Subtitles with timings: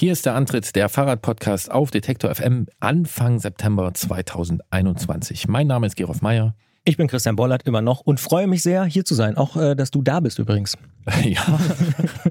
[0.00, 5.48] Hier ist der Antritt der Fahrradpodcast auf Detektor FM Anfang September 2021.
[5.48, 6.54] Mein Name ist Gerolf Meyer.
[6.84, 9.36] Ich bin Christian Bollert immer noch und freue mich sehr, hier zu sein.
[9.36, 10.78] Auch, äh, dass du da bist übrigens.
[11.24, 11.42] ja,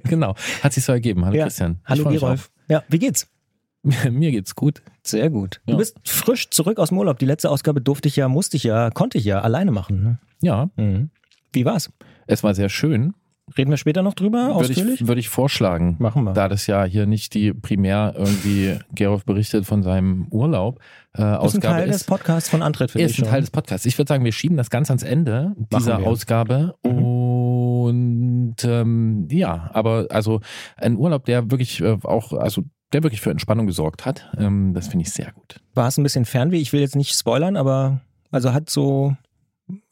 [0.05, 0.33] genau.
[0.63, 1.25] Hat sich so ergeben.
[1.25, 1.43] Hallo Ja.
[1.43, 1.81] Christian.
[1.83, 2.51] Hallo Gerolf.
[2.69, 3.27] Ja, wie geht's?
[3.83, 4.81] Mir geht's gut.
[5.03, 5.59] Sehr gut.
[5.65, 5.73] Ja.
[5.73, 7.19] Du bist frisch zurück aus dem Urlaub.
[7.19, 10.19] Die letzte Ausgabe durfte ich ja, musste ich ja, konnte ich ja alleine machen.
[10.41, 10.83] Ja, Ne?
[10.85, 11.09] Mhm.
[11.51, 11.91] Wie war's?
[12.27, 13.13] es war sehr schön.
[13.57, 15.01] Reden wir später noch drüber, Würde ausführlich?
[15.01, 15.95] ich, würde ich vorschlagen.
[15.99, 16.33] Machen wir.
[16.33, 20.79] Da das ja hier nicht die primär irgendwie Gerolf berichtet von seinem Urlaub
[21.13, 22.07] äh, das ist ein Ausgabe Teil des ist.
[22.07, 23.27] Podcasts von Antritt, ich Ist ein schon.
[23.27, 23.85] Teil des Podcasts.
[23.85, 25.99] Ich würde sagen, wir schieben das ganz ans Ende dieser wir.
[25.99, 26.05] Mhm.
[26.05, 26.75] Ausgabe.
[26.81, 30.41] Und ähm, ja, aber also
[30.75, 34.31] ein Urlaub, der wirklich äh, auch, also der wirklich für Entspannung gesorgt hat.
[34.37, 35.59] Ähm, das finde ich sehr gut.
[35.73, 36.57] War es ein bisschen Fernweh?
[36.57, 38.01] Ich will jetzt nicht spoilern, aber
[38.31, 39.15] also hat so,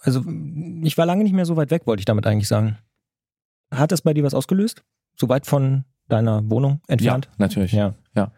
[0.01, 0.23] also
[0.83, 2.77] ich war lange nicht mehr so weit weg, wollte ich damit eigentlich sagen.
[3.71, 4.83] Hat das bei dir was ausgelöst?
[5.15, 7.25] So weit von deiner Wohnung entfernt?
[7.25, 7.71] Ja, natürlich.
[7.71, 7.93] Ja.
[8.15, 8.31] Ja.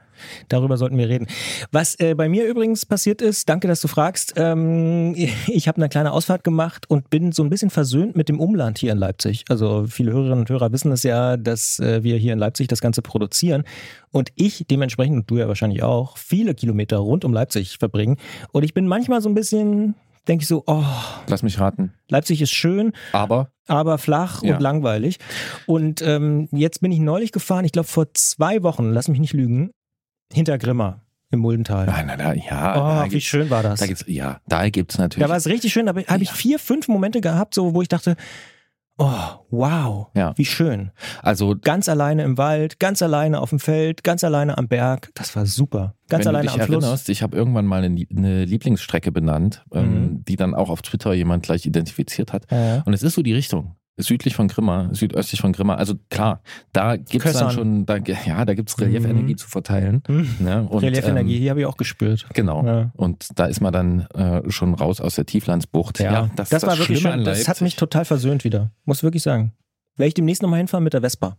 [0.49, 1.27] Darüber sollten wir reden.
[1.71, 5.13] Was äh, bei mir übrigens passiert ist, danke, dass du fragst, ähm,
[5.47, 8.77] ich habe eine kleine Ausfahrt gemacht und bin so ein bisschen versöhnt mit dem Umland
[8.79, 9.45] hier in Leipzig.
[9.49, 12.81] Also viele Hörerinnen und Hörer wissen es ja, dass äh, wir hier in Leipzig das
[12.81, 13.63] Ganze produzieren
[14.11, 18.17] und ich dementsprechend, und du ja wahrscheinlich auch, viele Kilometer rund um Leipzig verbringen.
[18.51, 19.95] Und ich bin manchmal so ein bisschen,
[20.27, 20.83] denke ich so, oh,
[21.27, 21.93] Lass mich raten.
[22.09, 24.55] Leipzig ist schön, Aber aber flach Ja.
[24.55, 25.17] und langweilig.
[25.65, 29.33] Und ähm, jetzt bin ich neulich gefahren, ich glaube vor zwei Wochen, lass mich nicht
[29.33, 29.71] lügen,
[30.33, 31.01] hinter Grimma
[31.31, 31.85] im Muldental.
[31.87, 33.79] nein, nein, nein, ja, Oh, wie schön war das.
[33.81, 35.25] da gibt's, ja, da gibt's natürlich.
[35.25, 36.33] Da war es richtig schön, da habe ich Ja.
[36.35, 38.15] vier, fünf Momente gehabt, so wo ich dachte,
[38.97, 40.33] oh, wow, Ja.
[40.37, 40.91] wie schön.
[41.21, 45.11] also Ganz alleine im Wald, ganz alleine auf dem Feld, ganz alleine am Berg.
[45.15, 45.95] Das war super.
[46.09, 46.83] Ganz wenn alleine du dich am Fluss.
[46.83, 50.25] erinnerst, ich habe irgendwann mal eine, eine Lieblingsstrecke benannt, ähm, Mhm.
[50.25, 52.45] die dann auch auf Twitter jemand gleich identifiziert hat.
[52.51, 52.81] Ja.
[52.85, 53.75] Und es ist so die Richtung.
[53.99, 55.73] Südlich von Grimma, südöstlich von Grimma.
[55.73, 57.51] Also klar, da gibt's dann Kössern.
[57.51, 59.37] schon, da, ja, da gibt's Reliefenergie Mhm.
[59.37, 60.03] zu verteilen.
[60.05, 60.29] Hm.
[60.39, 60.67] Ne?
[60.69, 62.27] Und, Reliefenergie, Ähm, hier habe ich auch gespürt.
[62.33, 62.63] genau.
[62.63, 62.91] Ja.
[62.95, 65.99] Und da ist man dann äh, schon raus aus der Tieflandsbucht.
[65.99, 67.25] Ja, das, das, ist war wirklich Schlimme schön.
[67.25, 68.69] Das hat mich total versöhnt wieder.
[68.85, 69.53] Muss wirklich sagen.
[69.95, 71.37] Werde ich demnächst nochmal hinfahren mit der Vespa.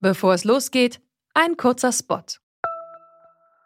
[0.00, 1.00] Bevor es losgeht,
[1.32, 2.20] ein kurzer Spot.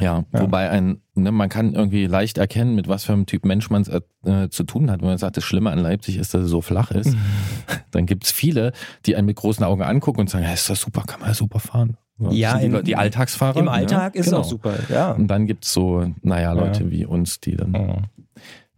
[0.00, 0.40] Ja, Ja.
[0.40, 3.82] wobei ein, ne, man kann irgendwie leicht erkennen, mit was für einem Typ Mensch man
[3.82, 5.00] es äh, zu tun hat.
[5.00, 7.14] Wenn man sagt, das Schlimme an Leipzig ist, dass es so flach ist,
[7.90, 8.72] dann gibt es viele,
[9.04, 11.34] die einen mit großen Augen angucken und sagen, ja, ist das super, kann man ja
[11.34, 11.98] super fahren.
[12.30, 13.58] Ja, die, im- Leute- die Alltagsfahrer.
[13.58, 13.70] Im ne?
[13.72, 14.40] Alltag ist Genau.
[14.40, 15.12] es auch super, ja.
[15.12, 18.06] Und dann gibt es so, naja, Leute wie uns, die dann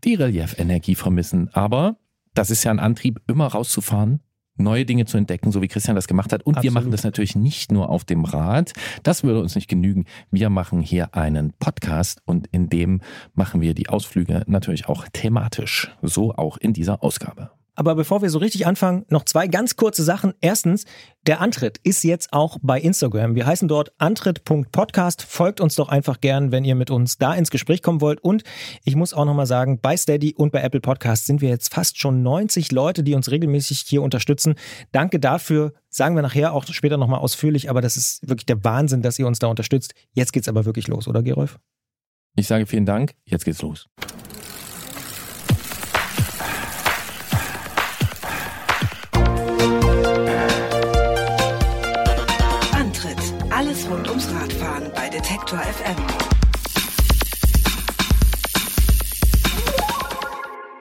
[0.04, 1.48] die Reliefenergie vermissen.
[1.52, 1.96] Aber
[2.34, 4.20] das ist ja ein Antrieb, immer rauszufahren,
[4.56, 6.44] neue Dinge zu entdecken, so wie Christian das gemacht hat.
[6.44, 6.74] Und wir Absolut.
[6.74, 8.72] machen das natürlich nicht nur auf dem Rad.
[9.02, 10.06] Das würde uns nicht genügen.
[10.30, 13.00] Wir machen hier einen Podcast und in dem
[13.34, 15.90] machen wir die Ausflüge natürlich auch thematisch.
[16.02, 17.50] So auch in dieser Ausgabe.
[17.76, 20.34] Aber bevor wir so richtig anfangen, noch zwei ganz kurze Sachen.
[20.40, 20.84] Erstens,
[21.26, 23.34] der Antritt ist jetzt auch bei Instagram.
[23.34, 25.22] Wir heißen dort antritt.podcast.
[25.22, 28.20] Folgt uns doch einfach gern, wenn ihr mit uns da ins Gespräch kommen wollt.
[28.20, 28.44] Und
[28.84, 31.98] ich muss auch nochmal sagen, bei Steady und bei Apple Podcasts sind wir jetzt fast
[31.98, 34.54] schon 90 Leute, die uns regelmäßig hier unterstützen.
[34.92, 35.72] Danke dafür.
[35.88, 39.26] Sagen wir nachher auch später nochmal ausführlich, aber das ist wirklich der Wahnsinn, dass ihr
[39.26, 39.94] uns da unterstützt.
[40.12, 41.58] Jetzt geht's aber wirklich los, oder Gerolf?
[42.36, 43.14] Ich sage vielen Dank.
[43.24, 43.88] Jetzt geht's los.
[55.14, 56.23] Detektor FM.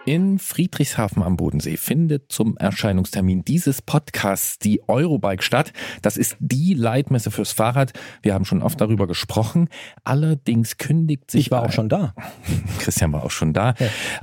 [0.06, 5.72] In Friedrichshafen am Bodensee findet zum Erscheinungstermin dieses Podcasts die Eurobike statt.
[6.02, 7.94] Das ist die Leitmesse fürs Fahrrad.
[8.22, 9.70] Wir haben schon oft darüber gesprochen.
[10.04, 12.14] Allerdings kündigt sich Ich war auch schon da.
[12.80, 13.76] Christian war auch schon da.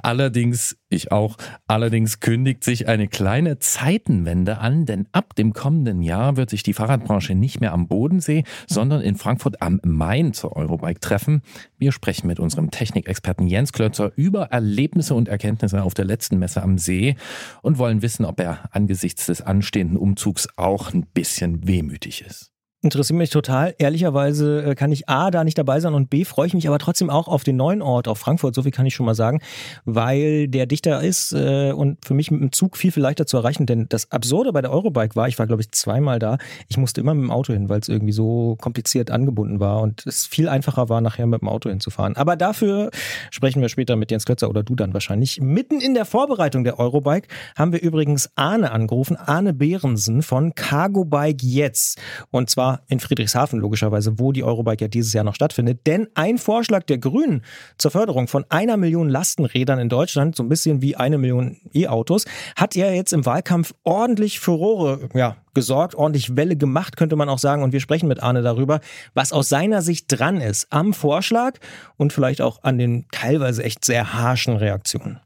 [0.02, 6.36] Allerdings, ich auch, allerdings kündigt sich eine kleine Zeitenwende an, denn ab dem kommenden Jahr
[6.36, 11.00] wird sich die Fahrradbranche nicht mehr am Bodensee, sondern in Frankfurt am Main zur Eurobike
[11.00, 11.40] treffen.
[11.78, 16.62] Wir sprechen mit unserem Technikexperten Jens Klötzer über Erlebnisse und Erkenntnisse auf der letzten Messe
[16.62, 17.16] am See
[17.62, 22.50] und wollen wissen, ob er angesichts des anstehenden Umzugs auch ein bisschen wehmütig ist.
[22.82, 23.74] Interessiert mich total.
[23.76, 26.78] Ehrlicherweise äh, kann ich A, da nicht dabei sein und B, freue ich mich aber
[26.78, 29.42] trotzdem auch auf den neuen Ort, auf Frankfurt, so viel kann ich schon mal sagen,
[29.84, 33.36] weil der dichter ist äh, und für mich mit dem Zug viel, viel leichter zu
[33.36, 33.66] erreichen.
[33.66, 36.38] Denn das Absurde bei der Eurobike war, ich war glaube ich zweimal da,
[36.68, 40.06] ich musste immer mit dem Auto hin, weil es irgendwie so kompliziert angebunden war und
[40.06, 42.16] es viel einfacher war, nachher mit dem Auto hinzufahren.
[42.16, 42.90] Aber dafür
[43.30, 45.38] sprechen wir später mit Jens Klötzer oder du dann wahrscheinlich.
[45.42, 51.04] Mitten in der Vorbereitung der Eurobike haben wir übrigens Arne angerufen, Arne Behrensen von Cargo
[51.04, 51.98] Bike Jetzt.
[52.30, 55.86] Und zwar in Friedrichshafen logischerweise, wo die Eurobike ja dieses Jahr noch stattfindet.
[55.86, 57.42] Denn ein Vorschlag der Grünen
[57.78, 62.24] zur Förderung von einer Million Lastenrädern in Deutschland, so ein bisschen wie eine Million E-Autos,
[62.56, 67.38] hat ja jetzt im Wahlkampf ordentlich Furore ja, gesorgt, ordentlich Welle gemacht, könnte man auch
[67.38, 67.62] sagen.
[67.62, 68.80] Und wir sprechen mit Arne darüber,
[69.14, 71.58] was aus seiner Sicht dran ist am Vorschlag
[71.96, 75.20] und vielleicht auch an den teilweise echt sehr harschen Reaktionen.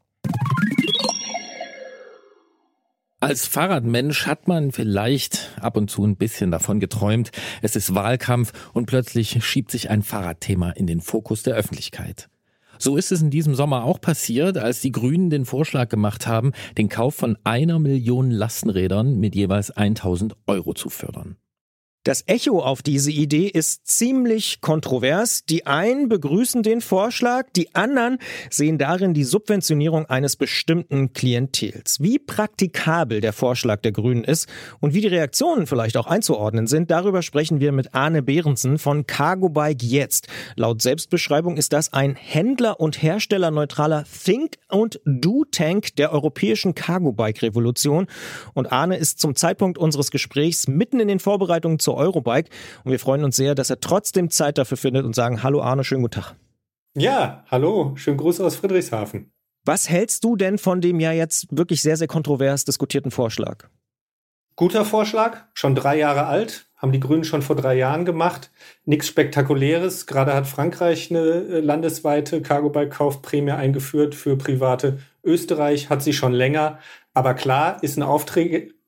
[3.24, 7.30] Als Fahrradmensch hat man vielleicht ab und zu ein bisschen davon geträumt,
[7.62, 12.28] es ist Wahlkampf und plötzlich schiebt sich ein Fahrradthema in den Fokus der Öffentlichkeit.
[12.76, 16.52] So ist es in diesem Sommer auch passiert, als die Grünen den Vorschlag gemacht haben,
[16.76, 21.38] den Kauf von einer Million Lastenrädern mit jeweils 1000 Euro zu fördern.
[22.04, 25.46] Das Echo auf diese Idee ist ziemlich kontrovers.
[25.46, 28.18] Die einen begrüßen den Vorschlag, die anderen
[28.50, 32.02] sehen darin die Subventionierung eines bestimmten Klientels.
[32.02, 36.90] Wie praktikabel der Vorschlag der Grünen ist und wie die Reaktionen vielleicht auch einzuordnen sind,
[36.90, 40.28] darüber sprechen wir mit Arne Behrensen von Cargo Bike Jetzt.
[40.56, 47.40] Laut Selbstbeschreibung ist das ein Händler- und herstellerneutraler Think- und Do-Tank der europäischen Cargo Bike
[47.40, 48.08] Revolution.
[48.52, 52.50] Und Arne ist zum Zeitpunkt unseres Gesprächs mitten in den Vorbereitungen zur Eurobike.
[52.84, 55.84] Und wir freuen uns sehr, dass er trotzdem Zeit dafür findet und sagen, hallo Arne,
[55.84, 56.34] schönen guten Tag.
[56.96, 59.32] Ja, hallo, schönen Gruß aus Friedrichshafen.
[59.64, 63.68] Was hältst du denn von dem ja jetzt wirklich sehr, sehr kontrovers diskutierten Vorschlag?
[64.56, 68.50] Guter Vorschlag, schon drei Jahre alt, haben die Grünen schon vor drei Jahren gemacht.
[68.84, 70.06] Nichts Spektakuläres.
[70.06, 74.98] Gerade hat Frankreich eine äh, landesweite Cargo-Bike-Kaufprämie eingeführt für Private.
[75.24, 76.78] Österreich hat sie schon länger.
[77.14, 78.02] Aber klar, ist ein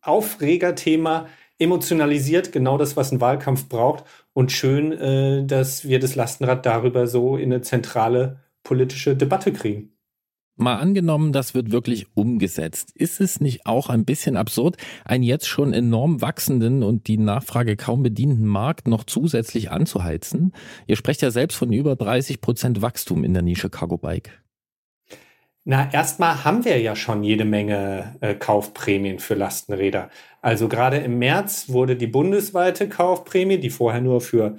[0.03, 1.27] Aufregerthema
[1.59, 4.05] emotionalisiert, genau das, was ein Wahlkampf braucht.
[4.33, 9.93] Und schön, äh, dass wir das Lastenrad darüber so in eine zentrale politische Debatte kriegen.
[10.59, 12.91] Mal angenommen, das wird wirklich umgesetzt.
[12.95, 17.77] Ist es nicht auch ein bisschen absurd, einen jetzt schon enorm wachsenden und die Nachfrage
[17.77, 20.55] kaum bedienten Markt noch zusätzlich anzuheizen?
[20.87, 24.31] Ihr sprecht ja selbst von über 30 Prozent Wachstum in der Nische Cargo Bike.
[25.69, 30.11] Na, erstmal haben wir ja schon jede Menge äh, Kaufprämien für Lastenräder.
[30.41, 34.59] Also gerade im März wurde die bundesweite Kaufprämie, die vorher nur für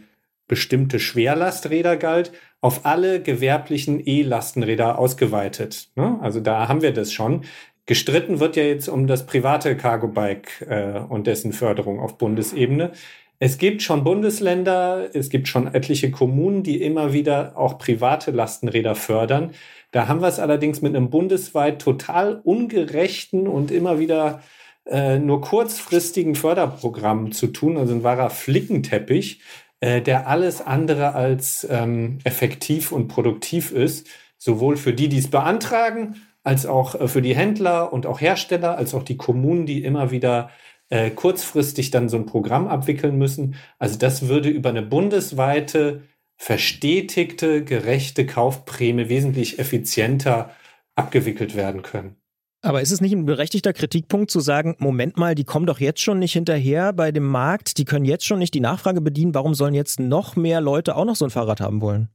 [0.49, 5.91] bestimmte Schwerlasträder galt, auf alle gewerblichen E-Lastenräder ausgeweitet.
[5.95, 6.19] Ne?
[6.21, 7.45] Also da haben wir das schon.
[7.85, 12.91] Gestritten wird ja jetzt um das private Cargo Bike äh, und dessen Förderung auf Bundesebene.
[13.39, 18.95] Es gibt schon Bundesländer, es gibt schon etliche Kommunen, die immer wieder auch private Lastenräder
[18.95, 19.51] fördern.
[19.91, 24.41] Da haben wir es allerdings mit einem bundesweit total ungerechten und immer wieder
[24.85, 29.41] äh, nur kurzfristigen Förderprogramm zu tun, also ein wahrer Flickenteppich,
[29.79, 34.07] äh, der alles andere als ähm, effektiv und produktiv ist,
[34.37, 38.77] sowohl für die, die es beantragen, als auch äh, für die Händler und auch Hersteller,
[38.77, 40.49] als auch die Kommunen, die immer wieder
[40.89, 43.55] äh, kurzfristig dann so ein Programm abwickeln müssen.
[43.79, 46.03] Also das würde über eine bundesweite,
[46.37, 50.51] verstetigte, gerechte Kaufprämie wesentlich effizienter
[50.95, 52.15] abgewickelt werden können.
[52.61, 56.01] Aber ist es nicht ein berechtigter Kritikpunkt zu sagen, Moment mal, die kommen doch jetzt
[56.01, 59.53] schon nicht hinterher bei dem Markt, die können jetzt schon nicht die Nachfrage bedienen, warum
[59.53, 62.09] sollen jetzt noch mehr Leute auch noch so ein Fahrrad haben wollen?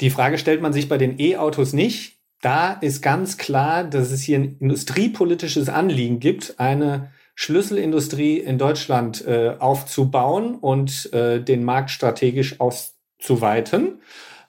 [0.00, 2.18] Die Frage stellt man sich bei den E-Autos nicht.
[2.42, 9.24] Da ist ganz klar, dass es hier ein industriepolitisches Anliegen gibt, eine Schlüsselindustrie in Deutschland
[9.26, 14.00] äh, aufzubauen und äh, den Markt strategisch auszuweiten.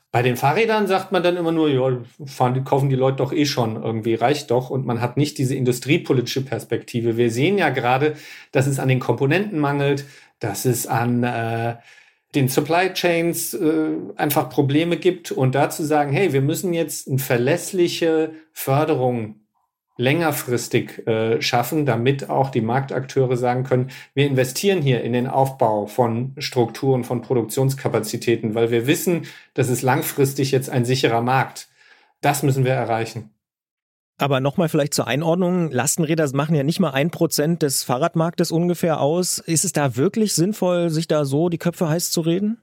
[0.10, 3.46] Bei den Fahrrädern sagt man dann immer nur, ja, fahren, kaufen die Leute doch eh
[3.46, 4.70] schon, irgendwie reicht doch.
[4.70, 7.18] Und man hat nicht diese industriepolitische Perspektive.
[7.18, 8.16] Wir sehen ja gerade,
[8.54, 10.06] dass es an den Komponenten mangelt,
[10.40, 11.76] dass es an äh,
[12.36, 15.34] den Supply Chains äh, einfach Probleme gibt.
[15.34, 19.42] Und dazu sagen, hey, wir müssen jetzt eine verlässliche Förderung
[19.98, 25.88] längerfristig äh, schaffen, damit auch die Marktakteure sagen können, wir investieren hier in den Aufbau
[25.88, 29.24] von Strukturen, von Produktionskapazitäten, weil wir wissen,
[29.54, 31.68] das ist langfristig jetzt ein sicherer Markt.
[32.22, 33.32] Das müssen wir erreichen.
[34.20, 39.00] Aber nochmal vielleicht zur Einordnung, Lastenräder machen ja nicht mal ein Prozent des Fahrradmarktes ungefähr
[39.00, 39.38] aus.
[39.38, 42.58] Ist es da wirklich sinnvoll, sich da so die Köpfe heiß zu reden?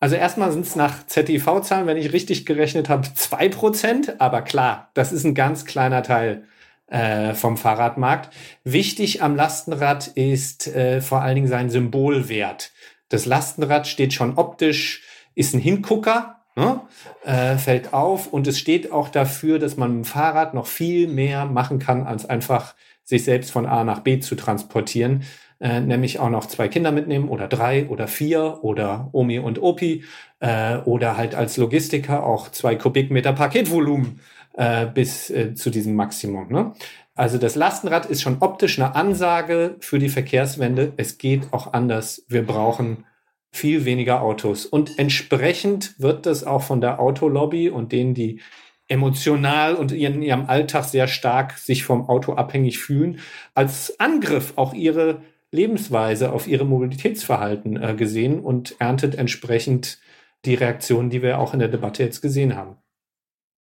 [0.00, 4.20] Also erstmal sind es nach ZTV-Zahlen, wenn ich richtig gerechnet habe, zwei Prozent.
[4.20, 6.44] Aber klar, das ist ein ganz kleiner Teil
[6.86, 8.32] äh, vom Fahrradmarkt.
[8.64, 12.72] Wichtig am Lastenrad ist äh, vor allen Dingen sein Symbolwert.
[13.08, 15.02] Das Lastenrad steht schon optisch,
[15.34, 16.80] ist ein Hingucker, ne?
[17.24, 21.08] äh, fällt auf und es steht auch dafür, dass man mit dem Fahrrad noch viel
[21.08, 22.74] mehr machen kann, als einfach
[23.04, 25.24] sich selbst von A nach B zu transportieren.
[25.60, 30.04] Äh, nämlich auch noch zwei Kinder mitnehmen oder drei oder vier oder Omi und Opi
[30.38, 34.20] äh, oder halt als Logistiker auch zwei Kubikmeter Paketvolumen
[34.52, 36.52] äh, bis äh, zu diesem Maximum.
[36.52, 36.74] Ne?
[37.16, 40.92] Also das Lastenrad ist schon optisch eine Ansage für die Verkehrswende.
[40.96, 42.24] Es geht auch anders.
[42.28, 43.04] Wir brauchen
[43.50, 44.64] viel weniger Autos.
[44.64, 48.40] Und entsprechend wird das auch von der Autolobby und denen, die
[48.86, 53.18] emotional und in ihrem Alltag sehr stark sich vom Auto abhängig fühlen,
[53.54, 55.20] als Angriff auch ihre
[55.50, 59.98] Lebensweise, auf ihre Mobilitätsverhalten äh, gesehen und erntet entsprechend
[60.44, 62.76] die Reaktionen, die wir auch in der Debatte jetzt gesehen haben.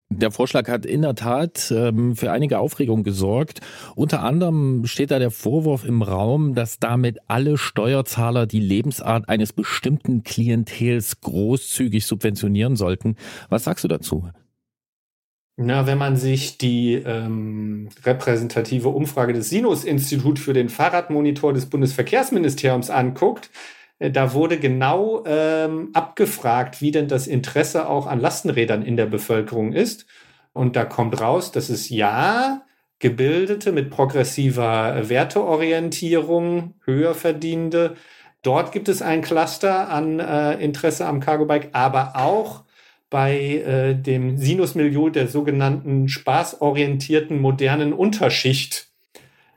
[0.08, 3.60] Der Vorschlag hat in der Tat ähm, für einige Aufregung gesorgt.
[3.96, 9.52] Unter anderem steht da der Vorwurf im Raum, dass damit alle Steuerzahler die Lebensart eines
[9.52, 13.16] bestimmten Klientels großzügig subventionieren sollten.
[13.48, 14.28] Was sagst du dazu?
[15.58, 22.90] Na, wenn man sich die ähm, repräsentative Umfrage des Sinus-Institut für den Fahrradmonitor des Bundesverkehrsministeriums
[22.90, 23.50] anguckt,
[23.98, 29.06] äh, da wurde genau ähm, abgefragt, wie denn das Interesse auch an Lastenrädern in der
[29.06, 30.06] Bevölkerung ist.
[30.52, 32.62] Und da kommt raus, dass es ja
[32.98, 37.96] Gebildete mit progressiver Werteorientierung, höher verdienende,
[38.42, 42.65] dort gibt es ein Cluster an äh, Interesse am Cargo-Bike, aber auch
[43.16, 48.88] bei äh, dem Sinusmilieu der sogenannten spaßorientierten modernen Unterschicht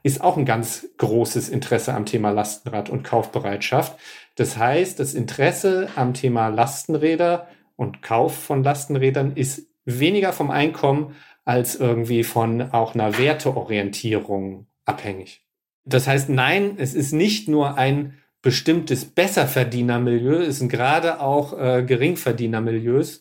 [0.02, 4.00] ist auch ein ganz großes Interesse am Thema Lastenrad und Kaufbereitschaft.
[4.36, 11.18] Das heißt, das Interesse am Thema Lastenräder und Kauf von Lastenrädern ist weniger vom Einkommen
[11.44, 15.44] als irgendwie von auch einer Werteorientierung abhängig.
[15.84, 21.84] Das heißt, nein, es ist nicht nur ein bestimmtes Besserverdienermilieu, es sind gerade auch äh,
[21.84, 23.20] Geringverdienermilieus,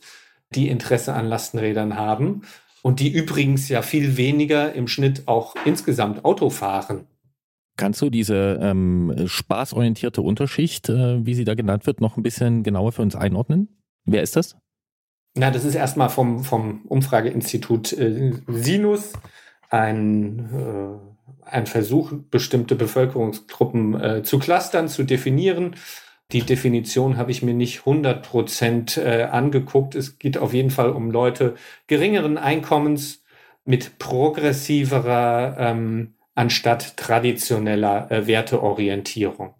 [0.55, 2.43] die Interesse an Lastenrädern haben
[2.83, 7.07] und die übrigens ja viel weniger im Schnitt auch insgesamt Auto fahren.
[7.77, 12.65] Kannst du diese ähm, spaßorientierte Unterschicht, äh, wie sie da genannt wird, noch ein bisschen
[12.65, 13.69] genauer für uns einordnen?
[14.05, 14.57] Wer ist das?
[15.37, 19.13] Na, das ist erstmal vom, vom Umfrageinstitut äh, Sinus
[19.71, 25.77] ein, äh, ein Versuch, bestimmte Bevölkerungsgruppen äh, zu clustern, zu definieren
[26.33, 29.95] die Definition habe ich mir nicht 100 Prozent äh, angeguckt.
[29.95, 31.55] Es geht auf jeden Fall um Leute
[31.87, 33.23] geringeren Einkommens
[33.65, 39.55] mit progressiverer ähm, anstatt traditioneller äh, Werteorientierung.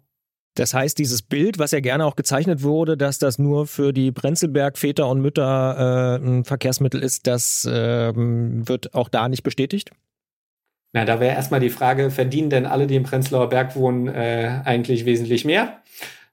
[0.55, 4.11] Das heißt, dieses Bild, was ja gerne auch gezeichnet wurde, dass das nur für die
[4.11, 9.91] Prenzlberg-Väter und Mütter äh, ein Verkehrsmittel ist, das äh, wird auch da nicht bestätigt?
[10.91, 14.61] Na, da wäre erstmal die Frage, verdienen denn alle, die im Prenzlauer Berg wohnen, äh,
[14.65, 15.81] eigentlich wesentlich mehr?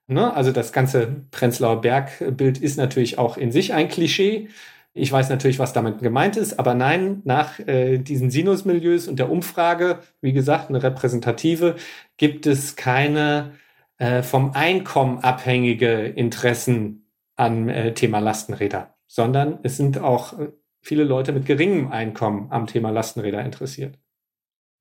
[0.09, 0.33] Ne?
[0.35, 4.49] Also das ganze Prenzlauer Bergbild ist natürlich auch in sich ein Klischee.
[4.95, 9.31] Ich weiß natürlich, was damit gemeint ist, aber nein, nach äh, diesen Sinusmilieus und der
[9.31, 11.77] Umfrage, wie gesagt, eine repräsentative,
[12.17, 13.53] gibt es keine
[13.99, 20.49] äh, vom Einkommen abhängige Interessen am äh, Thema Lastenräder, sondern es sind auch äh,
[20.81, 23.99] viele Leute mit geringem Einkommen am Thema Lastenräder interessiert.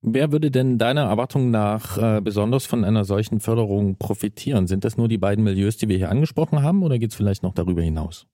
[0.08, 4.68] Wer würde denn deiner Erwartung nach äh, besonders von einer solchen Förderung profitieren?
[4.68, 7.42] Sind das nur die beiden Milieus, die wir hier angesprochen haben, oder geht es vielleicht
[7.42, 8.28] noch darüber hinaus?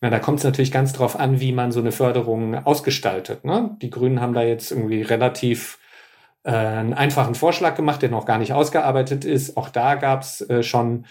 [0.00, 3.44] Na, da kommt es natürlich ganz drauf an, wie man so eine Förderung ausgestaltet.
[3.44, 3.76] Ne?
[3.82, 5.78] Die Grünen haben da jetzt irgendwie relativ
[6.44, 9.58] äh, einen einfachen Vorschlag gemacht, der noch gar nicht ausgearbeitet ist.
[9.58, 11.04] Auch da gab es äh, schon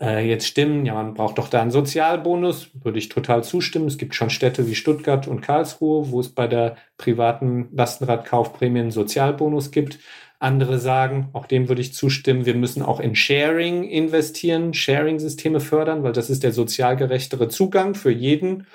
[0.00, 3.86] äh, jetzt stimmen, ja, man braucht doch da einen Sozialbonus, würde ich total zustimmen.
[3.86, 8.90] Es gibt schon Städte wie Stuttgart und Karlsruhe, wo es bei der privaten Lastenradkaufprämie einen
[8.90, 9.98] Sozialbonus gibt.
[10.38, 16.02] Andere sagen, auch dem würde ich zustimmen, wir müssen auch in Sharing investieren, Sharing-Systeme fördern,
[16.02, 18.66] weil das ist der sozial gerechtere Zugang für jeden,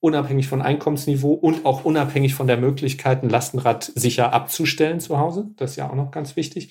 [0.00, 5.50] unabhängig von Einkommensniveau und auch unabhängig von der Möglichkeit, ein Lastenrad sicher abzustellen zu Hause.
[5.56, 6.70] Das ist ja auch noch ganz wichtig.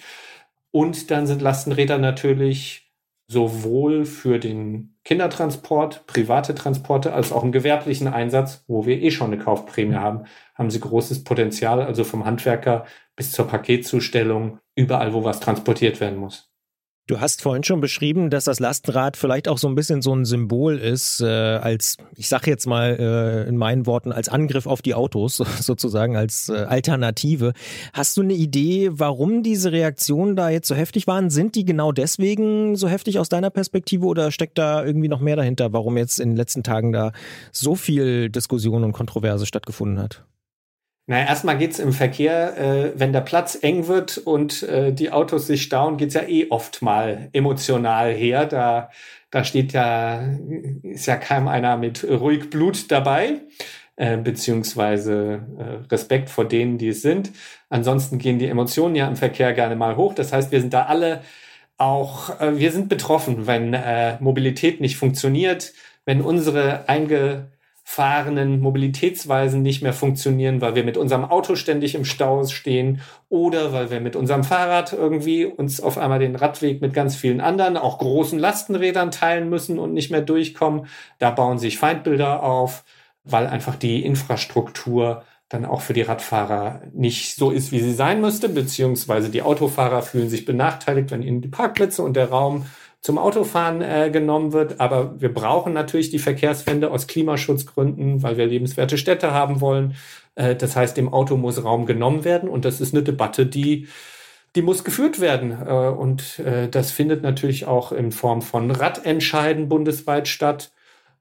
[0.72, 2.91] Und dann sind Lastenräder natürlich
[3.32, 9.32] sowohl für den Kindertransport, private Transporte, als auch im gewerblichen Einsatz, wo wir eh schon
[9.32, 12.86] eine Kaufprämie haben, haben sie großes Potenzial, also vom Handwerker
[13.16, 16.51] bis zur Paketzustellung, überall, wo was transportiert werden muss.
[17.12, 20.24] Du hast vorhin schon beschrieben, dass das Lastenrad vielleicht auch so ein bisschen so ein
[20.24, 24.82] Symbol ist, äh, als, ich sage jetzt mal äh, in meinen Worten, als Angriff auf
[24.82, 27.52] die Autos, sozusagen als äh, Alternative.
[27.92, 31.30] Hast du eine Idee, warum diese Reaktionen da jetzt so heftig waren?
[31.30, 35.36] Sind die genau deswegen so heftig aus deiner Perspektive oder steckt da irgendwie noch mehr
[35.36, 37.12] dahinter, warum jetzt in den letzten Tagen da
[37.52, 40.24] so viel Diskussion und Kontroverse stattgefunden hat?
[41.12, 45.46] Na, erstmal geht's im Verkehr, äh, wenn der Platz eng wird und äh, die Autos
[45.46, 48.46] sich stauen, geht's ja eh oft mal emotional her.
[48.46, 48.90] Da,
[49.30, 50.24] da steht ja,
[50.84, 53.42] ist ja kaum einer mit ruhig Blut dabei,
[53.98, 57.32] äh, beziehungsweise äh, Respekt vor denen, die es sind.
[57.68, 60.14] Ansonsten gehen die Emotionen ja im Verkehr gerne mal hoch.
[60.14, 61.24] Das heißt, wir sind da alle
[61.76, 65.74] auch, äh, wir sind betroffen, wenn äh, Mobilität nicht funktioniert,
[66.06, 66.88] wenn unsere
[67.92, 73.74] eingefahrenen Mobilitätsweisen nicht mehr funktionieren, weil wir mit unserem Auto ständig im Stau stehen oder
[73.74, 77.78] weil wir mit unserem Fahrrad irgendwie uns auf einmal den Radweg mit ganz vielen anderen,
[77.78, 80.88] auch großen Lastenrädern teilen müssen und nicht mehr durchkommen.
[81.20, 82.84] Da bauen sich Feindbilder auf,
[83.24, 88.22] weil einfach die Infrastruktur dann auch für die Radfahrer nicht so ist, wie sie sein
[88.22, 92.66] müsste, beziehungsweise die Autofahrer fühlen sich benachteiligt, wenn ihnen die Parkplätze und der Raum
[93.02, 94.80] zum Autofahren äh, genommen wird.
[94.80, 99.96] Aber wir brauchen natürlich die Verkehrswende aus Klimaschutzgründen, weil wir lebenswerte Städte haben wollen.
[100.36, 103.88] Äh, das heißt, dem Auto muss Raum genommen werden und das ist eine Debatte, die
[104.56, 105.58] die muss geführt werden.
[105.66, 110.72] Äh, und äh, das findet natürlich auch in Form von Radentscheiden bundesweit statt.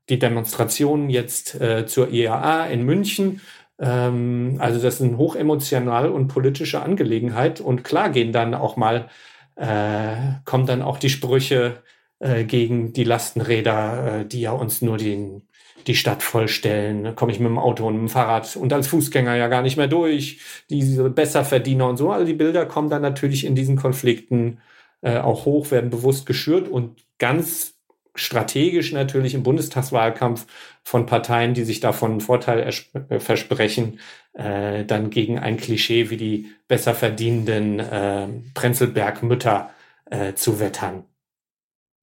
[0.09, 3.41] Die Demonstrationen jetzt äh, zur IAA in München
[3.81, 7.61] ähm, also das ist eine hochemotional und politische Angelegenheit.
[7.61, 9.09] Und klar gehen dann auch mal,
[9.57, 11.83] äh, kommen dann auch die Sprüche
[12.19, 15.43] äh, gegen die Lastenräder, äh, die ja uns nur den,
[15.87, 17.05] die Stadt vollstellen.
[17.05, 19.63] Da komme ich mit dem Auto und mit dem Fahrrad und als Fußgänger ja gar
[19.63, 20.41] nicht mehr durch.
[20.69, 22.11] Diese Besserverdiener und so.
[22.11, 24.61] All die Bilder kommen dann natürlich in diesen Konflikten
[25.03, 27.75] äh, auch hoch, werden bewusst geschürt und ganz
[28.15, 30.47] strategisch natürlich im Bundestagswahlkampf
[30.85, 32.69] von Parteien, die sich davon einen Vorteil
[33.09, 34.01] äh, versprechen,
[34.33, 39.71] äh, dann gegen ein Klischee wie die besser verdienenden äh, Prenzlberg-Mütter
[40.07, 41.05] äh, zu wettern.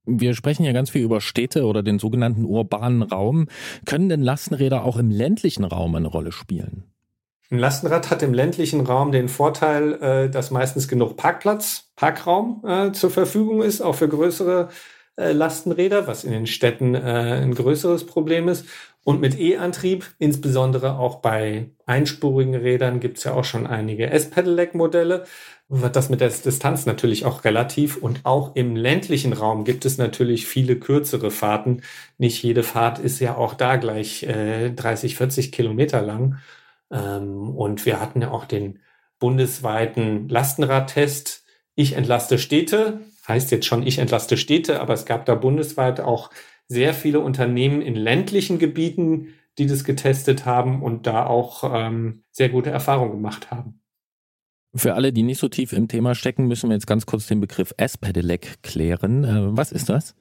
[0.06, 3.48] Wir sprechen ja ganz viel über Städte oder den sogenannten urbanen Raum.
[3.86, 6.86] Können denn Lastenräder auch im ländlichen Raum eine Rolle spielen?
[7.50, 12.92] Ein Lastenrad hat im ländlichen Raum den Vorteil, äh, dass meistens genug Parkplatz, Parkraum äh,
[12.92, 14.68] zur Verfügung ist, auch für größere
[15.16, 18.66] äh, Lastenräder, was in den Städten ein größeres Problem ist.
[19.08, 25.24] Und mit E-Antrieb, insbesondere auch bei einspurigen Rädern, gibt es ja auch schon einige S-Pedelec-Modelle.
[25.70, 27.96] Das mit der Distanz natürlich auch relativ.
[27.96, 31.84] Und auch im ländlichen Raum gibt es natürlich viele kürzere Fahrten.
[32.18, 36.40] Nicht jede Fahrt ist ja auch da gleich äh, 30, 40 Kilometer lang.
[36.92, 38.80] Ähm, und wir hatten ja auch den
[39.20, 41.46] bundesweiten Lastenradtest.
[41.76, 46.30] Ich entlaste Städte heißt jetzt schon, ich entlaste Städte, aber es gab da bundesweit auch
[46.68, 52.50] sehr viele Unternehmen in ländlichen Gebieten, die das getestet haben und da auch ähm, sehr
[52.50, 53.82] gute Erfahrungen gemacht haben.
[54.76, 57.40] Für alle, die nicht so tief im Thema stecken, müssen wir jetzt ganz kurz den
[57.40, 59.24] Begriff S-Pedelec klären.
[59.24, 60.16] Äh, was ist das?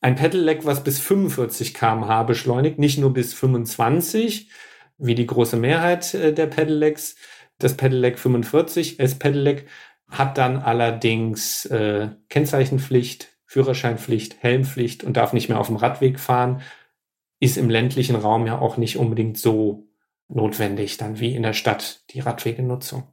[0.00, 4.50] Ein Pedelec, was bis 45 km/h beschleunigt, nicht nur bis 25,
[4.96, 7.16] wie die große Mehrheit äh, der Pedelecs.
[7.58, 9.66] Das Pedelec 45, S-Pedelec,
[10.08, 16.62] hat dann allerdings äh, Kennzeichenpflicht, Führerscheinpflicht, Helmpflicht und darf nicht mehr auf dem Radweg fahren,
[17.40, 19.88] ist im ländlichen Raum ja auch nicht unbedingt so
[20.28, 23.12] notwendig dann wie in der Stadt die Radwegenutzung.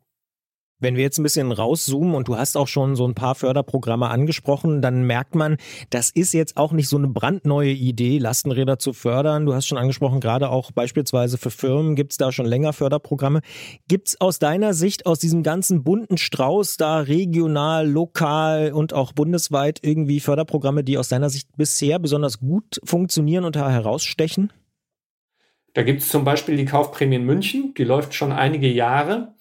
[0.79, 4.09] Wenn wir jetzt ein bisschen rauszoomen und du hast auch schon so ein paar Förderprogramme
[4.09, 5.57] angesprochen, dann merkt man,
[5.89, 9.47] das ist jetzt auch nicht so eine brandneue Idee, Lastenräder zu fördern.
[9.47, 13.41] Du hast schon angesprochen, gerade auch beispielsweise für Firmen gibt es da schon länger Förderprogramme.
[13.87, 19.13] Gibt es aus deiner Sicht, aus diesem ganzen bunten Strauß da regional, lokal und auch
[19.13, 24.53] bundesweit irgendwie Förderprogramme, die aus deiner Sicht bisher besonders gut funktionieren und da herausstechen?
[25.73, 29.33] Da gibt es zum Beispiel die Kaufprämie in München, die läuft schon einige Jahre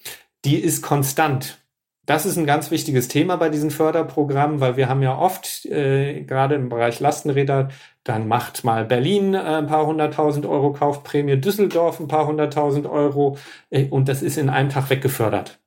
[0.45, 1.57] die ist konstant.
[2.05, 6.21] Das ist ein ganz wichtiges Thema bei diesen Förderprogrammen, weil wir haben ja oft, äh,
[6.23, 7.67] gerade im Bereich Lastenräder,
[8.05, 13.37] dann macht mal Berlin äh, ein paar hunderttausend Euro Kaufprämie, Düsseldorf ein paar hunderttausend Euro
[13.69, 15.59] äh, und das ist in einem Tag weggefördert.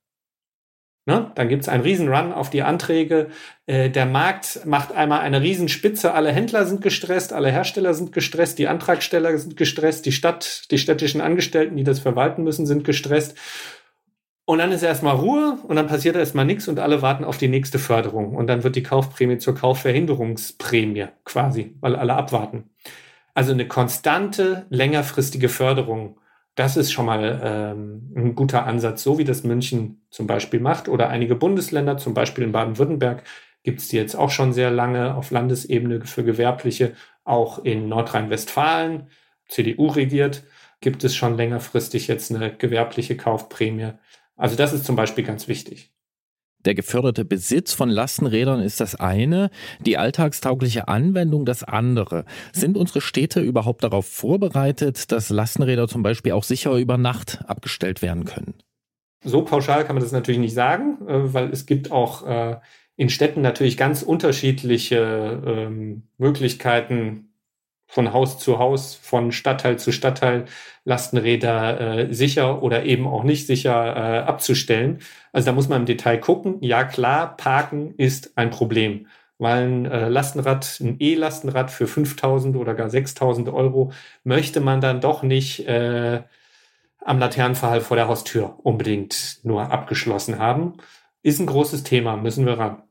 [1.07, 1.31] Ne?
[1.35, 3.29] Dann gibt's einen Riesenrun auf die Anträge.
[3.67, 6.15] Äh, der Markt macht einmal eine Riesenspitze.
[6.15, 10.79] Alle Händler sind gestresst, alle Hersteller sind gestresst, die Antragsteller sind gestresst, die Stadt, die
[10.79, 13.37] städtischen Angestellten, die das verwalten müssen, sind gestresst.
[14.51, 17.47] Und dann ist erstmal Ruhe und dann passiert erstmal nichts und alle warten auf die
[17.47, 18.35] nächste Förderung.
[18.35, 22.69] Und dann wird die Kaufprämie zur Kaufverhinderungsprämie quasi, weil alle abwarten.
[23.33, 26.19] Also eine konstante, längerfristige Förderung,
[26.57, 30.89] das ist schon mal ähm, ein guter Ansatz, so wie das München zum Beispiel macht
[30.89, 33.23] oder einige Bundesländer, zum Beispiel in Baden-Württemberg,
[33.63, 39.11] gibt es die jetzt auch schon sehr lange auf Landesebene für Gewerbliche, auch in Nordrhein-Westfalen,
[39.47, 40.43] CDU regiert,
[40.81, 43.93] gibt es schon längerfristig jetzt eine gewerbliche Kaufprämie.
[44.41, 45.93] Also das ist zum Beispiel ganz wichtig.
[46.65, 49.51] Der geförderte Besitz von Lastenrädern ist das eine,
[49.81, 52.25] die alltagstaugliche Anwendung das andere.
[52.53, 58.03] Sind unsere Städte überhaupt darauf vorbereitet, dass Lastenräder zum Beispiel auch sicher über Nacht abgestellt
[58.03, 58.55] werden können?
[59.23, 62.57] So pauschal kann man das natürlich nicht sagen, äh, weil es gibt auch äh,
[62.97, 67.31] in Städten natürlich ganz unterschiedliche ähm, Möglichkeiten,
[67.91, 70.45] von Haus zu Haus, von Stadtteil zu Stadtteil
[70.91, 74.99] Lastenräder äh, sicher oder eben auch nicht sicher äh, abzustellen.
[75.33, 76.57] Also da muss man im Detail gucken.
[76.61, 79.07] Ja klar, Parken ist ein Problem,
[79.39, 83.93] weil ein äh, Lastenrad, ein E-Lastenrad für 5.000 oder gar 6.000 Euro
[84.25, 86.23] möchte man dann doch nicht äh,
[87.05, 90.75] am Laternenverhall vor der Haustür unbedingt nur abgeschlossen haben.
[91.23, 92.83] Ist ein großes Thema, müssen wir ran.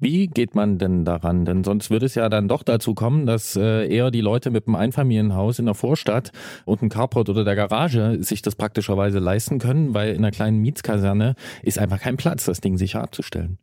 [0.00, 1.44] Wie geht man denn daran?
[1.44, 4.66] Denn sonst würde es ja dann doch dazu kommen, dass äh, eher die Leute mit
[4.66, 6.32] einem Einfamilienhaus in der Vorstadt
[6.64, 10.58] und einem Carport oder der Garage sich das praktischerweise leisten können, weil in einer kleinen
[10.60, 13.58] Mietskaserne ist einfach kein Platz, das Ding sicher abzustellen.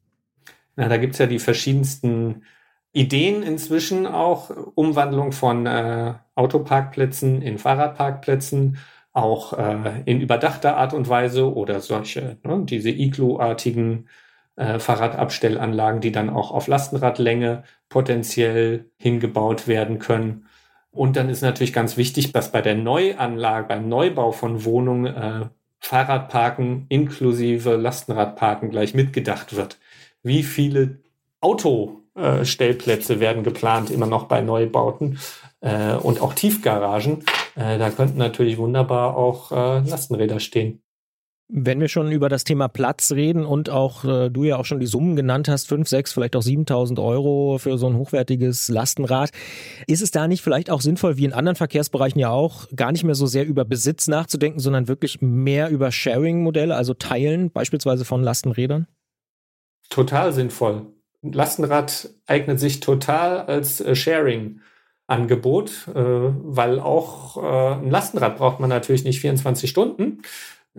[0.75, 2.43] Na, da gibt's ja die verschiedensten
[2.93, 8.77] Ideen inzwischen auch, Umwandlung von äh, Autoparkplätzen in Fahrradparkplätzen,
[9.11, 14.07] auch äh, in überdachter Art und Weise oder solche, ne, diese Iglu-artigen
[14.57, 20.47] äh, Fahrradabstellanlagen, die dann auch auf Lastenradlänge potenziell hingebaut werden können.
[20.91, 25.45] Und dann ist natürlich ganz wichtig, dass bei der Neuanlage, beim Neubau von Wohnungen äh,
[25.79, 29.77] Fahrradparken inklusive Lastenradparken gleich mitgedacht wird.
[30.23, 31.01] Wie viele
[31.39, 35.19] Autostellplätze äh, werden geplant, immer noch bei Neubauten
[35.61, 37.23] äh, und auch Tiefgaragen.
[37.55, 40.81] Äh, da könnten natürlich wunderbar auch äh, Lastenräder stehen.
[41.49, 44.81] Wenn wir schon über das Thema Platz reden und auch äh, du ja auch schon
[44.81, 49.29] die Summen genannt hast, 5, 6, vielleicht auch 7000 Euro für so ein hochwertiges Lastenrad,
[49.87, 53.05] ist es da nicht vielleicht auch sinnvoll, wie in anderen Verkehrsbereichen ja auch, gar nicht
[53.05, 58.23] mehr so sehr über Besitz nachzudenken, sondern wirklich mehr über Sharing-Modelle, also Teilen beispielsweise von
[58.23, 58.87] Lastenrädern?
[59.89, 60.87] Total sinnvoll.
[61.23, 64.59] Ein Lastenrad eignet sich total als äh, Sharing.
[65.09, 70.21] Angebot, äh, weil auch äh, ein Lastenrad braucht man natürlich nicht 24 Stunden.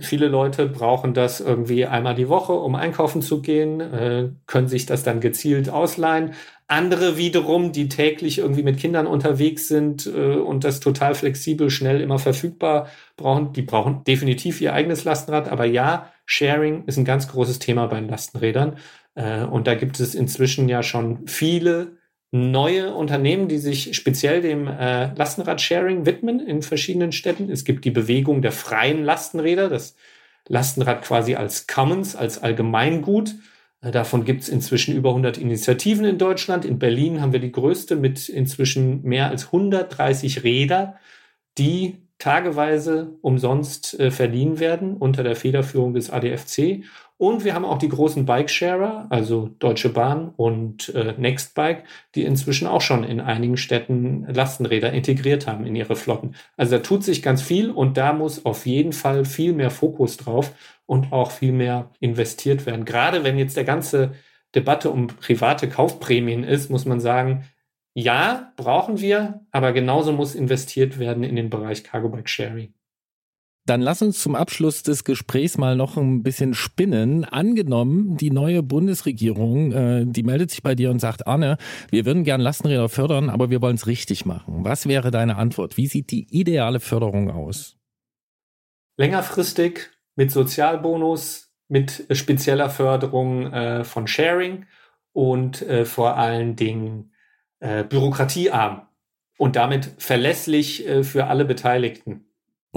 [0.00, 4.86] Viele Leute brauchen das irgendwie einmal die Woche, um einkaufen zu gehen, äh, können sich
[4.86, 6.34] das dann gezielt ausleihen.
[6.68, 12.00] Andere wiederum, die täglich irgendwie mit Kindern unterwegs sind äh, und das total flexibel, schnell
[12.00, 15.48] immer verfügbar brauchen, die brauchen definitiv ihr eigenes Lastenrad.
[15.48, 18.76] Aber ja, Sharing ist ein ganz großes Thema bei den Lastenrädern.
[19.14, 21.97] Äh, und da gibt es inzwischen ja schon viele
[22.30, 27.50] neue Unternehmen, die sich speziell dem äh, Lastenrad-Sharing widmen in verschiedenen Städten.
[27.50, 29.96] Es gibt die Bewegung der freien Lastenräder, das
[30.46, 33.34] Lastenrad quasi als Commons, als Allgemeingut.
[33.80, 36.66] Äh, davon gibt es inzwischen über 100 Initiativen in Deutschland.
[36.66, 40.96] In Berlin haben wir die größte mit inzwischen mehr als 130 Räder,
[41.56, 46.84] die tageweise umsonst äh, verliehen werden unter der Federführung des ADFC
[47.18, 51.82] und wir haben auch die großen Bike-Sharer, also Deutsche Bahn und äh, Nextbike,
[52.14, 56.36] die inzwischen auch schon in einigen Städten Lastenräder integriert haben in ihre Flotten.
[56.56, 60.16] Also da tut sich ganz viel und da muss auf jeden Fall viel mehr Fokus
[60.16, 60.52] drauf
[60.86, 62.84] und auch viel mehr investiert werden.
[62.84, 64.12] Gerade wenn jetzt der ganze
[64.54, 67.44] Debatte um private Kaufprämien ist, muss man sagen,
[67.94, 72.74] ja, brauchen wir, aber genauso muss investiert werden in den Bereich Cargo Bike Sharing.
[73.68, 77.26] Dann lass uns zum Abschluss des Gesprächs mal noch ein bisschen spinnen.
[77.26, 81.58] Angenommen, die neue Bundesregierung, äh, die meldet sich bei dir und sagt, Arne,
[81.90, 84.64] wir würden gern Lastenräder fördern, aber wir wollen es richtig machen.
[84.64, 85.76] Was wäre deine Antwort?
[85.76, 87.76] Wie sieht die ideale Förderung aus?
[88.96, 94.64] Längerfristig mit Sozialbonus, mit spezieller Förderung äh, von Sharing
[95.12, 97.12] und äh, vor allen Dingen
[97.60, 98.88] äh, bürokratiearm
[99.36, 102.27] und damit verlässlich äh, für alle Beteiligten.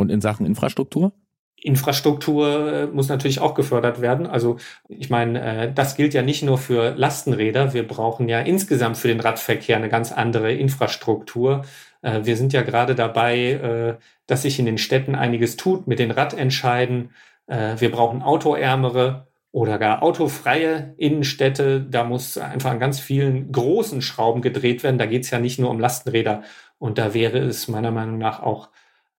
[0.01, 1.13] Und in Sachen Infrastruktur?
[1.61, 4.25] Infrastruktur äh, muss natürlich auch gefördert werden.
[4.25, 7.73] Also ich meine, äh, das gilt ja nicht nur für Lastenräder.
[7.73, 11.63] Wir brauchen ja insgesamt für den Radverkehr eine ganz andere Infrastruktur.
[12.01, 16.11] Äh, wir sind ja gerade dabei, dass sich in den Städten einiges tut mit den
[16.11, 17.11] Radentscheiden.
[17.47, 21.81] Wir brauchen autoärmere oder gar autofreie Innenstädte.
[21.81, 24.97] Da muss einfach an ganz vielen großen Schrauben gedreht werden.
[24.97, 26.43] Da geht es ja nicht nur um Lastenräder.
[26.77, 28.69] Und da wäre es meiner Meinung nach auch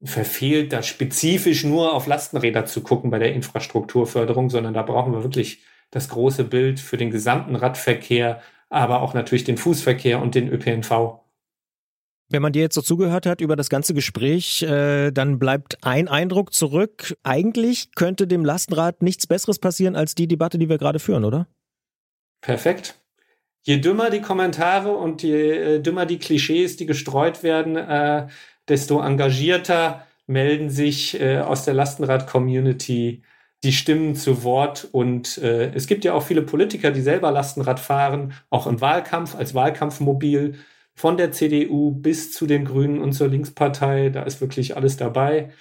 [0.04, 5.24] verfehlt, da spezifisch nur auf Lastenräder zu gucken bei der Infrastrukturförderung, sondern da brauchen wir
[5.24, 5.62] wirklich
[5.92, 11.20] das große Bild für den gesamten Radverkehr, aber auch natürlich den Fußverkehr und den ÖPNV.
[12.30, 16.08] Wenn man dir jetzt so zugehört hat über das ganze Gespräch, äh, dann bleibt ein
[16.08, 17.18] Eindruck zurück.
[17.24, 21.48] Eigentlich könnte dem Lastenrad nichts Besseres passieren als die Debatte, die wir gerade führen, oder?
[22.40, 22.96] Perfekt.
[23.64, 28.28] Je dümmer die Kommentare und je äh, dümmer die Klischees, die gestreut werden, äh,
[28.67, 33.24] desto engagierter melden sich äh, aus der Lastenrad-Community
[33.63, 34.88] die Stimmen zu Wort.
[34.91, 39.36] Und äh, es gibt ja auch viele Politiker, die selber Lastenrad fahren, auch im Wahlkampf,
[39.36, 40.56] als Wahlkampfmobil,
[40.93, 44.10] von der CDU bis zu den Grünen und zur Linkspartei.
[44.10, 45.52] Da ist wirklich alles dabei.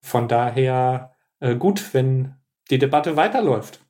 [0.00, 2.34] Von daher äh, gut, wenn
[2.70, 3.80] die Debatte weiterläuft.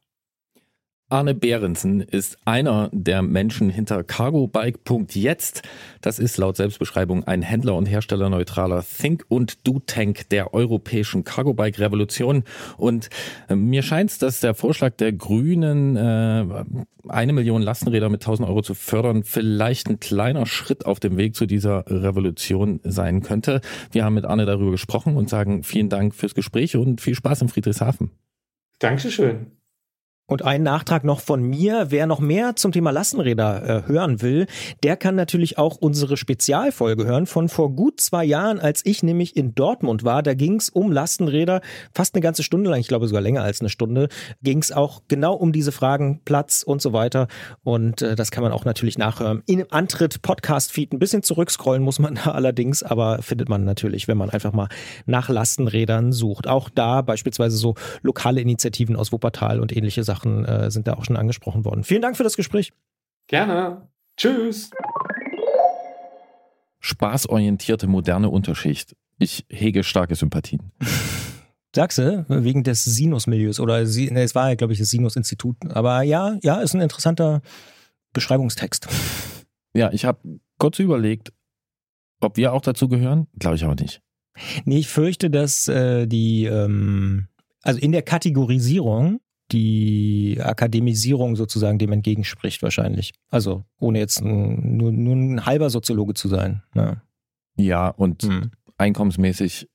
[1.11, 5.63] Arne Behrensen ist einer der Menschen hinter cargobike.jetzt.
[6.03, 11.25] Das ist laut Selbstbeschreibung ein Händler und Hersteller neutraler Think und Do Tank der europäischen
[11.25, 12.45] Cargobike Revolution.
[12.77, 13.09] Und
[13.49, 16.45] äh, mir scheint es, dass der Vorschlag der Grünen, äh,
[17.09, 21.35] eine Million Lastenräder mit 1000 Euro zu fördern, vielleicht ein kleiner Schritt auf dem Weg
[21.35, 23.63] zu dieser Revolution sein könnte.
[23.93, 27.41] Wir haben mit Arne darüber gesprochen und sagen vielen Dank fürs Gespräch und viel Spaß
[27.41, 28.11] in Friedrichshafen.
[28.79, 29.58] Dankeschön.
[30.31, 31.87] Und ein Nachtrag noch von mir.
[31.89, 34.47] Wer noch mehr zum Thema Lastenräder äh, hören will,
[34.83, 39.39] der kann natürlich auch unsere Spezialfolge hören von vor gut zwei Jahren, als ich nämlich
[39.39, 40.23] in Dortmund war.
[40.23, 41.63] Da ging es um Lastenräder,
[41.95, 44.11] fast eine ganze Stunde lang, ich glaube sogar länger als eine Stunde,
[44.43, 47.27] ging es auch genau um diese Fragen, Platz und so weiter.
[47.65, 49.43] Und äh, das kann man auch natürlich nachhören.
[49.47, 54.09] In dem Antritt Podcast-Feed ein bisschen zurückscrollen muss man da allerdings, aber findet man natürlich,
[54.09, 54.69] wenn man einfach mal
[55.07, 56.49] nach Lastenrädern sucht.
[56.49, 60.95] Auch da beispielsweise so lokale Initiativen aus Wuppertal und ähnliche Sachen Sachen äh, sind da
[60.95, 61.85] auch schon angesprochen worden.
[61.85, 62.73] Vielen Dank für das Gespräch.
[63.29, 63.89] Gerne.
[64.17, 64.71] Tschüss.
[66.81, 68.97] Spaßorientierte moderne Unterschicht.
[69.19, 70.73] Ich hege starke Sympathien.
[71.75, 75.57] Sagst du, wegen des Sinus-Milieus oder ne, es war ja, glaube ich, das Sinus-Institut.
[75.69, 77.43] Aber ja, ja, ist ein interessanter
[78.13, 78.89] Beschreibungstext.
[79.75, 80.19] Ja, ich habe
[80.59, 81.33] kurz überlegt,
[82.21, 83.29] ob wir auch dazu gehören.
[83.39, 84.01] Glaube ich aber nicht.
[84.65, 87.29] Nee, ich fürchte, dass äh, die, ähm,
[87.63, 89.21] also in der Kategorisierung
[89.53, 93.13] die Akademisierung sozusagen dem entgegenspricht wahrscheinlich.
[93.31, 96.63] Also ohne jetzt ein, nur, nur ein halber Soziologe zu sein.
[96.75, 97.03] Ja,
[97.57, 98.51] ja und hm.
[98.77, 99.69] einkommensmäßig,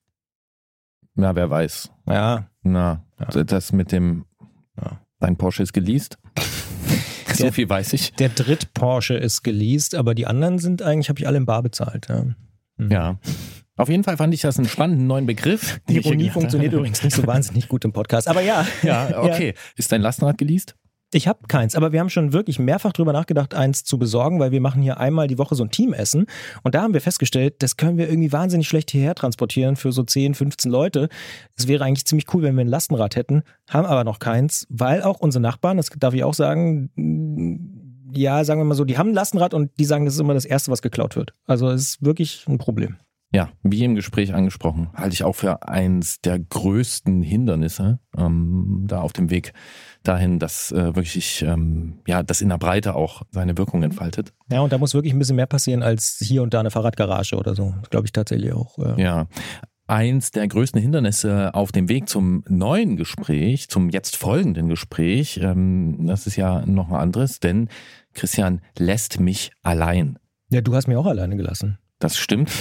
[1.15, 1.91] na, wer weiß.
[2.07, 2.49] Ja.
[2.61, 3.43] Na, ja.
[3.43, 4.25] das mit dem,
[4.81, 4.99] ja.
[5.19, 6.17] dein Porsche ist geleast.
[7.33, 8.13] so viel weiß ich.
[8.13, 11.63] Der Dritt Porsche ist geleast, aber die anderen sind eigentlich, habe ich alle im Bar
[11.63, 12.07] bezahlt.
[12.09, 12.25] Ja.
[12.77, 12.91] Hm.
[12.91, 13.19] ja.
[13.75, 15.79] Auf jeden Fall fand ich das einen spannenden neuen Begriff.
[15.89, 18.27] Die Ironie funktioniert übrigens nicht so wahnsinnig gut im Podcast.
[18.27, 18.65] Aber ja.
[18.83, 19.47] Ja, okay.
[19.55, 19.61] Ja.
[19.75, 20.75] Ist dein Lastenrad geleast?
[21.15, 24.51] Ich habe keins, aber wir haben schon wirklich mehrfach drüber nachgedacht, eins zu besorgen, weil
[24.51, 26.25] wir machen hier einmal die Woche so ein Teamessen
[26.63, 30.01] und da haben wir festgestellt, das können wir irgendwie wahnsinnig schlecht hierher transportieren für so
[30.01, 31.09] 10, 15 Leute.
[31.55, 35.03] Es wäre eigentlich ziemlich cool, wenn wir ein Lastenrad hätten, haben aber noch keins, weil
[35.03, 36.89] auch unsere Nachbarn, das darf ich auch sagen,
[38.15, 40.33] ja, sagen wir mal so, die haben ein Lastenrad und die sagen, das ist immer
[40.33, 41.33] das Erste, was geklaut wird.
[41.45, 42.97] Also es ist wirklich ein Problem.
[43.33, 49.01] Ja, wie im Gespräch angesprochen, halte ich auch für eins der größten Hindernisse ähm, da
[49.01, 49.53] auf dem Weg
[50.03, 54.33] dahin, dass äh, wirklich ähm, ja das in der Breite auch seine Wirkung entfaltet.
[54.51, 57.35] Ja, und da muss wirklich ein bisschen mehr passieren als hier und da eine Fahrradgarage
[57.35, 57.73] oder so.
[57.89, 58.77] Glaube ich tatsächlich auch.
[58.77, 58.97] Ja.
[58.97, 59.27] ja.
[59.87, 66.05] Eins der größten Hindernisse auf dem Weg zum neuen Gespräch, zum jetzt folgenden Gespräch, ähm,
[66.05, 67.67] das ist ja noch ein anderes, denn
[68.13, 70.19] Christian lässt mich allein.
[70.51, 71.79] Ja, du hast mich auch alleine gelassen.
[72.03, 72.51] Das stimmt.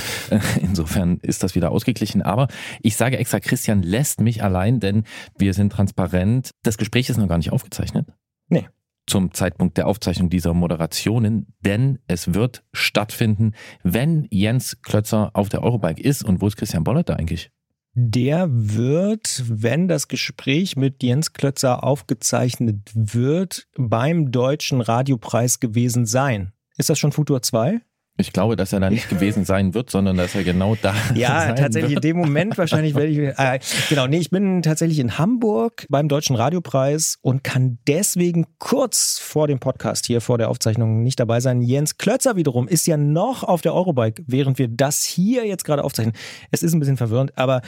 [0.61, 2.23] Insofern ist das wieder ausgeglichen.
[2.23, 2.47] Aber
[2.81, 5.03] ich sage extra, Christian lässt mich allein, denn
[5.37, 6.53] wir sind transparent.
[6.63, 8.07] Das Gespräch ist noch gar nicht aufgezeichnet.
[8.47, 8.69] Nee.
[9.05, 15.65] Zum Zeitpunkt der Aufzeichnung dieser Moderationen, denn es wird stattfinden, wenn Jens Klötzer auf der
[15.65, 16.23] Eurobike ist.
[16.23, 17.51] Und wo ist Christian Bollert da eigentlich?
[17.95, 26.53] Der wird, wenn das Gespräch mit Jens Klötzer aufgezeichnet wird, beim Deutschen Radiopreis gewesen sein.
[26.77, 27.81] Ist das schon Futur 2?
[28.19, 31.53] Ich glaube, dass er da nicht gewesen sein wird, sondern dass er genau da Ja,
[31.55, 32.05] tatsächlich wird.
[32.05, 33.19] in dem Moment wahrscheinlich werde ich.
[33.19, 39.19] Äh, genau, nee, ich bin tatsächlich in Hamburg beim Deutschen Radiopreis und kann deswegen kurz
[39.19, 41.63] vor dem Podcast hier, vor der Aufzeichnung nicht dabei sein.
[41.63, 45.83] Jens Klötzer wiederum ist ja noch auf der Eurobike, während wir das hier jetzt gerade
[45.83, 46.15] aufzeichnen.
[46.51, 47.63] Es ist ein bisschen verwirrend, aber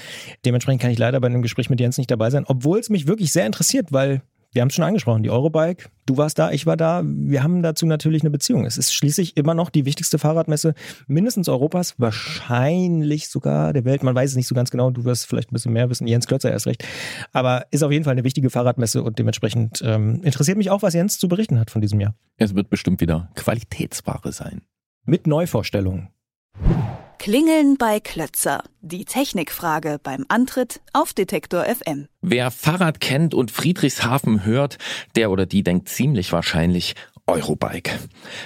[0.45, 3.07] dementsprechend kann ich leider bei einem Gespräch mit Jens nicht dabei sein, obwohl es mich
[3.07, 4.21] wirklich sehr interessiert, weil
[4.55, 7.63] wir haben es schon angesprochen, die Eurobike, du warst da, ich war da, wir haben
[7.63, 8.65] dazu natürlich eine Beziehung.
[8.65, 10.75] Es ist schließlich immer noch die wichtigste Fahrradmesse
[11.09, 14.05] mindestens Europas, wahrscheinlich sogar der Welt.
[14.05, 16.27] Man weiß es nicht so ganz genau, du wirst vielleicht ein bisschen mehr wissen, Jens
[16.27, 16.85] Klötzer erst recht.
[17.33, 20.95] Aber ist auf jeden Fall eine wichtige Fahrradmesse und dementsprechend ähm, interessiert mich auch, was
[20.95, 22.15] Jens zu berichten hat von diesem Jahr.
[22.37, 24.63] Es wird bestimmt wieder Qualitätsware sein.
[25.05, 26.11] Mit Neuvorstellungen.
[27.19, 28.63] Klingeln bei Klötzer.
[28.81, 32.09] Die Technikfrage beim Antritt auf Detektor FM.
[32.21, 34.79] Wer Fahrrad kennt und Friedrichshafen hört,
[35.17, 36.95] der oder die denkt ziemlich wahrscheinlich
[37.27, 37.93] Eurobike.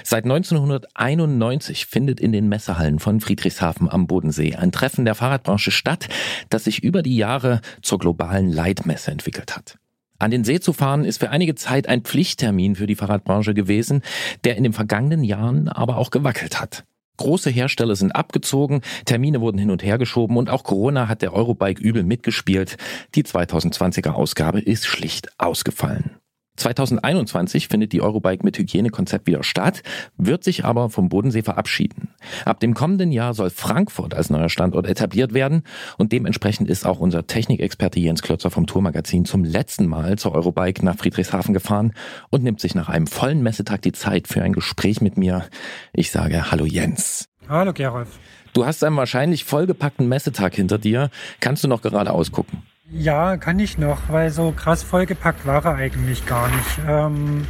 [0.03, 6.07] Seit 1991 findet in den Messehallen von Friedrichshafen am Bodensee ein Treffen der Fahrradbranche statt,
[6.49, 9.77] das sich über die Jahre zur globalen Leitmesse entwickelt hat.
[10.19, 14.01] An den See zu fahren ist für einige Zeit ein Pflichttermin für die Fahrradbranche gewesen,
[14.43, 16.85] der in den vergangenen Jahren aber auch gewackelt hat.
[17.19, 21.33] Große Hersteller sind abgezogen, Termine wurden hin und her geschoben und auch Corona hat der
[21.33, 22.77] Eurobike übel mitgespielt.
[23.13, 26.11] Die 2020er Ausgabe ist schlicht ausgefallen.
[26.59, 29.81] 2021 findet die Eurobike mit Hygienekonzept wieder statt,
[30.17, 32.09] wird sich aber vom Bodensee verabschieden.
[32.45, 35.63] Ab dem kommenden Jahr soll Frankfurt als neuer Standort etabliert werden
[35.97, 40.83] und dementsprechend ist auch unser Technikexperte Jens Klötzer vom Tourmagazin zum letzten Mal zur Eurobike
[40.83, 41.93] nach Friedrichshafen gefahren
[42.29, 45.45] und nimmt sich nach einem vollen Messetag die Zeit für ein Gespräch mit mir.
[45.93, 47.29] Ich sage Hallo Jens.
[47.47, 48.19] Hallo Gerolf.
[48.53, 51.09] Du hast einen wahrscheinlich vollgepackten Messetag hinter dir.
[51.39, 52.63] Kannst du noch gerade ausgucken?
[52.91, 56.79] Ja, kann ich noch, weil so krass vollgepackt war er eigentlich gar nicht.
[56.87, 57.47] Ähm,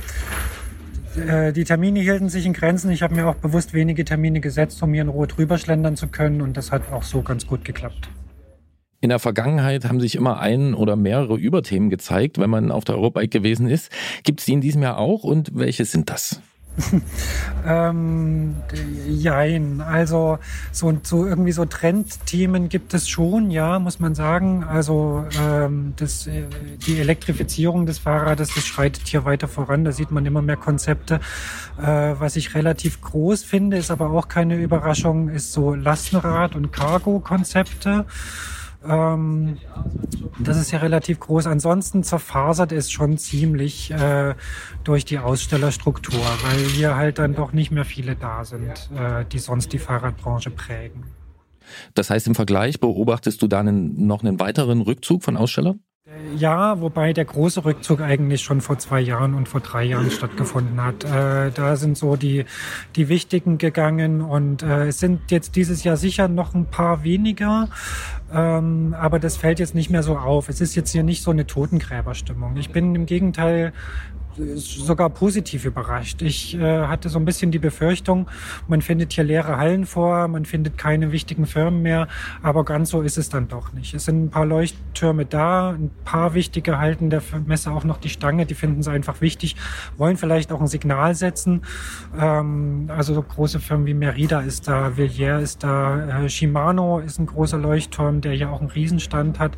[1.15, 2.91] äh, die Termine hielten sich in Grenzen.
[2.91, 6.08] Ich habe mir auch bewusst wenige Termine gesetzt, um hier in Ruhe drüber schlendern zu
[6.08, 8.10] können und das hat auch so ganz gut geklappt.
[9.02, 12.95] In der Vergangenheit haben sich immer ein oder mehrere Überthemen gezeigt, wenn man auf der
[12.95, 13.91] Eurobike gewesen ist.
[14.23, 16.41] Gibt es die in diesem Jahr auch und welche sind das?
[17.67, 18.55] ähm,
[19.07, 19.81] jein.
[19.81, 20.39] Also
[20.71, 24.63] so, so irgendwie so Trendthemen gibt es schon, ja, muss man sagen.
[24.63, 26.43] Also ähm, das, äh,
[26.85, 29.83] die Elektrifizierung des Fahrrades, das schreitet hier weiter voran.
[29.83, 31.19] Da sieht man immer mehr Konzepte.
[31.77, 36.71] Äh, was ich relativ groß finde, ist aber auch keine Überraschung, ist so Lastenrad- und
[36.71, 38.05] Cargo-Konzepte.
[38.87, 39.57] Ähm,
[40.39, 41.47] das ist ja relativ groß.
[41.47, 44.35] Ansonsten zerfasert es schon ziemlich äh,
[44.83, 49.39] durch die Ausstellerstruktur, weil hier halt dann doch nicht mehr viele da sind, äh, die
[49.39, 51.03] sonst die Fahrradbranche prägen.
[51.93, 55.81] Das heißt, im Vergleich beobachtest du da noch einen weiteren Rückzug von Ausstellern?
[56.36, 60.82] Ja, wobei der große Rückzug eigentlich schon vor zwei Jahren und vor drei Jahren stattgefunden
[60.84, 61.04] hat.
[61.04, 62.45] Äh, da sind so die,
[62.95, 67.69] die wichtigen gegangen und äh, es sind jetzt dieses Jahr sicher noch ein paar weniger,
[68.34, 70.50] ähm, aber das fällt jetzt nicht mehr so auf.
[70.50, 72.58] Es ist jetzt hier nicht so eine Totengräberstimmung.
[72.58, 73.74] Ich bin im Gegenteil
[74.56, 76.21] sogar positiv überrascht.
[76.21, 78.28] Ich äh, hatte so ein bisschen die Befürchtung,
[78.67, 82.08] man findet hier leere Hallen vor, man findet keine wichtigen Firmen mehr,
[82.41, 83.93] aber ganz so ist es dann doch nicht.
[83.93, 88.10] Es sind ein paar Leuchttürme da, ein paar wichtige halten der Messe auch noch die
[88.10, 89.56] Stange, die finden es einfach wichtig,
[89.97, 91.62] wollen vielleicht auch ein Signal setzen.
[92.17, 97.19] Ähm, also so große Firmen wie Merida ist da, Villiers ist da, äh, Shimano ist
[97.19, 99.58] ein großer Leuchtturm, der ja auch einen Riesenstand hat.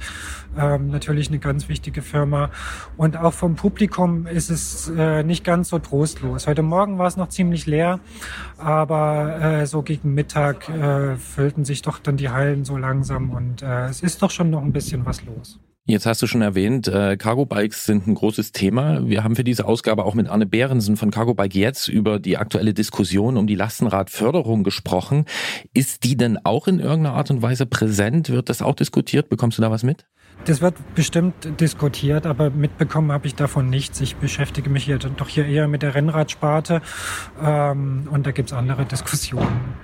[0.58, 2.50] Ähm, natürlich eine ganz wichtige Firma.
[2.98, 6.48] Und auch vom Publikum ist es äh, nicht ganz so trostlos.
[6.48, 8.00] Heute Morgen war es noch ziemlich leer,
[8.58, 13.62] aber äh, so gegen Mittag äh, füllten sich doch dann die Hallen so langsam und
[13.62, 15.60] äh, es ist doch schon noch ein bisschen was los.
[15.86, 19.08] Jetzt hast du schon erwähnt, äh, Cargo Bikes sind ein großes Thema.
[19.08, 22.38] Wir haben für diese Ausgabe auch mit Arne Behrensen von Cargo Bike jetzt über die
[22.38, 25.26] aktuelle Diskussion um die Lastenradförderung gesprochen.
[25.74, 28.30] Ist die denn auch in irgendeiner Art und Weise präsent?
[28.30, 29.28] Wird das auch diskutiert?
[29.30, 30.06] Bekommst du da was mit?
[30.46, 34.02] Das wird bestimmt diskutiert, aber mitbekommen habe ich davon nichts.
[34.02, 36.82] Ich beschäftige mich hier doch hier eher mit der Rennradsparte
[37.44, 39.76] ähm, und da gibt's andere Diskussionen.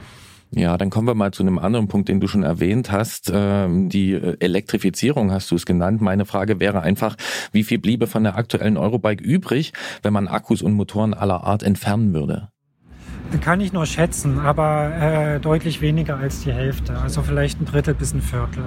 [0.51, 3.29] Ja, dann kommen wir mal zu einem anderen Punkt, den du schon erwähnt hast.
[3.33, 6.01] Ähm, die Elektrifizierung hast du es genannt.
[6.01, 7.17] Meine Frage wäre einfach,
[7.51, 11.63] wie viel bliebe von der aktuellen Eurobike übrig, wenn man Akkus und Motoren aller Art
[11.63, 12.49] entfernen würde?
[13.41, 16.97] Kann ich nur schätzen, aber äh, deutlich weniger als die Hälfte.
[16.97, 18.63] Also vielleicht ein Drittel bis ein Viertel.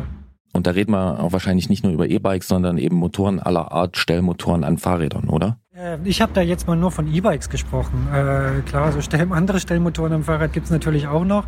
[0.61, 3.97] Und da reden wir auch wahrscheinlich nicht nur über E-Bikes, sondern eben Motoren aller Art,
[3.97, 5.57] Stellmotoren an Fahrrädern, oder?
[5.75, 8.09] Äh, ich habe da jetzt mal nur von E-Bikes gesprochen.
[8.13, 11.47] Äh, klar, so Stell andere Stellmotoren am Fahrrad gibt's natürlich auch noch.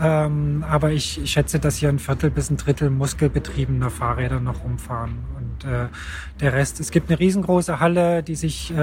[0.00, 5.18] Ähm, aber ich schätze, dass hier ein Viertel bis ein Drittel muskelbetriebener Fahrräder noch rumfahren.
[5.64, 5.88] Äh,
[6.40, 8.80] der Rest, es gibt eine riesengroße Halle, die sich äh,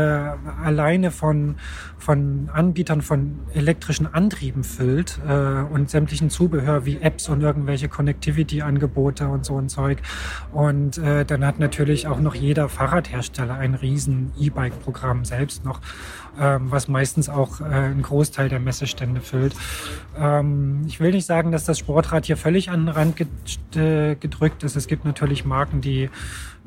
[0.63, 1.55] alleine von,
[1.97, 9.27] von Anbietern von elektrischen Antrieben füllt äh, und sämtlichen Zubehör wie Apps und irgendwelche Connectivity-Angebote
[9.27, 9.99] und so ein Zeug.
[10.51, 15.81] Und äh, dann hat natürlich auch noch jeder Fahrradhersteller ein riesen E-Bike Programm selbst noch,
[16.39, 19.53] ähm, was meistens auch äh, einen Großteil der Messestände füllt.
[20.17, 23.15] Ähm, ich will nicht sagen, dass das Sportrad hier völlig an den Rand
[24.19, 24.75] gedrückt ist.
[24.75, 26.09] Es gibt natürlich Marken, die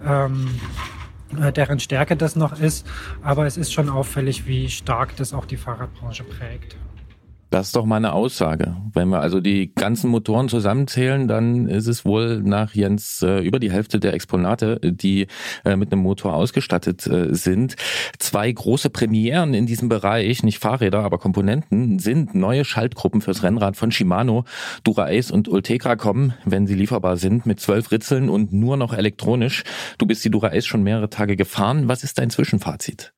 [0.06, 0.60] ähm,
[1.40, 2.86] äh, deren Stärke das noch ist,
[3.22, 6.76] aber es ist schon auffällig, wie stark das auch die Fahrradbranche prägt.
[7.52, 8.76] Das ist doch meine Aussage.
[8.94, 13.58] Wenn wir also die ganzen Motoren zusammenzählen, dann ist es wohl nach Jens äh, über
[13.58, 15.26] die Hälfte der Exponate, die
[15.62, 17.76] äh, mit einem Motor ausgestattet äh, sind.
[18.18, 23.76] Zwei große Premieren in diesem Bereich, nicht Fahrräder, aber Komponenten, sind neue Schaltgruppen fürs Rennrad
[23.76, 24.46] von Shimano.
[24.82, 28.94] Dura Ace und Ultegra kommen, wenn sie lieferbar sind, mit zwölf Ritzeln und nur noch
[28.94, 29.64] elektronisch.
[29.98, 31.86] Du bist die Dura Ace schon mehrere Tage gefahren.
[31.86, 33.12] Was ist dein Zwischenfazit?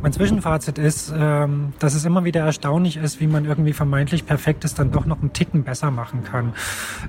[0.00, 4.74] Mein Zwischenfazit ist, ähm, dass es immer wieder erstaunlich ist, wie man irgendwie vermeintlich Perfektes
[4.74, 6.54] dann doch noch einen Ticken besser machen kann.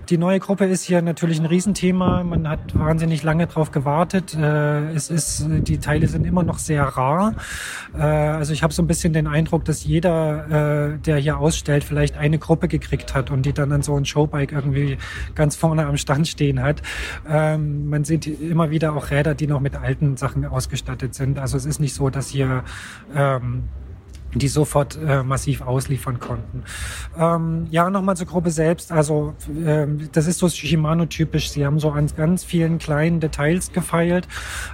[0.10, 2.24] Die neue Gruppe ist hier natürlich ein Riesenthema.
[2.24, 4.36] Man hat wahnsinnig lange drauf gewartet.
[4.36, 7.36] Äh, es ist, die Teile sind immer noch sehr rar.
[7.96, 11.84] Äh, also ich habe so ein bisschen den Eindruck, dass jeder, äh, der hier ausstellt,
[11.84, 14.98] vielleicht eine Gruppe gekriegt hat und die dann an so ein Showbike irgendwie
[15.34, 16.82] ganz vorne am Stand stehen hat.
[17.28, 21.40] Ähm, man sieht immer wieder auch Räder, die noch mit alten Sachen ausgestattet sind.
[21.40, 22.53] Also es ist nicht so, dass hier
[23.16, 23.64] ähm,
[24.36, 26.64] die sofort äh, massiv ausliefern konnten.
[27.18, 28.92] Ähm, ja, nochmal zur Gruppe selbst.
[28.92, 29.34] Also
[29.66, 31.52] ähm, das ist so Shimano-typisch.
[31.52, 34.28] Sie haben so an ganz vielen kleinen Details gefeilt,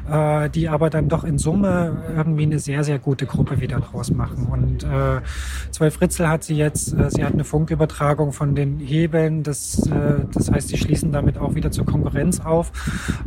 [0.10, 4.12] äh, die aber dann doch in Summe irgendwie eine sehr, sehr gute Gruppe wieder draus
[4.12, 4.48] machen.
[4.48, 5.22] Und äh,
[5.72, 9.44] Zwölf Ritzel hat sie jetzt, äh, sie hat eine Funkübertragung von den Hebeln.
[9.44, 12.72] Das, äh, das heißt, sie schließen damit auch wieder zur Konkurrenz auf.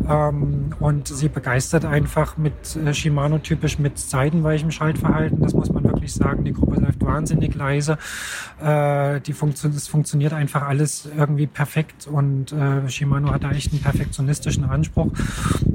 [0.09, 5.41] Ähm, und sie begeistert einfach mit äh, Shimano-typisch mit seidenweichem Schaltverhalten.
[5.43, 7.99] Das muss man wirklich sagen sagen, die Gruppe läuft wahnsinnig leise.
[8.63, 13.73] Äh, die Funktion, es funktioniert einfach alles irgendwie perfekt und äh, Shimano hat da echt
[13.73, 15.13] einen perfektionistischen Anspruch.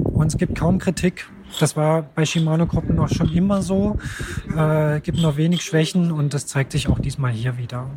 [0.02, 1.28] Und es gibt kaum Kritik.
[1.60, 3.98] Das war bei Shimano-Gruppen auch schon immer so.
[4.56, 7.88] Äh, gibt nur wenig Schwächen und das zeigt sich auch diesmal hier wieder.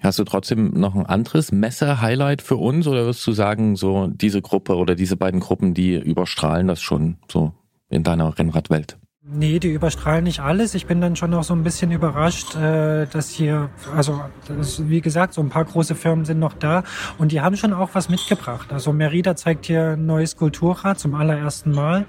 [0.00, 4.40] Hast du trotzdem noch ein anderes Messe-Highlight für uns oder wirst du sagen, so diese
[4.40, 7.52] Gruppe oder diese beiden Gruppen, die überstrahlen das schon so
[7.90, 8.96] in deiner Rennradwelt?
[9.32, 10.74] Nee, die überstrahlen nicht alles.
[10.74, 15.00] Ich bin dann schon noch so ein bisschen überrascht, äh, dass hier, also das, wie
[15.00, 16.82] gesagt, so ein paar große Firmen sind noch da
[17.16, 18.72] und die haben schon auch was mitgebracht.
[18.72, 22.06] Also Merida zeigt hier ein neues Kulturrad zum allerersten Mal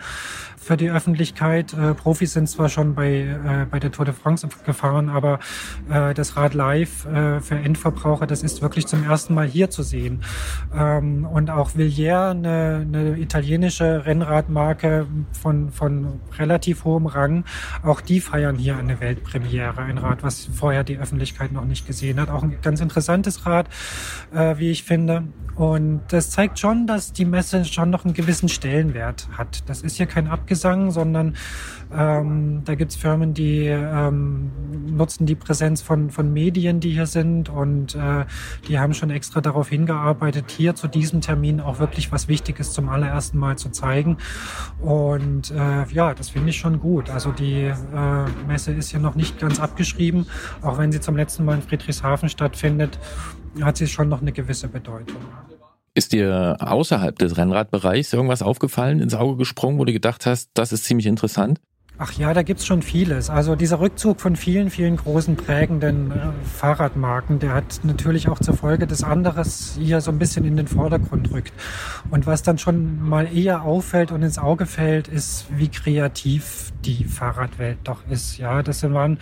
[0.62, 1.74] für die Öffentlichkeit.
[1.74, 5.40] Äh, Profis sind zwar schon bei, äh, bei der Tour de France gefahren, aber
[5.90, 9.82] äh, das Rad live äh, für Endverbraucher, das ist wirklich zum ersten Mal hier zu
[9.82, 10.24] sehen.
[10.74, 15.08] Ähm, und auch Villiers, eine, eine italienische Rennradmarke
[15.42, 17.44] von, von relativ hohem Rang,
[17.82, 19.82] auch die feiern hier eine Weltpremiere.
[19.82, 22.30] Ein Rad, was vorher die Öffentlichkeit noch nicht gesehen hat.
[22.30, 23.68] Auch ein ganz interessantes Rad,
[24.32, 25.24] äh, wie ich finde.
[25.56, 29.68] Und das zeigt schon, dass die Messe schon noch einen gewissen Stellenwert hat.
[29.70, 31.38] Das ist hier kein Abgesang, sondern
[31.96, 34.52] ähm, da gibt's Firmen, die ähm,
[34.86, 38.26] nutzen die Präsenz von, von Medien, die hier sind und äh,
[38.68, 42.90] die haben schon extra darauf hingearbeitet, hier zu diesem Termin auch wirklich was Wichtiges zum
[42.90, 44.18] allerersten Mal zu zeigen.
[44.82, 47.10] Und äh, ja, das finde ich schon gut.
[47.10, 50.26] Also die äh, Messe ist hier noch nicht ganz abgeschrieben,
[50.62, 53.00] auch wenn sie zum letzten Mal in Friedrichshafen stattfindet
[53.62, 55.22] hat sie schon noch eine gewisse Bedeutung.
[55.94, 60.72] Ist dir außerhalb des Rennradbereichs irgendwas aufgefallen, ins Auge gesprungen, wo du gedacht hast, das
[60.72, 61.60] ist ziemlich interessant?
[62.04, 63.30] Ach ja, da gibt's schon vieles.
[63.30, 66.16] Also dieser Rückzug von vielen, vielen großen prägenden äh,
[66.46, 70.66] Fahrradmarken, der hat natürlich auch zur Folge, dass anderes hier so ein bisschen in den
[70.66, 71.54] Vordergrund rückt.
[72.10, 77.04] Und was dann schon mal eher auffällt und ins Auge fällt, ist, wie kreativ die
[77.04, 78.40] Fahrradwelt doch ist.
[78.40, 79.20] Ja, das waren,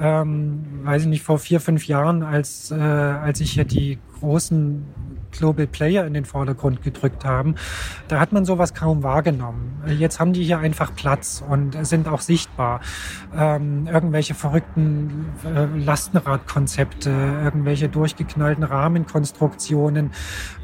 [0.00, 4.82] ähm, weiß ich nicht, vor vier, fünf Jahren, als, äh, als ich hier die großen
[5.36, 7.54] Global Player in den Vordergrund gedrückt haben,
[8.08, 9.82] da hat man sowas kaum wahrgenommen.
[9.86, 12.80] Jetzt haben die hier einfach Platz und sind auch sichtbar.
[13.36, 17.10] Ähm, irgendwelche verrückten äh, Lastenradkonzepte,
[17.44, 20.12] irgendwelche durchgeknallten Rahmenkonstruktionen,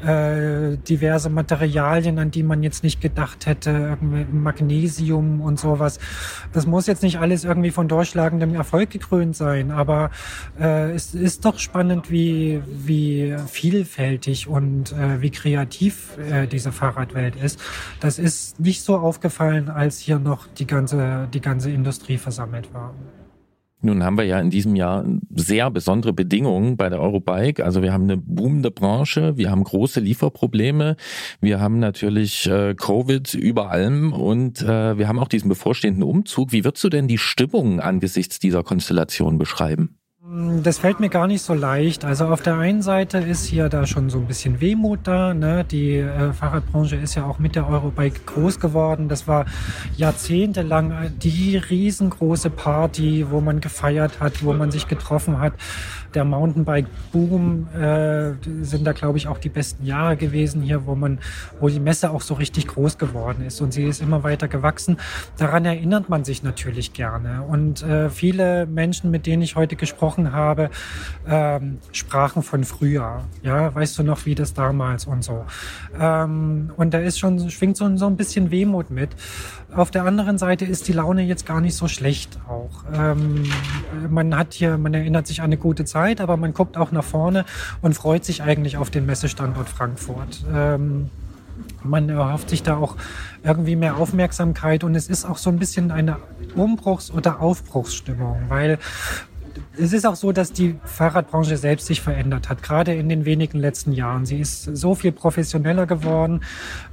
[0.05, 3.97] äh, diverse Materialien, an die man jetzt nicht gedacht hätte,
[4.31, 5.99] Magnesium und sowas.
[6.53, 10.11] Das muss jetzt nicht alles irgendwie von durchschlagendem Erfolg gekrönt sein, aber
[10.59, 16.71] äh, es ist doch spannend, wie, wie vielfältig und und äh, wie kreativ äh, diese
[16.71, 17.59] Fahrradwelt ist.
[17.99, 22.93] Das ist nicht so aufgefallen, als hier noch die ganze, die ganze Industrie versammelt war.
[23.83, 25.03] Nun haben wir ja in diesem Jahr
[25.33, 27.65] sehr besondere Bedingungen bei der Eurobike.
[27.65, 30.97] Also wir haben eine boomende Branche, wir haben große Lieferprobleme,
[31.39, 36.51] wir haben natürlich äh, Covid über allem und äh, wir haben auch diesen bevorstehenden Umzug.
[36.51, 39.97] Wie würdest du denn die Stimmung angesichts dieser Konstellation beschreiben?
[40.33, 42.05] Das fällt mir gar nicht so leicht.
[42.05, 45.33] Also auf der einen Seite ist hier da schon so ein bisschen Wehmut da.
[45.33, 45.65] Ne?
[45.65, 49.09] Die äh, Fahrradbranche ist ja auch mit der Eurobike groß geworden.
[49.09, 49.45] Das war
[49.97, 55.51] jahrzehntelang die riesengroße Party, wo man gefeiert hat, wo man sich getroffen hat
[56.13, 58.31] der Mountainbike-Boom äh,
[58.63, 61.19] sind da, glaube ich, auch die besten Jahre gewesen hier, wo man,
[61.59, 64.97] wo die Messe auch so richtig groß geworden ist und sie ist immer weiter gewachsen.
[65.37, 67.43] Daran erinnert man sich natürlich gerne.
[67.43, 70.69] Und äh, viele Menschen, mit denen ich heute gesprochen habe,
[71.27, 73.23] ähm, sprachen von früher.
[73.43, 75.45] Ja, weißt du noch, wie das damals und so.
[75.99, 79.09] Ähm, und da ist schon, schwingt so, so ein bisschen Wehmut mit.
[79.73, 82.83] Auf der anderen Seite ist die Laune jetzt gar nicht so schlecht auch.
[82.93, 83.43] Ähm,
[84.09, 87.03] man hat hier, man erinnert sich an eine gute Zeit, aber man guckt auch nach
[87.03, 87.45] vorne
[87.81, 90.43] und freut sich eigentlich auf den Messestandort Frankfurt.
[90.53, 91.09] Ähm,
[91.83, 92.95] Man erhofft sich da auch
[93.43, 96.17] irgendwie mehr Aufmerksamkeit und es ist auch so ein bisschen eine
[96.55, 98.77] Umbruchs- oder Aufbruchsstimmung, weil
[99.77, 103.59] es ist auch so, dass die Fahrradbranche selbst sich verändert hat, gerade in den wenigen
[103.59, 104.25] letzten Jahren.
[104.25, 106.41] Sie ist so viel professioneller geworden.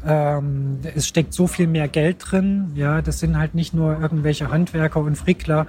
[0.07, 2.73] Ähm, es steckt so viel mehr Geld drin.
[2.75, 5.67] Ja, das sind halt nicht nur irgendwelche Handwerker und Frickler,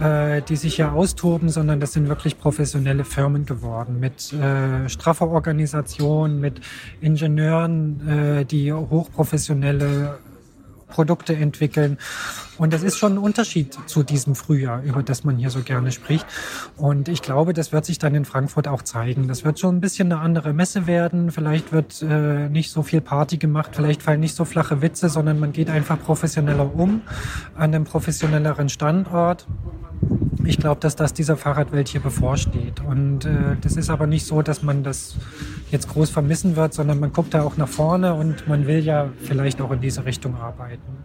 [0.00, 5.28] äh, die sich hier austoben, sondern das sind wirklich professionelle Firmen geworden mit äh, straffer
[5.28, 6.60] Organisation, mit
[7.00, 10.18] Ingenieuren, äh, die hochprofessionelle
[10.88, 11.98] Produkte entwickeln.
[12.58, 15.92] Und das ist schon ein Unterschied zu diesem Frühjahr, über das man hier so gerne
[15.92, 16.26] spricht.
[16.76, 19.28] Und ich glaube, das wird sich dann in Frankfurt auch zeigen.
[19.28, 21.30] Das wird schon ein bisschen eine andere Messe werden.
[21.30, 25.38] Vielleicht wird äh, nicht so viel Party gemacht, vielleicht fallen nicht so flache Witze, sondern
[25.38, 27.02] man geht einfach professioneller um
[27.54, 29.46] an einem professionelleren Standort.
[30.46, 32.80] Ich glaube, dass das dieser Fahrradwelt hier bevorsteht.
[32.80, 35.16] Und äh, das ist aber nicht so, dass man das
[35.72, 39.10] jetzt groß vermissen wird, sondern man guckt da auch nach vorne und man will ja
[39.18, 41.04] vielleicht auch in diese Richtung arbeiten.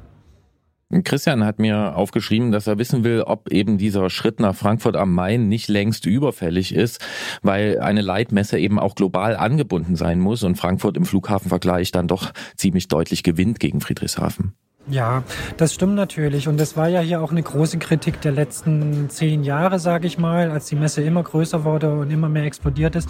[1.03, 5.13] Christian hat mir aufgeschrieben, dass er wissen will, ob eben dieser Schritt nach Frankfurt am
[5.13, 6.99] Main nicht längst überfällig ist,
[7.41, 12.31] weil eine Leitmesse eben auch global angebunden sein muss und Frankfurt im Flughafenvergleich dann doch
[12.57, 14.53] ziemlich deutlich gewinnt gegen Friedrichshafen.
[14.88, 15.23] Ja,
[15.57, 16.47] das stimmt natürlich.
[16.47, 20.17] Und das war ja hier auch eine große Kritik der letzten zehn Jahre, sage ich
[20.17, 23.07] mal, als die Messe immer größer wurde und immer mehr explodiert ist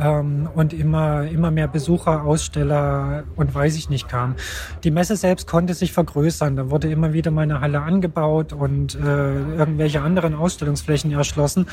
[0.00, 4.36] ähm, und immer, immer mehr Besucher, Aussteller und weiß ich nicht kam.
[4.84, 6.56] Die Messe selbst konnte sich vergrößern.
[6.56, 11.66] Da wurde immer wieder mal eine Halle angebaut und äh, irgendwelche anderen Ausstellungsflächen erschlossen.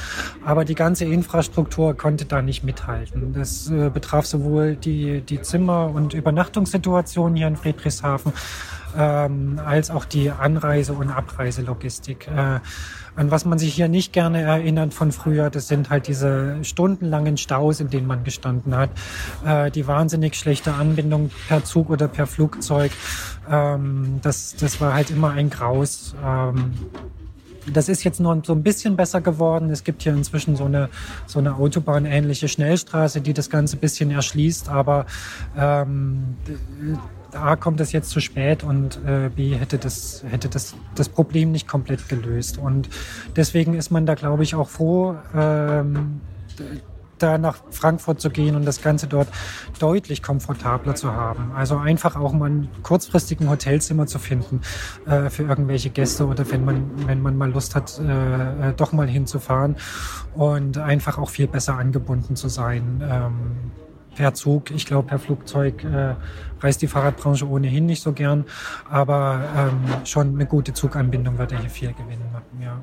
[0.44, 3.32] Aber die ganze Infrastruktur konnte da nicht mithalten.
[3.34, 8.34] Das äh, betraf sowohl die, die Zimmer- und Übernachtungssituation hier in Friedrichshafen,
[8.98, 12.28] ähm, als auch die Anreise- und Abreiselogistik.
[12.28, 12.60] Äh,
[13.16, 17.36] an was man sich hier nicht gerne erinnert von früher, das sind halt diese stundenlangen
[17.36, 18.92] Staus, in denen man gestanden hat,
[19.46, 22.92] äh, die wahnsinnig schlechte Anbindung per Zug oder per Flugzeug.
[23.50, 26.16] Ähm, das, das war halt immer ein Graus.
[26.26, 26.72] Ähm,
[27.74, 29.70] das ist jetzt nur so ein bisschen besser geworden.
[29.70, 30.90] Es gibt hier inzwischen so eine,
[31.26, 35.06] so eine Autobahnähnliche Schnellstraße, die das Ganze ein bisschen erschließt, aber
[35.58, 36.38] ähm,
[37.34, 41.52] A kommt es jetzt zu spät und äh, B hätte das hätte das das Problem
[41.52, 42.90] nicht komplett gelöst und
[43.36, 46.22] deswegen ist man da glaube ich auch froh ähm,
[47.20, 49.28] da nach Frankfurt zu gehen und das Ganze dort
[49.80, 51.52] deutlich komfortabler zu haben.
[51.56, 54.62] Also einfach auch mal ein kurzfristigen Hotelzimmer zu finden
[55.06, 58.94] äh, für irgendwelche Gäste oder wenn man, wenn man mal Lust hat, äh, äh doch
[58.94, 59.76] mal hinzufahren
[60.34, 63.04] und einfach auch viel besser angebunden zu sein.
[63.04, 63.72] Ähm,
[64.20, 64.72] per Zug.
[64.72, 66.14] Ich glaube, per Flugzeug äh,
[66.60, 68.44] reist die Fahrradbranche ohnehin nicht so gern,
[68.90, 72.82] aber ähm, schon eine gute Zuganbindung wird er hier viel gewinnen machen, ja.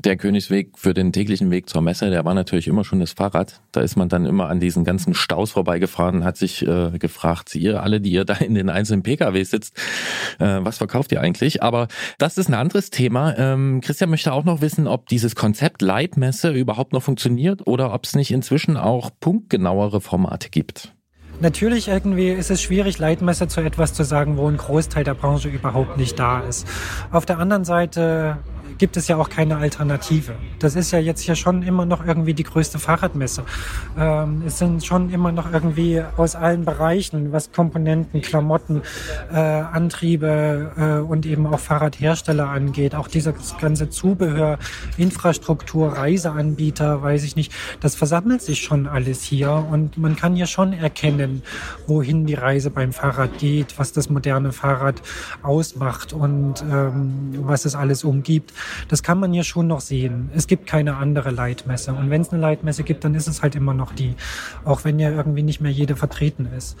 [0.00, 3.60] Der Königsweg für den täglichen Weg zur Messe, der war natürlich immer schon das Fahrrad.
[3.72, 7.52] Da ist man dann immer an diesen ganzen Staus vorbeigefahren und hat sich äh, gefragt,
[7.56, 9.76] ihr alle, die ihr da in den einzelnen PKW sitzt,
[10.38, 11.64] äh, was verkauft ihr eigentlich?
[11.64, 11.88] Aber
[12.18, 13.36] das ist ein anderes Thema.
[13.36, 18.04] Ähm, Christian möchte auch noch wissen, ob dieses Konzept Leitmesse überhaupt noch funktioniert oder ob
[18.04, 20.94] es nicht inzwischen auch punktgenauere Formate gibt.
[21.40, 25.48] Natürlich irgendwie ist es schwierig, Leitmesse zu etwas zu sagen, wo ein Großteil der Branche
[25.48, 26.68] überhaupt nicht da ist.
[27.10, 28.38] Auf der anderen Seite
[28.78, 30.34] gibt es ja auch keine Alternative.
[30.58, 33.44] Das ist ja jetzt hier schon immer noch irgendwie die größte Fahrradmesse.
[33.98, 38.82] Ähm, es sind schon immer noch irgendwie aus allen Bereichen, was Komponenten, Klamotten,
[39.32, 44.58] äh, Antriebe äh, und eben auch Fahrradhersteller angeht, auch dieses ganze Zubehör,
[44.96, 50.46] Infrastruktur, Reiseanbieter, weiß ich nicht, das versammelt sich schon alles hier und man kann hier
[50.46, 51.42] schon erkennen,
[51.86, 55.02] wohin die Reise beim Fahrrad geht, was das moderne Fahrrad
[55.42, 58.52] ausmacht und ähm, was es alles umgibt.
[58.88, 60.30] Das kann man hier schon noch sehen.
[60.34, 61.92] Es gibt keine andere Leitmesse.
[61.92, 64.14] Und wenn es eine Leitmesse gibt, dann ist es halt immer noch die.
[64.64, 66.76] Auch wenn ja irgendwie nicht mehr jede vertreten ist.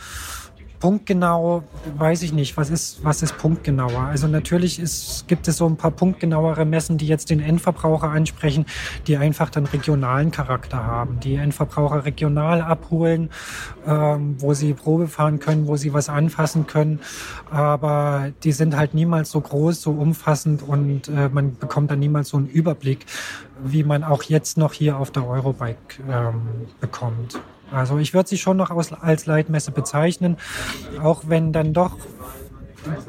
[0.80, 1.64] Punktgenau
[1.96, 2.56] weiß ich nicht.
[2.56, 4.00] Was ist, was ist punktgenauer?
[4.00, 8.64] Also natürlich ist, gibt es so ein paar punktgenauere Messen, die jetzt den Endverbraucher ansprechen,
[9.06, 13.30] die einfach dann regionalen Charakter haben, die Endverbraucher regional abholen,
[13.86, 17.00] ähm, wo sie Probe fahren können, wo sie was anfassen können.
[17.50, 22.28] Aber die sind halt niemals so groß, so umfassend und äh, man bekommt dann niemals
[22.28, 23.06] so einen Überblick,
[23.64, 26.42] wie man auch jetzt noch hier auf der Eurobike ähm,
[26.80, 27.40] bekommt.
[27.72, 30.36] Also ich würde sie schon noch als Leitmesse bezeichnen,
[31.02, 31.96] auch wenn dann doch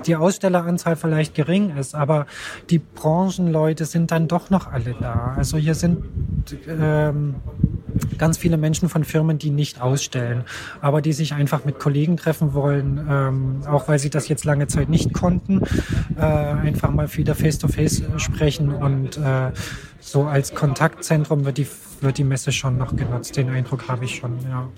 [0.05, 2.25] die Ausstelleranzahl vielleicht gering ist, aber
[2.69, 5.35] die Branchenleute sind dann doch noch alle da.
[5.37, 6.03] Also hier sind
[6.67, 7.35] ähm,
[8.17, 10.43] ganz viele Menschen von Firmen, die nicht ausstellen,
[10.81, 14.67] aber die sich einfach mit Kollegen treffen wollen, ähm, auch weil sie das jetzt lange
[14.67, 15.61] Zeit nicht konnten,
[16.17, 19.51] äh, einfach mal wieder face-to-face -face sprechen und äh,
[19.99, 21.67] so als Kontaktzentrum wird die,
[22.01, 23.35] wird die Messe schon noch genutzt.
[23.37, 24.69] Den Eindruck habe ich schon, ja.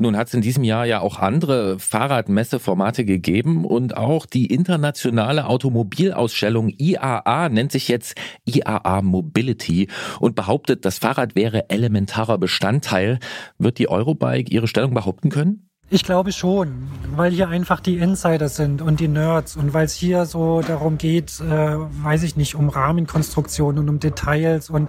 [0.00, 5.44] Nun hat es in diesem Jahr ja auch andere Fahrradmesseformate gegeben und auch die internationale
[5.44, 8.14] Automobilausstellung IAA nennt sich jetzt
[8.46, 13.18] IAA Mobility und behauptet, das Fahrrad wäre elementarer Bestandteil.
[13.58, 15.69] Wird die Eurobike ihre Stellung behaupten können?
[15.92, 16.86] Ich glaube schon,
[17.16, 20.98] weil hier einfach die Insider sind und die Nerds und weil es hier so darum
[20.98, 24.88] geht, äh, weiß ich nicht, um Rahmenkonstruktionen und um Details und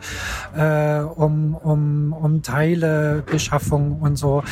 [0.56, 4.44] äh, um, um, um Teilebeschaffung und so.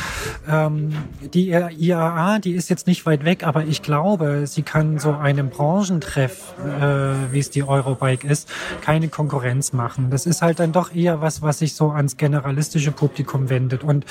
[0.48, 0.92] Ähm,
[1.32, 5.50] die IAA, die ist jetzt nicht weit weg, aber ich glaube, sie kann so einem
[5.50, 8.48] Branchentreff, äh, wie es die Eurobike ist,
[8.80, 10.10] keine Konkurrenz machen.
[10.10, 14.04] Das ist halt dann doch eher was, was sich so ans generalistische Publikum wendet und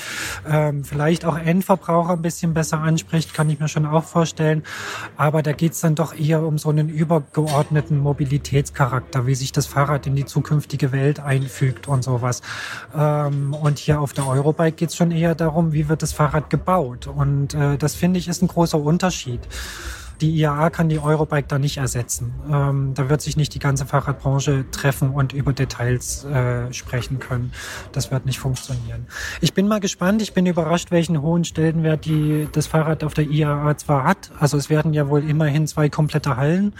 [0.50, 4.62] ähm, vielleicht auch Endverbraucher ein bisschen bisschen besser anspricht, kann ich mir schon auch vorstellen.
[5.16, 9.66] Aber da geht es dann doch eher um so einen übergeordneten Mobilitätscharakter, wie sich das
[9.66, 12.42] Fahrrad in die zukünftige Welt einfügt und sowas.
[12.96, 16.50] Ähm, und hier auf der Eurobike geht es schon eher darum, wie wird das Fahrrad
[16.50, 17.08] gebaut.
[17.08, 19.40] Und äh, das finde ich ist ein großer Unterschied.
[20.20, 22.34] Die IAA kann die Eurobike da nicht ersetzen.
[22.50, 27.52] Ähm, da wird sich nicht die ganze Fahrradbranche treffen und über Details äh, sprechen können.
[27.92, 29.06] Das wird nicht funktionieren.
[29.40, 30.20] Ich bin mal gespannt.
[30.20, 34.30] Ich bin überrascht, welchen hohen Stellenwert die, das Fahrrad auf der IAA zwar hat.
[34.38, 36.74] Also es werden ja wohl immerhin zwei komplette Hallen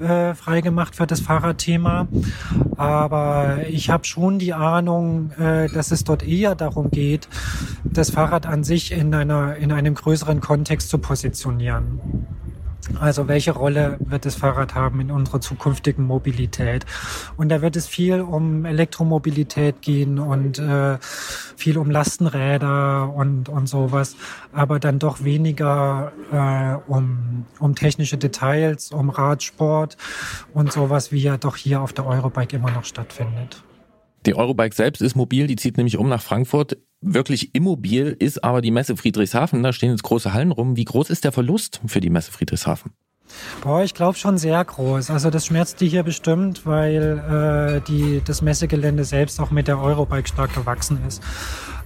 [0.00, 2.08] äh, freigemacht für das Fahrradthema.
[2.76, 7.28] Aber ich habe schon die Ahnung, äh, dass es dort eher darum geht,
[7.84, 12.00] das Fahrrad an sich in einer in einem größeren Kontext zu positionieren.
[12.98, 16.86] Also welche Rolle wird das Fahrrad haben in unserer zukünftigen Mobilität?
[17.36, 20.98] Und da wird es viel um Elektromobilität gehen und äh,
[21.56, 24.16] viel um Lastenräder und, und sowas,
[24.52, 29.96] aber dann doch weniger äh, um, um technische Details, um Radsport
[30.52, 33.62] und sowas, wie ja doch hier auf der Eurobike immer noch stattfindet.
[34.26, 36.76] Die Eurobike selbst ist mobil, die zieht nämlich um nach Frankfurt.
[37.02, 39.62] Wirklich immobil ist aber die Messe Friedrichshafen.
[39.62, 40.76] Da stehen jetzt große Hallen rum.
[40.76, 42.92] Wie groß ist der Verlust für die Messe Friedrichshafen?
[43.62, 45.10] Boah, ich glaube schon sehr groß.
[45.10, 49.80] Also das schmerzt die hier bestimmt, weil äh, die, das Messegelände selbst auch mit der
[49.80, 51.22] Eurobike stark gewachsen ist.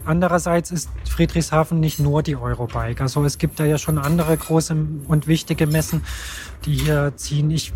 [0.05, 3.03] Andererseits ist Friedrichshafen nicht nur die Eurobike.
[3.03, 4.77] Also es gibt da ja schon andere große
[5.09, 6.03] und wichtige Messen,
[6.65, 7.51] die hier ziehen.
[7.51, 7.73] Ich,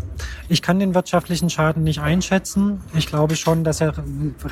[0.47, 2.81] ich kann den wirtschaftlichen Schaden nicht einschätzen.
[2.93, 3.93] Ich glaube schon, dass er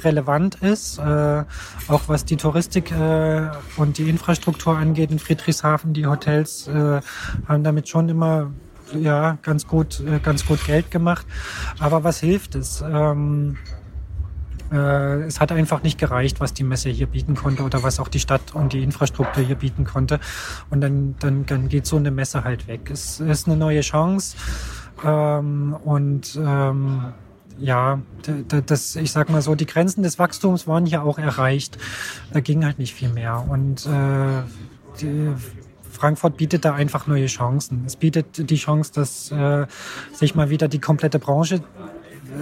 [0.03, 1.43] relevant ist, äh,
[1.87, 5.93] auch was die Touristik äh, und die Infrastruktur angeht in Friedrichshafen.
[5.93, 7.01] Die Hotels äh,
[7.47, 8.51] haben damit schon immer
[8.93, 11.25] ja ganz gut, äh, ganz gut Geld gemacht.
[11.79, 12.81] Aber was hilft es?
[12.81, 13.57] Ähm,
[14.71, 18.07] äh, es hat einfach nicht gereicht, was die Messe hier bieten konnte oder was auch
[18.07, 20.19] die Stadt und die Infrastruktur hier bieten konnte.
[20.69, 22.89] Und dann, dann, dann geht so eine Messe halt weg.
[22.91, 24.37] Es ist eine neue Chance.
[25.03, 27.13] Ähm, und ähm,
[27.59, 27.99] ja,
[28.65, 31.77] das, ich sag mal so, die Grenzen des Wachstums waren hier auch erreicht.
[32.31, 33.43] Da ging halt nicht viel mehr.
[33.47, 34.43] Und äh,
[35.01, 35.33] die,
[35.97, 37.83] Frankfurt bietet da einfach neue Chancen.
[37.85, 39.65] Es bietet die Chance, dass äh,
[40.13, 41.61] sich mal wieder die komplette Branche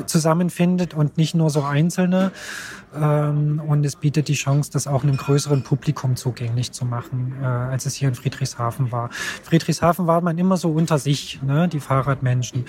[0.06, 2.32] zusammenfindet und nicht nur so Einzelne.
[2.96, 7.46] Ähm, und es bietet die Chance, das auch einem größeren Publikum zugänglich zu machen, äh,
[7.46, 9.10] als es hier in Friedrichshafen war.
[9.44, 12.66] Friedrichshafen war man immer so unter sich, ne, die Fahrradmenschen.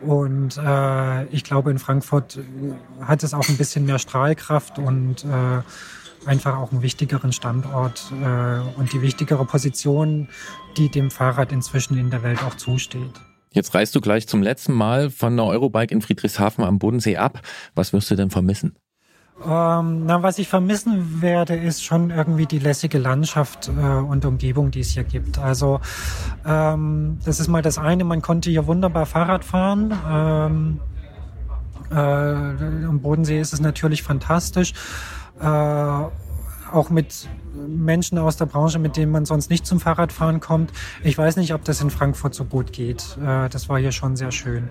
[0.00, 5.24] Und äh, ich glaube, in Frankfurt äh, hat es auch ein bisschen mehr Strahlkraft und
[5.24, 5.62] äh,
[6.26, 10.28] einfach auch einen wichtigeren Standort äh, und die wichtigere Position,
[10.76, 13.20] die dem Fahrrad inzwischen in der Welt auch zusteht.
[13.52, 17.40] Jetzt reist du gleich zum letzten Mal von der Eurobike in Friedrichshafen am Bodensee ab.
[17.74, 18.76] Was wirst du denn vermissen?
[19.44, 24.70] Ähm, na, was ich vermissen werde, ist schon irgendwie die lässige Landschaft äh, und Umgebung,
[24.70, 25.38] die es hier gibt.
[25.38, 25.80] Also
[26.46, 29.94] ähm, das ist mal das eine, man konnte hier wunderbar Fahrrad fahren.
[30.08, 30.80] Ähm,
[31.90, 34.74] äh, am Bodensee ist es natürlich fantastisch.
[35.40, 36.02] Äh,
[36.72, 40.72] auch mit Menschen aus der Branche, mit denen man sonst nicht zum Fahrradfahren kommt.
[41.02, 43.16] Ich weiß nicht, ob das in Frankfurt so gut geht.
[43.22, 44.70] Äh, das war hier schon sehr schön.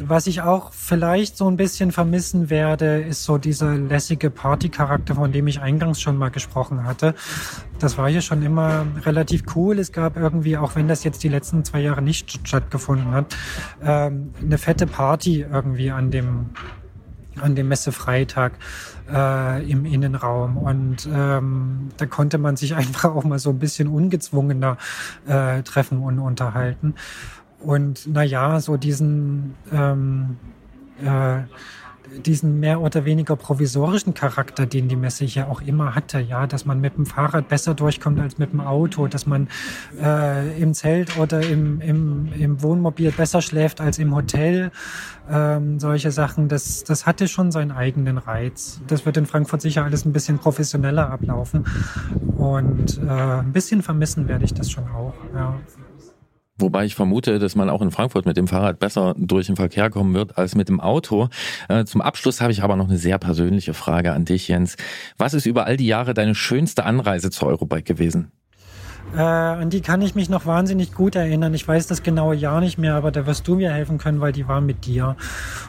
[0.00, 5.32] Was ich auch vielleicht so ein bisschen vermissen werde, ist so dieser lässige Partycharakter, von
[5.32, 7.16] dem ich eingangs schon mal gesprochen hatte.
[7.80, 9.80] Das war hier schon immer relativ cool.
[9.80, 13.34] Es gab irgendwie, auch wenn das jetzt die letzten zwei Jahre nicht stattgefunden hat,
[13.82, 16.50] ähm, eine fette Party irgendwie an dem
[17.40, 18.52] an dem Messefreitag
[19.12, 20.56] äh, im Innenraum.
[20.56, 24.76] Und ähm, da konnte man sich einfach auch mal so ein bisschen ungezwungener
[25.26, 26.94] äh, treffen und unterhalten.
[27.60, 30.36] Und naja, so diesen ähm,
[31.04, 31.40] äh,
[32.24, 36.64] diesen mehr oder weniger provisorischen Charakter, den die Messe ja auch immer hatte, ja, dass
[36.64, 39.48] man mit dem Fahrrad besser durchkommt als mit dem Auto, dass man
[40.02, 44.70] äh, im Zelt oder im, im, im Wohnmobil besser schläft als im Hotel,
[45.30, 48.80] ähm, solche Sachen, das, das hatte schon seinen eigenen Reiz.
[48.86, 51.66] Das wird in Frankfurt sicher alles ein bisschen professioneller ablaufen
[52.36, 55.54] und äh, ein bisschen vermissen werde ich das schon auch, ja.
[56.58, 59.90] Wobei ich vermute, dass man auch in Frankfurt mit dem Fahrrad besser durch den Verkehr
[59.90, 61.28] kommen wird als mit dem Auto.
[61.68, 64.76] Äh, zum Abschluss habe ich aber noch eine sehr persönliche Frage an dich, Jens.
[65.16, 68.32] Was ist über all die Jahre deine schönste Anreise zur Eurobike gewesen?
[69.14, 71.54] Äh, an die kann ich mich noch wahnsinnig gut erinnern.
[71.54, 74.32] Ich weiß das genaue Jahr nicht mehr, aber da wirst du mir helfen können, weil
[74.32, 75.16] die war mit dir.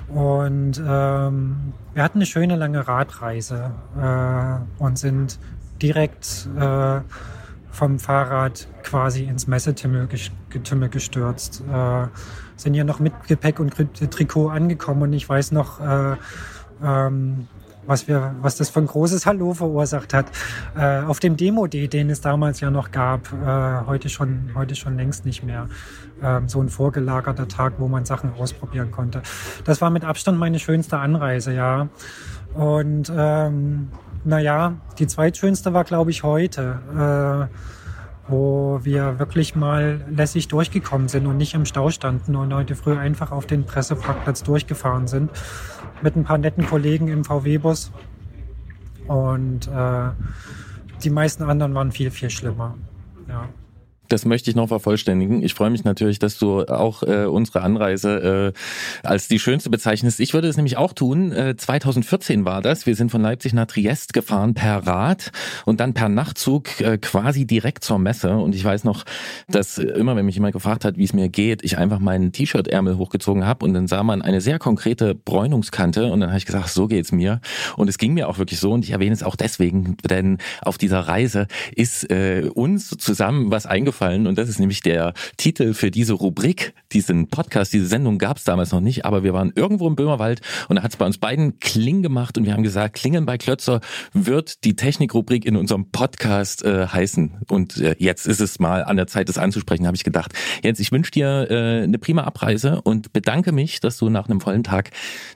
[0.10, 5.40] Und ähm, wir hatten eine schöne lange Radreise äh, und sind
[5.82, 7.00] direkt äh,
[7.72, 9.48] vom Fahrrad quasi ins
[10.50, 11.64] Messetümmel gestürzt.
[11.72, 12.08] Äh,
[12.56, 13.74] sind ja noch mit Gepäck und
[14.12, 16.16] Trikot angekommen und ich weiß noch, äh,
[16.84, 17.47] ähm,
[17.86, 20.28] was, wir, was das für ein großes Hallo verursacht hat.
[20.78, 24.97] Äh, auf dem Demo-D, den es damals ja noch gab, äh, heute, schon, heute schon
[24.97, 25.68] längst nicht mehr.
[26.22, 29.22] Ähm, so ein vorgelagerter Tag, wo man Sachen ausprobieren konnte.
[29.64, 31.88] Das war mit Abstand meine schönste Anreise, ja.
[32.54, 33.89] Und ähm,
[34.26, 37.79] naja, die zweitschönste war, glaube ich, heute, äh,
[38.30, 42.98] wo wir wirklich mal lässig durchgekommen sind und nicht im Stau standen und heute früh
[42.98, 45.32] einfach auf den Presseparkplatz durchgefahren sind
[46.02, 47.92] mit ein paar netten Kollegen im VW-Bus.
[49.08, 50.10] Und äh,
[51.04, 52.76] die meisten anderen waren viel, viel schlimmer.
[54.10, 55.43] Das möchte ich noch vervollständigen.
[55.43, 58.53] Ich freue mich natürlich, dass du auch äh, unsere Anreise
[59.03, 60.20] äh, als die schönste bezeichnest.
[60.20, 61.32] Ich würde es nämlich auch tun.
[61.32, 62.88] Äh, 2014 war das.
[62.88, 65.32] Wir sind von Leipzig nach Triest gefahren per Rad
[65.66, 68.36] und dann per Nachtzug äh, quasi direkt zur Messe.
[68.36, 69.05] Und ich weiß noch,
[69.47, 72.97] dass immer, wenn mich jemand gefragt hat, wie es mir geht, ich einfach meinen T-Shirt-Ärmel
[72.97, 76.70] hochgezogen habe und dann sah man eine sehr konkrete Bräunungskante und dann habe ich gesagt,
[76.70, 77.41] so geht's mir.
[77.78, 80.80] Und es ging mir auch wirklich so und ich erwähne es auch deswegen, denn auf
[80.80, 81.45] dieser Reise
[81.76, 86.14] ist äh, uns zusammen was eingefallen eingefallen und das ist nämlich der Titel für diese
[86.14, 89.95] Rubrik, diesen Podcast, diese Sendung gab es damals noch nicht, aber wir waren irgendwo im
[89.95, 93.26] Böhmerwald und da hat es bei uns beiden Kling gemacht und wir haben gesagt, Klingen
[93.26, 93.82] bei Klötzer
[94.14, 98.97] wird die Technikrubrik in unserem Podcast äh, heißen und äh, jetzt ist es mal an
[98.97, 100.34] der Zeit, das anzusprechen, habe ich gedacht.
[100.64, 104.41] Jens, ich wünsche dir äh, eine prima Abreise und bedanke mich, dass du nach einem
[104.41, 104.91] vollen Tag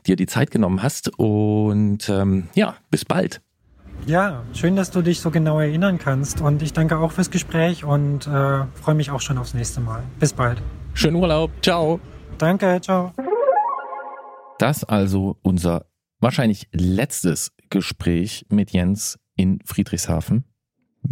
[0.08, 3.42] dir die Zeit genommen hast und ähm, ja, bis bald.
[4.06, 6.42] Ja, schön, dass du dich so genau erinnern kannst.
[6.42, 10.04] Und ich danke auch fürs Gespräch und äh, freue mich auch schon aufs nächste Mal.
[10.20, 10.62] Bis bald.
[10.94, 11.52] Schönen Urlaub.
[11.62, 12.00] Ciao.
[12.38, 13.14] Danke, ciao.
[14.60, 15.86] Das also unser
[16.20, 20.44] wahrscheinlich letztes Gespräch mit Jens in Friedrichshafen.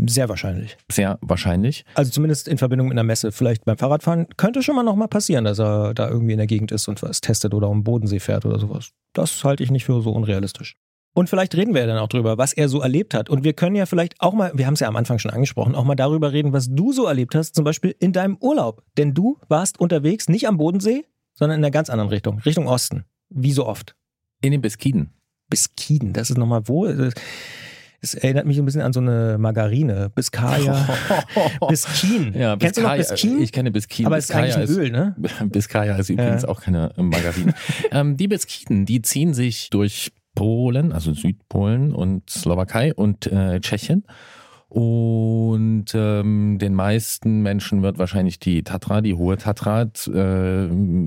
[0.06, 0.78] Sehr wahrscheinlich.
[0.92, 1.86] Sehr wahrscheinlich.
[1.96, 5.44] Also zumindest in Verbindung mit einer Messe, vielleicht beim Fahrradfahren, könnte schon mal nochmal passieren,
[5.44, 8.46] dass er da irgendwie in der Gegend ist und was testet oder um Bodensee fährt
[8.46, 8.92] oder sowas.
[9.14, 10.78] Das halte ich nicht für so unrealistisch.
[11.14, 13.30] Und vielleicht reden wir ja dann auch drüber, was er so erlebt hat.
[13.30, 15.76] Und wir können ja vielleicht auch mal, wir haben es ja am Anfang schon angesprochen,
[15.76, 18.84] auch mal darüber reden, was du so erlebt hast, zum Beispiel in deinem Urlaub.
[18.98, 23.06] Denn du warst unterwegs nicht am Bodensee, sondern in einer ganz anderen Richtung, Richtung Osten.
[23.30, 23.96] Wie so oft.
[24.42, 25.14] In den Beskiden.
[25.50, 26.88] Beskiden, das ist nochmal wo?
[28.04, 30.10] Es erinnert mich ein bisschen an so eine Margarine.
[30.16, 30.88] Biskaya.
[31.68, 32.34] Biskin.
[32.34, 33.40] Ja, Kennst du noch Biskin?
[33.42, 34.08] Ich kenne Biskin.
[34.08, 35.16] Aber es ist eigentlich ein Öl, ne?
[35.46, 36.50] Biskaya ist übrigens ja.
[36.50, 37.54] auch keine Margarine.
[37.92, 40.12] ähm, die Beskiden, die ziehen sich durch
[40.42, 44.04] Polen, also Südpolen und Slowakei und äh, Tschechien.
[44.70, 49.88] Und ähm, den meisten Menschen wird wahrscheinlich die Tatra, die hohe Tatra, äh,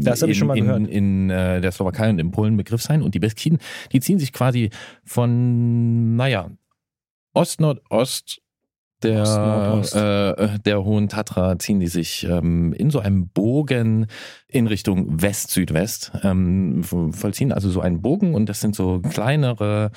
[0.04, 0.78] das in, ich schon mal gehört.
[0.78, 3.02] in, in äh, der Slowakei und in Polen Begriff sein.
[3.02, 3.58] Und die Beskiden,
[3.90, 4.70] die ziehen sich quasi
[5.02, 6.52] von, naja,
[7.32, 8.40] Ost-Nordost
[9.04, 14.06] der, äh, der Hohen Tatra ziehen die sich ähm, in so einem Bogen
[14.48, 19.90] in Richtung West-Südwest, ähm, vollziehen also so einen Bogen und das sind so kleinere,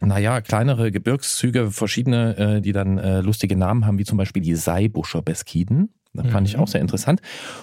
[0.00, 4.54] naja, kleinere Gebirgszüge, verschiedene, äh, die dann äh, lustige Namen haben, wie zum Beispiel die
[4.54, 5.90] Saibuscher Beskiden.
[6.14, 6.62] Das fand ich mhm.
[6.62, 7.20] auch sehr interessant.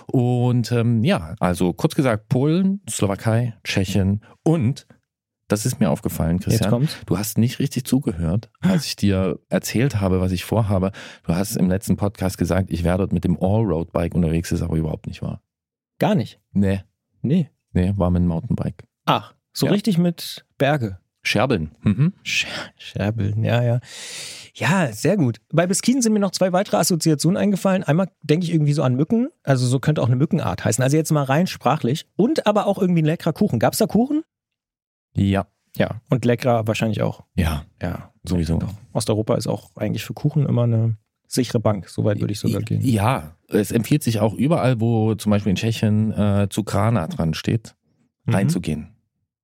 [0.07, 4.87] Und ähm, ja, also kurz gesagt, Polen, Slowakei, Tschechien und
[5.51, 6.87] das ist mir aufgefallen, Christian.
[7.05, 10.91] Du hast nicht richtig zugehört, als ich dir erzählt habe, was ich vorhabe.
[11.23, 14.77] Du hast im letzten Podcast gesagt, ich wäre dort mit dem Allroad-Bike unterwegs, ist aber
[14.77, 15.41] überhaupt nicht wahr.
[15.99, 16.39] Gar nicht?
[16.51, 16.81] Nee.
[17.21, 17.49] Nee.
[17.73, 18.85] Nee, war mit dem Mountainbike.
[19.05, 19.71] Ach, so ja.
[19.71, 20.99] richtig mit Berge.
[21.23, 21.71] Scherbeln.
[21.81, 22.13] Mhm.
[22.23, 23.79] Scherbeln, ja, ja.
[24.55, 25.37] Ja, sehr gut.
[25.53, 27.83] Bei Beskiden sind mir noch zwei weitere Assoziationen eingefallen.
[27.83, 29.29] Einmal denke ich irgendwie so an Mücken.
[29.43, 30.83] Also so könnte auch eine Mückenart heißen.
[30.83, 32.07] Also jetzt mal rein sprachlich.
[32.15, 33.59] Und aber auch irgendwie ein leckerer Kuchen.
[33.59, 34.23] Gab es da Kuchen?
[35.15, 35.47] Ja.
[35.77, 37.23] Ja, und leckerer wahrscheinlich auch.
[37.35, 38.59] Ja, ja, sowieso.
[38.59, 40.97] Ja, Osteuropa ist auch eigentlich für Kuchen immer eine
[41.27, 41.87] sichere Bank.
[41.87, 42.81] Soweit würde ich sogar gehen.
[42.81, 47.75] Ja, es empfiehlt sich auch überall, wo zum Beispiel in Tschechien äh, Zukrana dran steht,
[48.25, 48.33] mhm.
[48.33, 48.89] reinzugehen.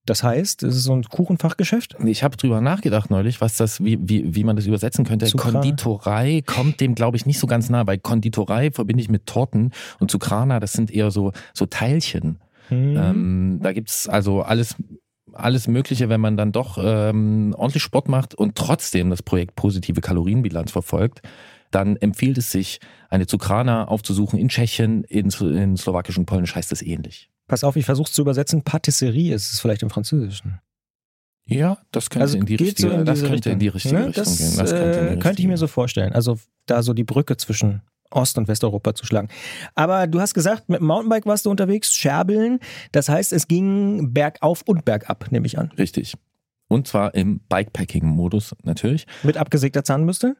[0.05, 1.97] Das heißt, es ist so ein Kuchenfachgeschäft?
[2.05, 5.25] Ich habe drüber nachgedacht neulich, was das, wie, wie, wie man das übersetzen könnte.
[5.25, 5.59] Zucrana.
[5.59, 9.71] Konditorei kommt dem, glaube ich, nicht so ganz nah, weil Konditorei verbinde ich mit Torten
[9.99, 12.39] und Zucrana, das sind eher so, so Teilchen.
[12.69, 12.97] Hm.
[12.97, 14.75] Ähm, da gibt's also alles,
[15.33, 20.01] alles Mögliche, wenn man dann doch ähm, ordentlich Sport macht und trotzdem das Projekt positive
[20.01, 21.21] Kalorienbilanz verfolgt,
[21.71, 26.71] dann empfiehlt es sich, eine Zucrana aufzusuchen in Tschechien, in, in Slowakisch und Polnisch heißt
[26.71, 27.29] das ähnlich.
[27.47, 28.63] Pass auf, ich versuche es zu übersetzen.
[28.63, 30.59] Patisserie ist es vielleicht im Französischen.
[31.45, 34.07] Ja, das könnte Also in die richtige, so in das könnte in die richtige Ne?
[34.07, 34.57] Richtung das, gehen.
[34.57, 36.11] Das äh, könnte ich mir so vorstellen.
[36.11, 39.27] Also da so die Brücke zwischen Ost- und Westeuropa zu schlagen.
[39.75, 42.59] Aber du hast gesagt, mit dem Mountainbike warst du unterwegs, Scherbeln.
[42.91, 45.71] Das heißt, es ging bergauf und bergab, nehme ich an.
[45.77, 46.15] Richtig.
[46.69, 49.07] Und zwar im Bikepacking-Modus natürlich.
[49.23, 50.35] Mit abgesägter Zahnbürste?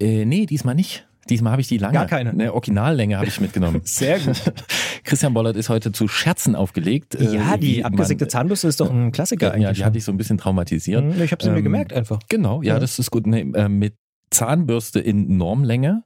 [0.00, 1.06] Äh, nee, diesmal nicht.
[1.28, 1.92] Diesmal habe ich die lange.
[1.92, 2.30] Gar keine.
[2.30, 3.80] Eine Originallänge habe ich mitgenommen.
[3.84, 4.40] Sehr gut.
[5.04, 7.16] Christian Bollert ist heute zu Scherzen aufgelegt.
[7.16, 9.76] äh, ja, wie die man- abgesägte Zahnbürste ist doch ein Klassiker Ja, eigentlich.
[9.78, 11.04] die hatte ich so ein bisschen traumatisiert.
[11.04, 12.18] Mhm, Ich habe sie mir Ähm, gemerkt einfach.
[12.30, 12.80] Genau, ja, Ja.
[12.80, 13.26] das ist gut.
[13.26, 13.94] Nee, äh, mit
[14.30, 16.04] Zahnbürste in Normlänge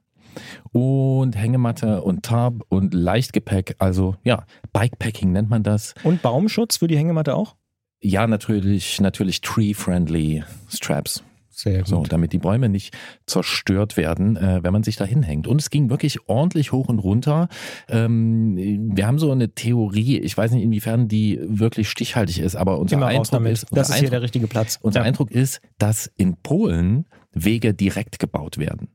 [0.71, 3.75] und Hängematte und Tarp und Leichtgepäck.
[3.79, 5.93] Also ja, Bikepacking nennt man das.
[6.03, 7.55] Und Baumschutz für die Hängematte auch?
[8.01, 11.23] Ja, natürlich, natürlich tree-friendly Straps.
[11.55, 11.87] Sehr gut.
[11.87, 15.47] So, damit die Bäume nicht zerstört werden, äh, wenn man sich da hinhängt.
[15.47, 17.47] Und es ging wirklich ordentlich hoch und runter.
[17.87, 18.57] Ähm,
[18.95, 22.97] wir haben so eine Theorie, ich weiß nicht, inwiefern die wirklich stichhaltig ist, aber unser
[22.97, 24.79] Immer Eindruck ist, das unser ist hier Eindruck, der richtige Platz.
[24.81, 25.05] unser Ja.
[25.05, 28.89] Eindruck ist, dass in Polen Wege direkt gebaut werden.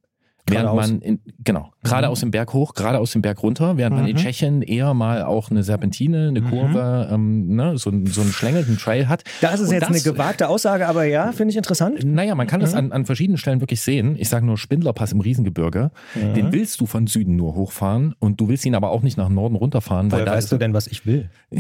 [0.51, 0.91] Während Geradeaus.
[0.91, 2.13] man in, genau, gerade Mhm.
[2.13, 4.21] aus dem Berg hoch, gerade aus dem Berg runter, während man in Mhm.
[4.21, 6.51] Tschechien eher mal auch eine Serpentine, eine Mhm.
[6.51, 9.25] Kurve, ähm, ne, so, so einen Schlängel, einen Trail hat.
[9.41, 12.05] Da ist es Und jetzt das- eine gewagte Aussage, aber ja, finde ich interessant.
[12.05, 12.79] Naja, man kann das Mhm.
[12.79, 14.17] an, an verschiedenen Stellen wirklich sehen.
[14.19, 15.91] Ich sage nur Spindlerpass im Riesengebirge.
[16.15, 16.35] Mhm.
[16.35, 19.29] Den willst du von Süden nur hochfahren und du willst ihn aber auch nicht nach
[19.29, 21.29] Norden runterfahren, weil Woher da weißt du denn, was ich will?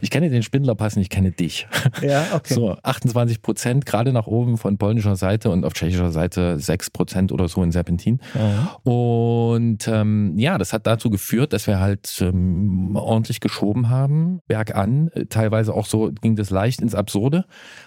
[0.00, 1.66] ich kenne den Spindlerpass und ich kenne dich.
[2.02, 2.54] Ja, okay.
[2.54, 7.29] So, 28 Prozent gerade nach oben von polnischer Seite und auf tschechischer Seite 6 Prozent
[7.32, 8.20] oder so in Serpentin.
[8.34, 8.90] Mhm.
[8.92, 15.08] Und ähm, ja, das hat dazu geführt, dass wir halt ähm, ordentlich geschoben haben, bergan.
[15.14, 17.44] Äh, Teilweise auch so ging das leicht ins Absurde.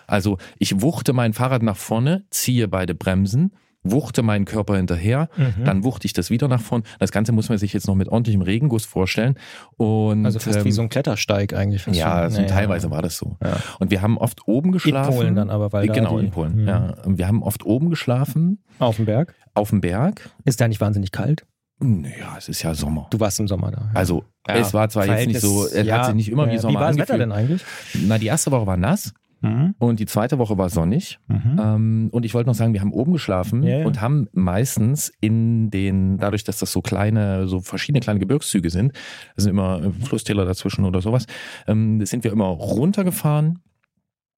[0.07, 3.51] Also ich wuchte mein Fahrrad nach vorne, ziehe beide Bremsen,
[3.83, 5.65] wuchte meinen Körper hinterher, Mhm.
[5.65, 6.83] dann wuchte ich das wieder nach vorne.
[6.99, 9.35] Das Ganze muss man sich jetzt noch mit ordentlichem Regenguss vorstellen.
[9.77, 11.85] Und, Also fast ähm, wie so ein Klettersteig eigentlich.
[11.87, 12.47] ja, so Naja.
[12.49, 13.37] teilweise war das so.
[13.43, 13.57] Ja.
[13.79, 15.13] Und wir haben oft oben geschlafen.
[15.15, 16.61] Polen dann aber, weil da Genau, die- in Polen.
[16.61, 16.67] Mhm.
[16.67, 16.95] Ja.
[17.05, 19.35] Und Wir haben oft oben geschlafen, Auf dem Berg.
[19.53, 20.29] auf dem Berg.
[20.45, 21.45] Ist da nicht wahnsinnig kalt?
[21.79, 23.07] Naja, es ist ja Sommer.
[23.09, 23.89] Du warst im Sommer da.
[23.93, 24.55] Also Ja.
[24.55, 26.59] es war zwar jetzt nicht so, es hat sich nicht immer wie ja.
[26.59, 27.21] Sommer Wie war das Wetter angefühlt.
[27.21, 27.61] denn eigentlich?
[28.07, 29.13] Na, die erste Woche war nass
[29.43, 29.75] Mhm.
[29.77, 31.19] und die zweite Woche war sonnig.
[31.27, 31.59] Mhm.
[31.61, 33.85] Ähm, und ich wollte noch sagen, wir haben oben geschlafen Ja, ja.
[33.85, 38.93] und haben meistens in den, dadurch, dass das so kleine, so verschiedene kleine Gebirgszüge sind,
[39.35, 41.25] es sind immer Flusstäler dazwischen oder sowas,
[41.67, 43.59] ähm, sind wir immer runtergefahren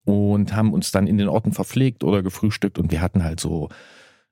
[0.05, 3.69] und haben uns dann in den Orten verpflegt oder gefrühstückt und wir hatten halt so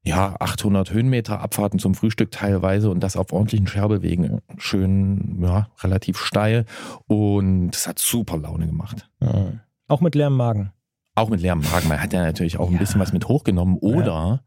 [0.06, 4.40] ja, 800 Höhenmeter Abfahrten zum Frühstück teilweise und das auf ordentlichen Scherbelwegen.
[4.58, 6.66] Schön, ja, relativ steil
[7.08, 9.10] und es hat super Laune gemacht.
[9.22, 9.54] Ja.
[9.88, 10.72] Auch mit leerem Magen.
[11.16, 11.88] Auch mit leerem Magen.
[11.88, 12.80] Man hat ja natürlich auch ein Ja.
[12.80, 13.78] bisschen was mit hochgenommen.
[13.78, 14.44] Oder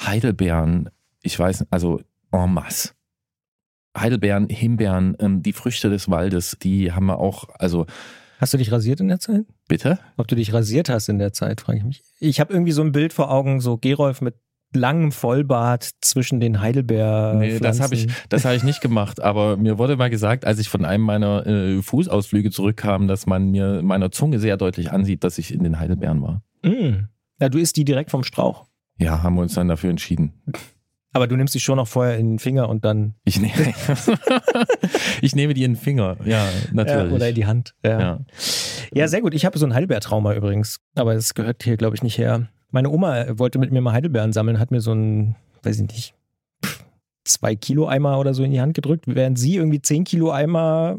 [0.00, 0.90] Heidelbeeren,
[1.22, 2.00] ich weiß, also
[2.32, 2.90] en masse.
[3.96, 7.86] Heidelbeeren, Himbeeren, ähm, die Früchte des Waldes, die haben wir auch, also
[8.38, 9.44] Hast du dich rasiert in der Zeit?
[9.68, 9.98] bitte?
[10.16, 12.02] Ob du dich rasiert hast in der Zeit, frage ich mich.
[12.18, 14.34] Ich habe irgendwie so ein Bild vor Augen, so Gerolf mit
[14.76, 17.34] langem Vollbart zwischen den Heidelbeer.
[17.38, 19.20] Nee, das habe ich, das habe ich nicht gemacht.
[19.20, 23.50] Aber mir wurde mal gesagt, als ich von einem meiner äh, Fußausflüge zurückkam, dass man
[23.50, 26.42] mir meiner Zunge sehr deutlich ansieht, dass ich in den Heidelbeeren war.
[26.62, 27.08] Mm.
[27.40, 28.66] Ja, du isst die direkt vom Strauch.
[28.98, 30.32] Ja, haben wir uns dann dafür entschieden.
[31.12, 33.52] Aber du nimmst die schon noch vorher in den Finger und dann Ich nehme,
[35.20, 36.16] ich nehme die in den Finger.
[36.24, 37.10] Ja, natürlich.
[37.10, 37.74] Ja, oder in die Hand.
[37.84, 38.20] Ja, ja.
[38.94, 39.08] ja.
[39.08, 39.34] sehr gut.
[39.34, 40.80] Ich habe so ein Heidelbeertrauma übrigens.
[40.94, 42.48] Aber es gehört hier, glaube ich, nicht her.
[42.72, 46.14] Meine Oma wollte mit mir mal Heidelbeeren sammeln, hat mir so ein, weiß ich nicht,
[47.24, 50.98] zwei Kilo Eimer oder so in die Hand gedrückt, während sie irgendwie zehn Kilo Eimer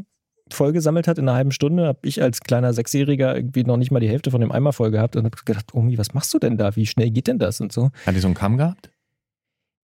[0.49, 3.99] vollgesammelt hat in einer halben Stunde, habe ich als kleiner Sechsjähriger irgendwie noch nicht mal
[3.99, 6.57] die Hälfte von dem Eimer voll gehabt und habe gedacht, Omi, was machst du denn
[6.57, 6.75] da?
[6.75, 7.89] Wie schnell geht denn das und so?
[8.05, 8.91] Hat die so einen Kamm gehabt?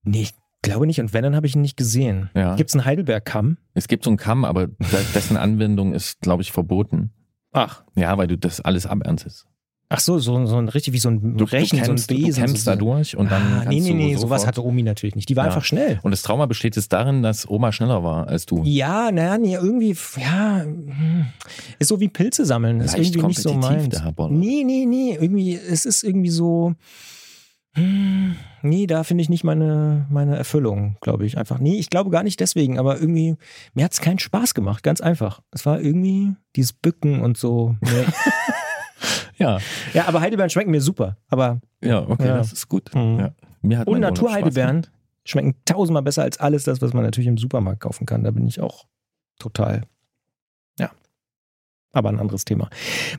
[0.04, 1.00] Nee, ich glaube nicht.
[1.00, 2.30] Und wenn, dann habe ich ihn nicht gesehen.
[2.36, 2.56] Ja.
[2.56, 3.58] Gibt es einen Heidelbeerkamm?
[3.74, 7.12] Es gibt so einen Kamm, aber de- dessen Anwendung ist, glaube ich, verboten.
[7.52, 7.84] Ach.
[7.96, 9.48] Ja, weil du das alles aberntest.
[9.92, 12.18] Ach so, so, so ein richtig wie so ein Du, Rechen, du kämpfst, so ein
[12.22, 12.34] Besen.
[12.36, 12.80] du kämpfst da sozusagen.
[12.80, 15.28] durch und dann ah, nee, nee, nee, sowas hatte Omi natürlich nicht.
[15.30, 15.50] Die war Ja.
[15.50, 16.00] einfach schnell.
[16.04, 18.62] Und das Trauma besteht jetzt darin, dass Oma schneller war als du.
[18.66, 21.26] Ja, naja, nee, irgendwie, ja, hm,
[21.80, 22.82] ist so wie Pilze sammeln.
[22.82, 24.00] Ist Leicht irgendwie nicht so meins.
[24.00, 24.32] Herr Boller.
[24.32, 26.76] Nee, nee, nee, irgendwie, es ist irgendwie so,
[27.76, 31.38] Hm, Nee, da finde ich nicht meine, meine Erfüllung, glaube ich.
[31.38, 31.60] Einfach.
[31.60, 33.38] Nee, ich glaube gar nicht deswegen, aber irgendwie,
[33.74, 35.42] mir hat es keinen Spaß gemacht, ganz einfach.
[35.52, 37.76] Es war irgendwie dieses Bücken und so.
[37.82, 38.06] Nee.
[39.40, 39.58] Ja,
[39.94, 41.18] ja, aber Heidelbeeren schmecken mir super.
[41.30, 42.38] Aber ja, okay, Ja.
[42.38, 42.94] das ist gut.
[42.94, 43.20] Mhm.
[43.20, 43.32] Ja.
[43.62, 44.86] Mir hat und Naturheidelbeeren
[45.26, 48.24] schmecken tausendmal besser als alles das, was man natürlich im Supermarkt kaufen kann.
[48.24, 48.86] Da bin ich auch
[49.40, 49.84] total.
[51.92, 52.70] Aber ein anderes Thema.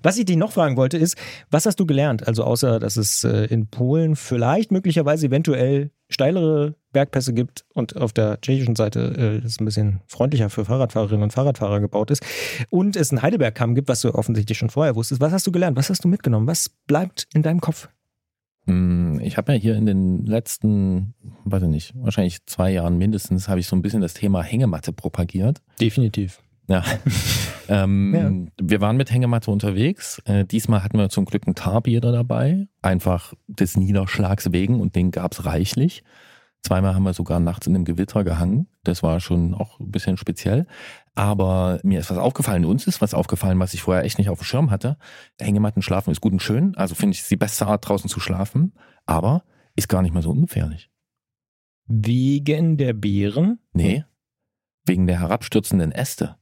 [0.02, 1.16] Was ich dich noch fragen wollte, ist,
[1.50, 2.28] was hast du gelernt?
[2.28, 8.12] Also außer, dass es äh, in Polen vielleicht möglicherweise eventuell steilere Bergpässe gibt und auf
[8.12, 12.22] der tschechischen Seite äh, es ein bisschen freundlicher für Fahrradfahrerinnen und Fahrradfahrer gebaut ist
[12.68, 15.20] und es einen Heidelbergkamm gibt, was du offensichtlich schon vorher wusstest.
[15.20, 15.76] Was hast du gelernt?
[15.76, 16.46] Was hast du mitgenommen?
[16.46, 17.88] Was bleibt in deinem Kopf?
[18.66, 21.14] Hm, Ich habe ja hier in den letzten,
[21.44, 24.92] weiß ich nicht, wahrscheinlich zwei Jahren mindestens, habe ich so ein bisschen das Thema Hängematte
[24.92, 25.60] propagiert.
[25.80, 26.40] Definitiv.
[26.70, 26.84] Ja.
[27.68, 30.22] ähm, Wir waren mit Hängematte unterwegs.
[30.24, 35.10] Äh, diesmal hatten wir zum Glück ein Tarbieder dabei, einfach des Niederschlags wegen und den
[35.10, 36.04] gab's reichlich.
[36.62, 38.68] Zweimal haben wir sogar nachts in einem Gewitter gehangen.
[38.84, 40.66] Das war schon auch ein bisschen speziell.
[41.14, 44.38] Aber mir ist was aufgefallen, uns ist was aufgefallen, was ich vorher echt nicht auf
[44.38, 44.96] dem Schirm hatte.
[45.40, 46.76] Hängematten schlafen ist gut und schön.
[46.76, 48.74] Also finde ich es die beste Art, draußen zu schlafen.
[49.06, 49.42] Aber
[49.74, 50.90] ist gar nicht mal so ungefährlich.
[51.88, 54.04] Wegen der Beeren, Nee.
[54.84, 56.36] Wegen der herabstürzenden Äste.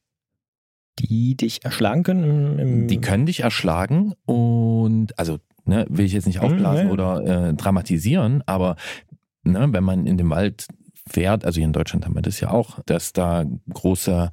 [0.99, 2.89] Die dich erschlagen können.
[2.89, 6.93] Die können dich erschlagen und, also, ne, will ich jetzt nicht Mhm, aufblasen ja.
[6.93, 8.77] oder äh, dramatisieren, aber
[9.45, 10.67] ne, wenn man in den Wald
[11.09, 14.31] fährt, also hier in Deutschland haben wir das ja auch, dass da große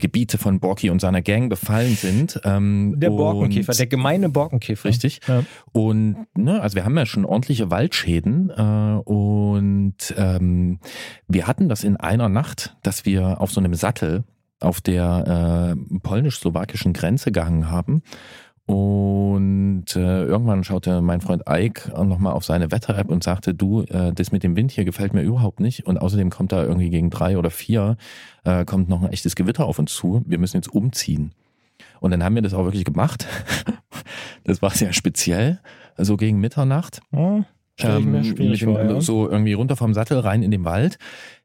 [0.00, 2.40] Gebiete von Borki und seiner Gang befallen sind.
[2.44, 4.88] Ähm, der Borkenkäfer, der gemeine Borkenkäfer.
[4.88, 5.20] Richtig.
[5.28, 5.44] Ja.
[5.72, 10.80] Und ne, also wir haben ja schon ordentliche Waldschäden äh, und ähm,
[11.28, 14.24] wir hatten das in einer Nacht, dass wir auf so einem Sattel
[14.60, 18.02] auf der äh, polnisch-slowakischen Grenze gehangen haben.
[18.66, 24.12] Und äh, irgendwann schaute mein Freund Ike nochmal auf seine Wetter-App und sagte, du, äh,
[24.12, 25.86] das mit dem Wind hier gefällt mir überhaupt nicht.
[25.86, 27.96] Und außerdem kommt da irgendwie gegen drei oder vier,
[28.44, 30.22] äh, kommt noch ein echtes Gewitter auf uns zu.
[30.24, 31.32] Wir müssen jetzt umziehen.
[31.98, 33.26] Und dann haben wir das auch wirklich gemacht.
[34.44, 35.60] Das war sehr speziell,
[35.98, 37.02] so gegen Mitternacht.
[37.12, 37.44] Ja,
[37.78, 39.00] Ähm, mit vor, ja.
[39.00, 40.98] So irgendwie runter vom Sattel rein in den Wald.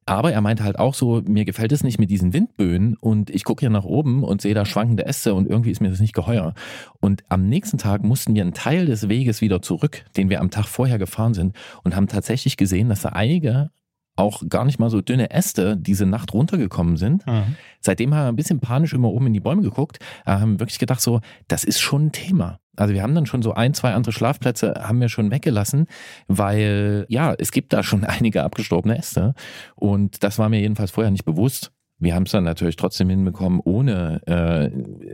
[0.07, 3.43] Aber er meinte halt auch so, mir gefällt es nicht mit diesen Windböen und ich
[3.43, 6.13] gucke hier nach oben und sehe da schwankende Äste und irgendwie ist mir das nicht
[6.13, 6.53] geheuer.
[6.99, 10.51] Und am nächsten Tag mussten wir einen Teil des Weges wieder zurück, den wir am
[10.51, 13.71] Tag vorher gefahren sind und haben tatsächlich gesehen, dass da einige
[14.16, 17.26] auch gar nicht mal so dünne Äste diese Nacht runtergekommen sind.
[17.28, 17.55] Mhm.
[17.82, 20.80] Seitdem haben wir ein bisschen panisch immer oben in die Bäume geguckt, äh, haben wirklich
[20.80, 22.59] gedacht so, das ist schon ein Thema.
[22.78, 25.88] Also wir haben dann schon so ein, zwei andere Schlafplätze haben wir schon weggelassen,
[26.28, 29.34] weil ja, es gibt da schon einige abgestorbene Äste
[29.76, 31.72] und das war mir jedenfalls vorher nicht bewusst.
[31.97, 34.68] Wir haben es dann natürlich trotzdem hinbekommen, ohne äh,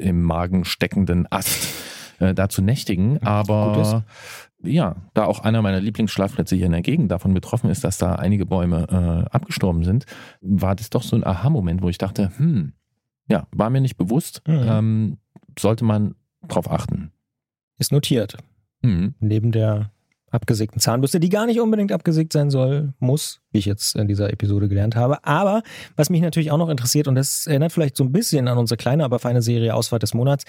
[0.03, 1.67] im Magen steckenden Ast
[2.19, 3.21] äh, da zu nächtigen.
[3.21, 4.03] Aber
[4.63, 8.15] ja, da auch einer meiner Lieblingsschlafplätze hier in der Gegend davon betroffen ist, dass da
[8.15, 8.87] einige Bäume
[9.29, 10.05] äh, abgestorben sind,
[10.41, 12.73] war das doch so ein Aha-Moment, wo ich dachte, hm,
[13.27, 14.65] ja, war mir nicht bewusst, Mhm.
[14.67, 15.17] ähm,
[15.57, 16.15] sollte man
[16.47, 17.11] drauf achten.
[17.77, 18.37] Ist notiert.
[18.81, 19.15] Mhm.
[19.19, 19.91] Neben der
[20.31, 24.31] abgesägten Zahnbürste, die gar nicht unbedingt abgesägt sein soll, muss, wie ich jetzt in dieser
[24.31, 25.25] Episode gelernt habe.
[25.25, 25.61] Aber
[25.97, 28.77] was mich natürlich auch noch interessiert, und das erinnert vielleicht so ein bisschen an unsere
[28.77, 30.45] kleine, aber feine Serie Ausfahrt des Monats,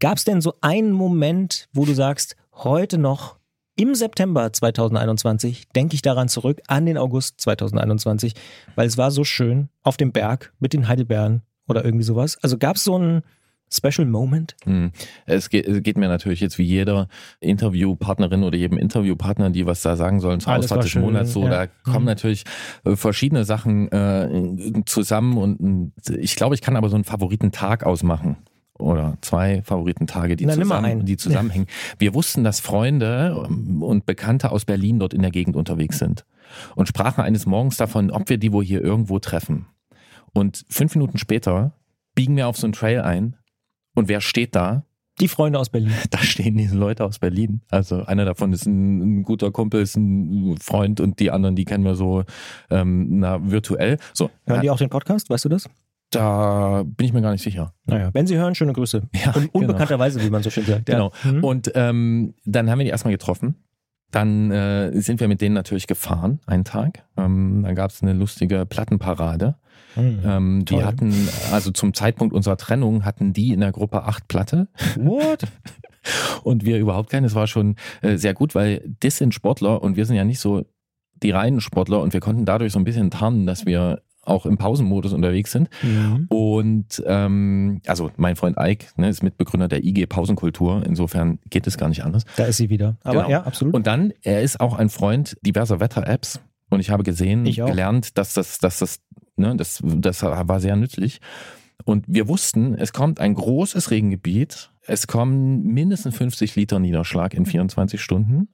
[0.00, 3.36] gab es denn so einen Moment, wo du sagst, heute noch
[3.76, 8.34] im September 2021 denke ich daran zurück, an den August 2021,
[8.74, 12.38] weil es war so schön auf dem Berg mit den Heidelbeeren oder irgendwie sowas.
[12.42, 13.22] Also gab es so einen
[13.68, 14.54] Special Moment?
[14.62, 14.92] Hm.
[15.26, 17.08] Es geht, es geht mir natürlich jetzt wie jeder
[17.40, 21.32] Interviewpartnerin oder jedem Interviewpartner, die was da sagen sollen zur Alles Ausfahrt des Monats.
[21.32, 21.50] So, ja.
[21.50, 22.04] da kommen Mhm.
[22.04, 22.44] natürlich
[22.84, 27.84] äh, verschiedene Sachen äh, zusammen und äh, ich glaube, ich kann aber so einen Favoritentag
[27.84, 28.36] ausmachen.
[28.78, 31.66] Oder zwei Favoritentage, die, Na, zusammen, die zusammenhängen.
[31.98, 36.24] Wir wussten, dass Freunde ähm, und Bekannte aus Berlin dort in der Gegend unterwegs sind
[36.74, 39.66] und sprachen eines Morgens davon, ob wir die wohl hier irgendwo treffen.
[40.32, 41.72] Und fünf Minuten später
[42.14, 43.36] biegen wir auf so einen Trail ein
[43.94, 44.84] und wer steht da?
[45.20, 45.94] Die Freunde aus Berlin.
[46.10, 47.62] Da stehen diese Leute aus Berlin.
[47.70, 51.64] Also einer davon ist ein, ein guter Kumpel, ist ein Freund und die anderen, die
[51.64, 52.24] kennen wir so
[52.70, 53.96] ähm, na, virtuell.
[54.12, 55.70] So, Hören äh, die auch den Podcast, weißt du das?
[56.10, 57.74] Da bin ich mir gar nicht sicher.
[57.84, 59.02] Naja, wenn Sie hören, schöne Grüße.
[59.24, 60.86] Ja, Un unbekannterweise, wie man so schön sagt.
[60.86, 61.12] Genau.
[61.24, 61.32] Ja.
[61.32, 61.44] Mhm.
[61.44, 63.56] Und ähm, dann haben wir die erstmal getroffen.
[64.12, 67.04] Dann äh, sind wir mit denen natürlich gefahren, einen Tag.
[67.16, 69.56] Ähm, dann gab es eine lustige Plattenparade.
[69.96, 70.20] Mhm.
[70.24, 71.12] Ähm, die hatten,
[71.52, 74.68] also zum Zeitpunkt unserer Trennung, hatten die in der Gruppe acht Platte.
[74.96, 75.40] What?
[76.44, 77.26] Und wir überhaupt keine.
[77.26, 80.38] Es war schon äh, sehr gut, weil das sind Sportler und wir sind ja nicht
[80.38, 80.64] so
[81.22, 84.58] die reinen Sportler und wir konnten dadurch so ein bisschen tarnen, dass wir auch im
[84.58, 85.68] Pausenmodus unterwegs sind.
[85.82, 86.26] Mhm.
[86.28, 90.82] Und ähm, also mein Freund Ike ne, ist Mitbegründer der IG Pausenkultur.
[90.84, 92.24] Insofern geht es gar nicht anders.
[92.36, 92.96] Da ist sie wieder.
[93.02, 93.30] Aber Genau.
[93.30, 93.74] ja, absolut.
[93.74, 96.40] Und dann, er ist auch ein Freund diverser Wetter-Apps.
[96.68, 99.00] Und ich habe gesehen, Ich gelernt, dass das, dass das,
[99.36, 101.20] ne, das, das war sehr nützlich.
[101.84, 104.70] Und wir wussten, es kommt ein großes Regengebiet.
[104.82, 108.48] Es kommen mindestens 50 Liter Niederschlag in 24 Stunden.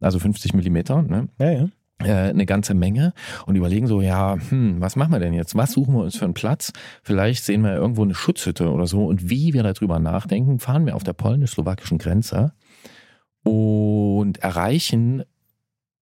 [0.00, 1.28] Also 50 Millimeter, ne?
[1.40, 1.68] ja, ja.
[2.02, 3.12] Äh, eine ganze Menge
[3.46, 5.56] und überlegen so, ja, hm, was machen wir denn jetzt?
[5.56, 6.72] Was suchen wir uns für einen Platz?
[7.02, 9.06] Vielleicht sehen wir irgendwo eine Schutzhütte oder so.
[9.06, 12.52] Und wie wir darüber nachdenken, fahren wir auf der polnisch-slowakischen Grenze
[13.42, 15.24] und erreichen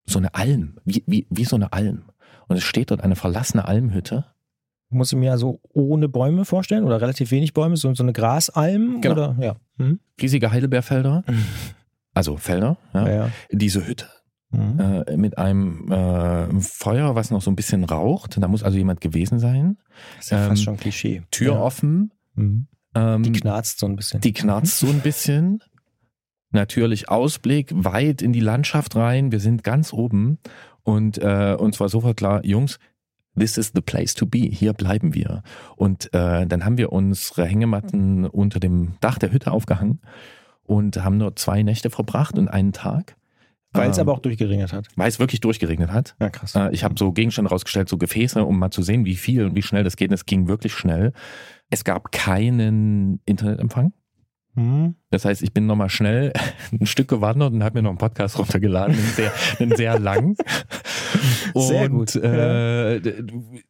[0.05, 2.03] so eine Alm, wie, wie, wie so eine Alm.
[2.47, 4.25] Und es steht dort eine verlassene Almhütte.
[4.89, 9.01] Muss ich mir also ohne Bäume vorstellen oder relativ wenig Bäume, so, so eine Grasalm
[9.01, 9.13] Genau.
[9.13, 9.55] oder ja.
[9.77, 9.99] Hm?
[10.19, 11.23] Riesige Heidelbeerfelder,
[12.13, 13.07] also Felder, ja.
[13.07, 13.29] Ja, ja.
[13.51, 14.07] diese Hütte
[14.51, 14.79] Mhm.
[14.79, 18.37] äh, mit einem äh, Feuer, was noch so ein bisschen raucht.
[18.41, 19.77] Da muss also jemand gewesen sein.
[20.17, 21.21] Das ist ja Ähm, fast schon Klischee.
[21.29, 21.59] Tür ja.
[21.61, 22.11] offen.
[22.33, 22.67] Mhm.
[22.95, 24.21] Ähm, Die knarzt so ein bisschen.
[24.21, 25.61] Die knarzt so ein bisschen.
[26.51, 29.31] Natürlich Ausblick weit in die Landschaft rein.
[29.31, 30.39] Wir sind ganz oben
[30.81, 32.79] und äh, uns war sofort klar, Jungs,
[33.37, 34.39] this is the place to be.
[34.39, 35.43] Hier bleiben wir.
[35.75, 40.01] Und äh, dann haben wir unsere Hängematten unter dem Dach der Hütte aufgehangen
[40.63, 43.15] und haben dort zwei Nächte verbracht und einen Tag.
[43.71, 44.87] Weil es Ähm, aber auch durchgeregnet hat.
[44.95, 46.15] weil es wirklich durchgeregnet hat.
[46.19, 46.55] Ja, krass.
[46.55, 49.55] Äh, Ich habe so Gegenstände rausgestellt, so Gefäße, um mal zu sehen, wie viel und
[49.55, 50.09] wie schnell das geht.
[50.09, 51.13] Und es ging wirklich schnell.
[51.69, 53.93] Es gab keinen Internetempfang.
[54.59, 54.95] Mhm.
[55.09, 56.33] Das heißt, ich bin nochmal schnell
[56.79, 60.35] ein Stück gewandert und habe mir noch einen Podcast runtergeladen, einen sehr, einen sehr lang.
[61.55, 63.01] Sehr und, gut, Äh,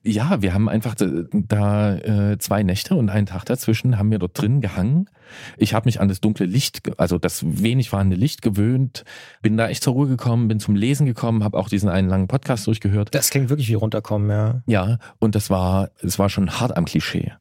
[0.04, 4.40] ja, wir haben einfach da, äh, zwei Nächte und einen Tag dazwischen haben wir dort
[4.40, 5.10] drin gehangen.
[5.58, 9.06] Ich habe mich an das dunkle Licht, also das wenig vorhandene Licht gewöhnt,
[9.42, 12.28] bin da echt zur Ruhe gekommen, bin zum Lesen gekommen, habe auch diesen einen langen
[12.28, 13.16] Podcast durchgehört.
[13.16, 14.62] Das klingt wirklich wie runterkommen, ja.
[14.66, 17.32] Ja, und das war, es war schon hart am Klischee.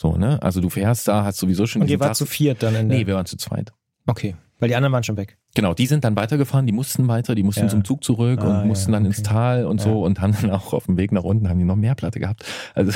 [0.00, 0.40] So, ne?
[0.42, 2.98] Also du fährst da, hast sowieso schon Und ihr wart zu viert dann in der.
[3.00, 3.72] Nee, wir waren zu zweit.
[4.06, 4.34] okay.
[4.58, 5.38] Weil die anderen waren schon weg.
[5.54, 7.68] Genau, die sind dann weitergefahren, die mussten weiter, die mussten Ja.
[7.68, 9.28] zum Zug zurück Ah, und mussten ja, dann ins okay.
[9.28, 10.06] Tal und so Ja.
[10.06, 12.44] und haben dann auch auf dem Weg nach unten haben die noch mehr Platte gehabt.
[12.74, 12.92] Also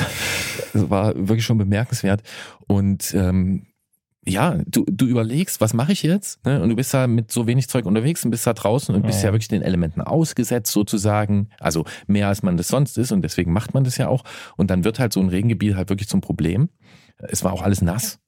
[0.75, 2.21] es war wirklich schon bemerkenswert.
[2.67, 3.65] Und ähm,
[4.27, 6.43] ja, du, du überlegst, was mache ich jetzt?
[6.45, 6.61] Ne?
[6.61, 9.21] Und du bist da mit so wenig Zeug unterwegs und bist da draußen und bist
[9.21, 9.29] Ja.
[9.29, 11.49] ja wirklich den Elementen ausgesetzt sozusagen.
[11.59, 14.23] Also mehr als man das sonst ist und deswegen macht man das ja auch.
[14.55, 16.69] Und dann wird halt so ein Regengebiet halt wirklich zum Problem.
[17.17, 18.19] Es war auch alles nass.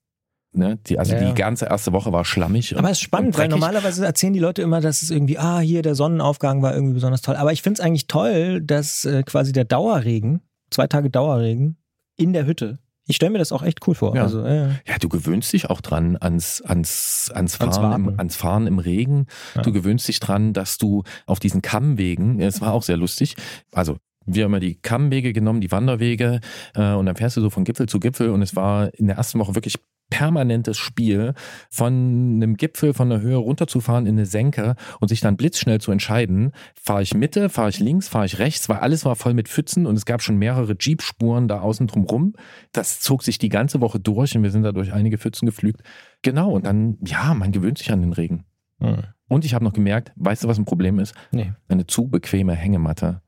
[0.53, 0.79] Ne?
[0.87, 1.29] Die, also Ja, ja.
[1.29, 2.77] die ganze erste Woche war schlammig.
[2.77, 5.81] Aber es ist spannend, weil normalerweise erzählen die Leute immer, dass es irgendwie, ah, hier
[5.81, 7.35] der Sonnenaufgang war irgendwie besonders toll.
[7.35, 11.77] Aber ich finde es eigentlich toll, dass äh, quasi der Dauerregen, zwei Tage Dauerregen
[12.15, 12.79] in der Hütte.
[13.09, 14.15] Ich stelle mir das auch echt cool vor.
[14.15, 14.23] Ja.
[14.23, 18.19] Also, äh, Ja, du gewöhnst dich auch dran ans, ans, ans, Ans Fahren, im, Warten.
[18.19, 19.27] ans Fahren im Regen.
[19.63, 23.35] Du gewöhnst dich dran, dass du auf diesen Kammwegen, es war auch sehr lustig,
[23.71, 26.39] also wir haben immer die Kammwege genommen, die Wanderwege
[26.75, 29.17] äh, und dann fährst du so von Gipfel zu Gipfel und es war in der
[29.17, 29.75] ersten Woche wirklich
[30.09, 31.33] permanentes Spiel,
[31.69, 31.93] von
[32.35, 36.51] einem Gipfel von der Höhe runterzufahren in eine Senke und sich dann blitzschnell zu entscheiden,
[36.81, 39.85] fahre ich Mitte, fahre ich links, fahre ich rechts, weil alles war voll mit Pfützen
[39.85, 42.33] und es gab schon mehrere Jeep-Spuren da außen drum rum.
[42.71, 45.81] Das zog sich die ganze Woche durch und wir sind da durch einige Pfützen geflügt.
[46.21, 48.45] Genau, und dann, ja, man gewöhnt sich an den Regen.
[48.79, 49.03] hm.
[49.29, 51.13] Und ich habe noch gemerkt, weißt du, was ein Problem ist?
[51.33, 53.21] nee, Eine zu bequeme Hängematte.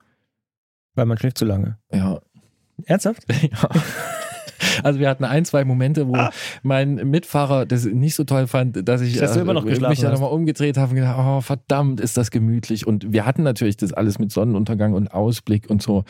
[0.99, 1.77] Weil man schläft zu lange.
[1.93, 2.19] Ja,
[2.85, 3.23] Ernsthaft?
[3.41, 3.69] ja.
[4.83, 6.17] Also wir hatten ein, zwei Momente, wo
[6.63, 10.03] mein Mitfahrer das nicht so toll fand, dass ich Dass noch mich hast.
[10.03, 12.85] nochmal umgedreht habe und gedacht, oh verdammt, ist das gemütlich.
[12.85, 16.03] Und wir hatten natürlich das alles mit Sonnenuntergang und Ausblick und so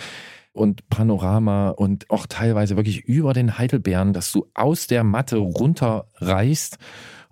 [0.51, 6.77] und Panorama und auch teilweise wirklich über den Heidelbeeren, dass du aus der Matte runterreichst.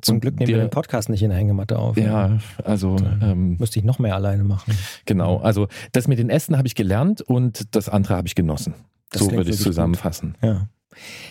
[0.08, 1.98] Zum Glück nehmen wir dir- den Podcast nicht in der Hängematte auf.
[1.98, 4.74] Ja, also ähm, Müsste ich noch mehr alleine machen.
[5.06, 5.38] genau.
[5.38, 8.74] Also das mit den Ästen habe ich gelernt und das andere habe ich genossen.
[9.12, 9.66] Das so würde ich es wirklich gut.
[9.74, 10.36] zusammenfassen.
[10.42, 10.68] Ja.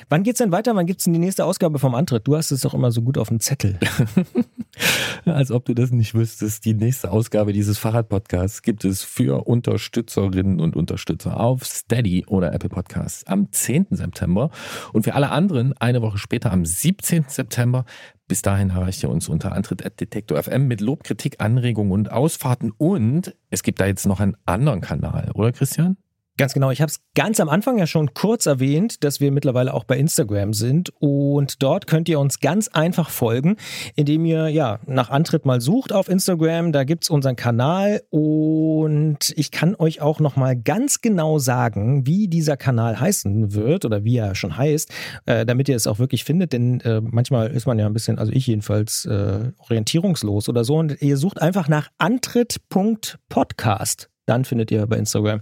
[0.08, 0.76] Wann geht's denn weiter?
[0.76, 2.28] Wann gibt's denn die nächste Ausgabe vom Antritt?
[2.28, 3.78] Du hast es doch immer so gut auf dem Zettel.
[5.24, 6.64] Als ob du das nicht wüsstest.
[6.64, 12.68] Die nächste Ausgabe dieses Fahrradpodcasts gibt es für Unterstützerinnen und Unterstützer auf Steady oder Apple
[12.68, 13.86] Podcasts am 10.
[13.90, 14.50] September
[14.92, 17.24] und für alle anderen eine Woche später am 17.
[17.28, 17.84] September.
[18.28, 23.36] Bis dahin erreicht ihr uns unter Antritt.detektor FM mit Lob, Kritik, Anregungen und Ausfahrten und
[23.50, 25.96] es gibt da jetzt noch einen anderen Kanal, oder Christian?
[26.38, 26.70] Ganz genau.
[26.70, 29.96] Ich habe es ganz am Anfang ja schon kurz erwähnt, dass wir mittlerweile auch bei
[29.96, 30.92] Instagram sind.
[30.98, 33.56] Und dort könnt ihr uns ganz einfach folgen,
[33.94, 36.72] indem ihr ja nach Antritt mal sucht auf Instagram.
[36.72, 38.02] Da gibt's unseren Kanal.
[38.10, 43.86] Und ich kann euch auch noch mal ganz genau sagen, wie dieser Kanal heißen wird
[43.86, 44.92] oder wie er schon heißt,
[45.24, 46.52] äh, damit ihr es auch wirklich findet.
[46.52, 50.76] Denn äh, manchmal ist man ja ein bisschen, also ich jedenfalls, äh, orientierungslos oder so.
[50.76, 54.10] Und ihr sucht einfach nach antritt.podcast.
[54.26, 55.40] dann findet ihr bei Instagram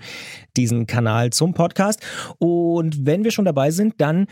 [0.56, 2.00] diesen Kanal zum Podcast.
[2.38, 4.26] Und wenn wir schon dabei sind, dann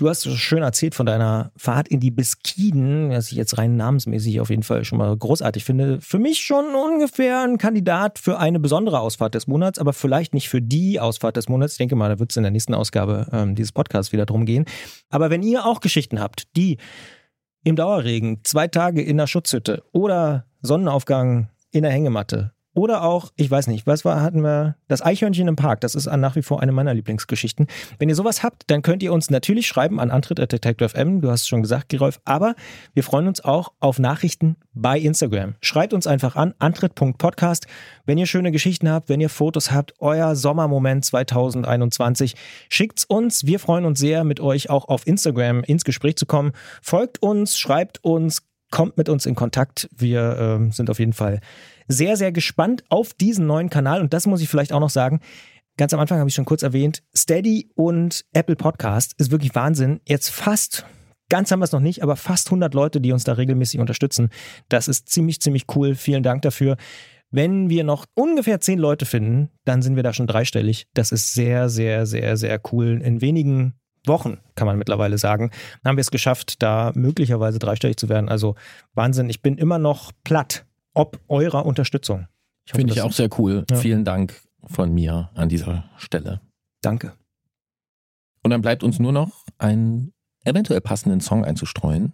[0.00, 4.40] Du hast schön erzählt von deiner Fahrt in die Beskiden, was ich jetzt rein namensmäßig
[4.40, 6.00] auf jeden Fall schon mal großartig finde.
[6.00, 10.48] Für mich schon ungefähr ein Kandidat für eine besondere Ausfahrt des Monats, aber vielleicht nicht
[10.48, 11.74] für die Ausfahrt des Monats.
[11.74, 14.46] Ich denke mal, da wird es in der nächsten Ausgabe ähm, dieses Podcasts wieder drum
[14.46, 14.64] gehen.
[15.10, 16.78] Aber wenn ihr auch Geschichten habt, die
[17.62, 23.50] im Dauerregen, zwei Tage in der Schutzhütte oder Sonnenaufgang in der Hängematte oder auch, ich
[23.50, 24.74] weiß nicht, was war, hatten wir?
[24.88, 25.82] Das Eichhörnchen im Park.
[25.82, 27.66] Das ist nach wie vor eine meiner Lieblingsgeschichten.
[27.98, 31.20] Wenn ihr sowas habt, dann könnt ihr uns natürlich schreiben an antritt.detector.fm.
[31.20, 32.22] Du hast es schon gesagt, Gerolf.
[32.24, 32.54] Aber
[32.94, 35.56] wir freuen uns auch auf Nachrichten bei Instagram.
[35.60, 37.66] Schreibt uns einfach an antritt.podcast.
[38.06, 42.34] Wenn ihr schöne Geschichten habt, wenn ihr Fotos habt, euer Sommermoment 2021,
[42.70, 43.44] schickt's uns.
[43.44, 46.52] Wir freuen uns sehr, mit euch auch auf Instagram ins Gespräch zu kommen.
[46.80, 48.40] Folgt uns, schreibt uns,
[48.70, 49.88] kommt mit uns in Kontakt.
[49.94, 51.40] Wir äh, sind auf jeden Fall
[51.90, 54.00] sehr, sehr gespannt auf diesen neuen Kanal.
[54.00, 55.20] Und das muss ich vielleicht auch noch sagen.
[55.76, 60.00] Ganz am Anfang habe ich schon kurz erwähnt, Steady und Apple Podcast ist wirklich Wahnsinn.
[60.06, 60.84] Jetzt fast,
[61.28, 64.28] ganz haben wir es noch nicht, aber fast 100 Leute, die uns da regelmäßig unterstützen.
[64.68, 65.94] Das ist ziemlich, ziemlich cool.
[65.94, 66.76] Vielen Dank dafür.
[67.30, 70.86] Wenn wir noch ungefähr zehn Leute finden, dann sind wir da schon dreistellig.
[70.94, 73.00] Das ist sehr, sehr, sehr, sehr cool.
[73.02, 73.74] In wenigen
[74.06, 75.50] Wochen, kann man mittlerweile sagen,
[75.84, 78.28] haben wir es geschafft, da möglicherweise dreistellig zu werden.
[78.28, 78.54] Also
[78.94, 79.30] Wahnsinn.
[79.30, 82.26] Ich bin immer noch platt, ob eurer Unterstützung.
[82.66, 83.64] Finde ich auch sehr cool.
[83.70, 83.76] Ja.
[83.76, 86.40] Vielen Dank von mir an dieser Stelle.
[86.82, 87.14] Danke.
[88.42, 90.12] Und dann bleibt uns nur noch einen
[90.44, 92.12] eventuell passenden Song einzustreuen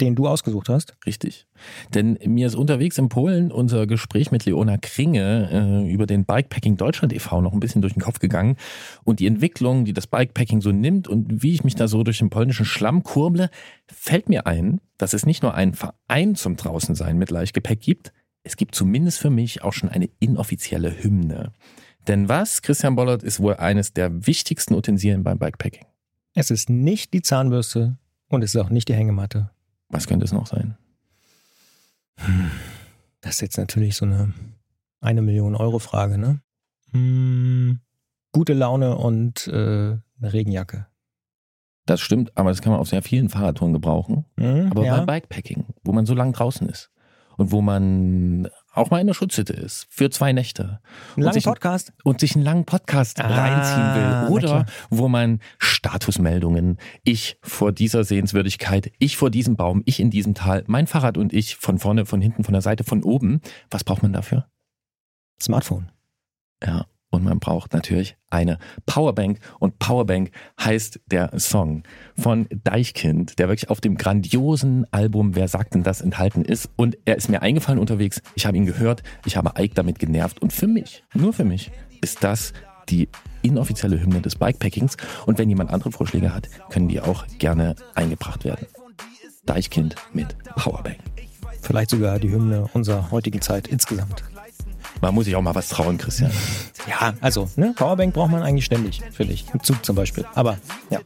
[0.00, 0.96] den du ausgesucht hast.
[1.06, 1.46] Richtig.
[1.94, 6.76] Denn mir ist unterwegs in Polen unser Gespräch mit Leona Kringe äh, über den Bikepacking
[6.76, 7.40] Deutschland e.V.
[7.40, 8.56] noch ein bisschen durch den Kopf gegangen
[9.04, 12.18] und die Entwicklung, die das Bikepacking so nimmt und wie ich mich da so durch
[12.18, 13.50] den polnischen Schlamm kurble,
[13.86, 18.12] fällt mir ein, dass es nicht nur einen Verein zum Draußensein mit Leichtgepäck gibt,
[18.44, 21.52] es gibt zumindest für mich auch schon eine inoffizielle Hymne.
[22.06, 25.84] Denn was, Christian Bollert, ist wohl eines der wichtigsten Utensilien beim Bikepacking?
[26.34, 27.98] Es ist nicht die Zahnbürste
[28.28, 29.50] und es ist auch nicht die Hängematte.
[29.88, 30.76] Was könnte es noch sein?
[33.20, 34.32] Das ist jetzt natürlich so eine
[35.00, 36.40] eine Million Euro Frage, ne?
[36.92, 37.80] Hm,
[38.32, 40.86] gute Laune und äh, eine Regenjacke.
[41.86, 44.26] Das stimmt, aber das kann man auf sehr vielen Fahrradtouren gebrauchen.
[44.36, 44.96] Mhm, aber ja.
[44.96, 46.90] beim Bikepacking, wo man so lang draußen ist
[47.36, 48.48] und wo man
[48.78, 50.80] auch mal in der Schutzhütte ist für zwei Nächte.
[51.16, 51.92] Ein langen Podcast?
[52.04, 54.34] Und sich einen langen Podcast ah, reinziehen will.
[54.34, 60.34] Oder wo man Statusmeldungen, ich vor dieser Sehenswürdigkeit, ich vor diesem Baum, ich in diesem
[60.34, 63.40] Tal, mein Fahrrad und ich von vorne, von hinten, von der Seite, von oben.
[63.70, 64.46] Was braucht man dafür?
[65.40, 65.90] Smartphone.
[66.64, 69.38] Ja, und man braucht natürlich eine Powerbank.
[69.58, 70.30] Und Powerbank
[70.60, 71.82] heißt der Song
[72.16, 76.68] von Deichkind, der wirklich auf dem grandiosen Album Wer sagt denn das enthalten ist.
[76.76, 78.20] Und er ist mir eingefallen unterwegs.
[78.34, 79.02] Ich habe ihn gehört.
[79.24, 80.42] Ich habe Ike damit genervt.
[80.42, 81.70] Und für mich, nur für mich,
[82.02, 82.52] ist das
[82.90, 83.08] die
[83.42, 84.96] inoffizielle Hymne des Bikepackings.
[85.26, 88.66] Und wenn jemand andere Vorschläge hat, können die auch gerne eingebracht werden.
[89.46, 90.98] Deichkind mit Powerbank.
[91.62, 94.22] Vielleicht sogar die Hymne unserer heutigen Zeit insgesamt.
[95.00, 96.30] Man muss sich auch mal was trauen, Christian.
[96.88, 99.44] Ja, also, ne, Powerbank braucht man eigentlich ständig, finde ich.
[99.52, 100.24] Im Zug zum Beispiel.
[100.34, 100.58] Aber,
[100.90, 101.00] ja.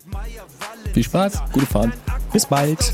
[0.92, 1.90] Viel Spaß, gute Fahrt.
[2.32, 2.92] Bis bald.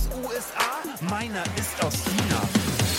[1.09, 2.41] Meiner ist aus China.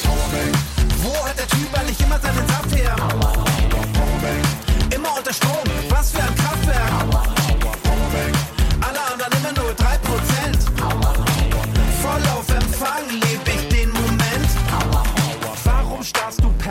[0.03, 0.57] Powerbank.
[1.03, 2.95] Wo hat der Typ eigentlich immer seinen Saft her?
[2.95, 4.93] Powerbank.
[4.95, 5.57] Immer unter Strom.
[5.89, 6.38] Was für ein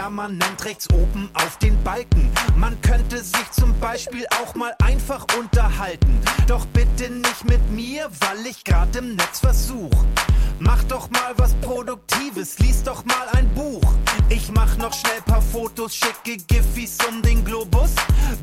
[0.08, 2.30] permanent rechts oben auf den Balken.
[2.56, 6.18] Man könnte sich zum Beispiel auch mal einfach unterhalten.
[6.46, 9.92] Doch bitte nicht mit mir, weil ich gerade im Netz versuch.
[10.60, 13.84] Mach doch mal was Produktives, lies doch mal ein Buch.
[14.30, 17.90] Ich mach noch schnell paar Fotos, schicke Giffys um den Globus.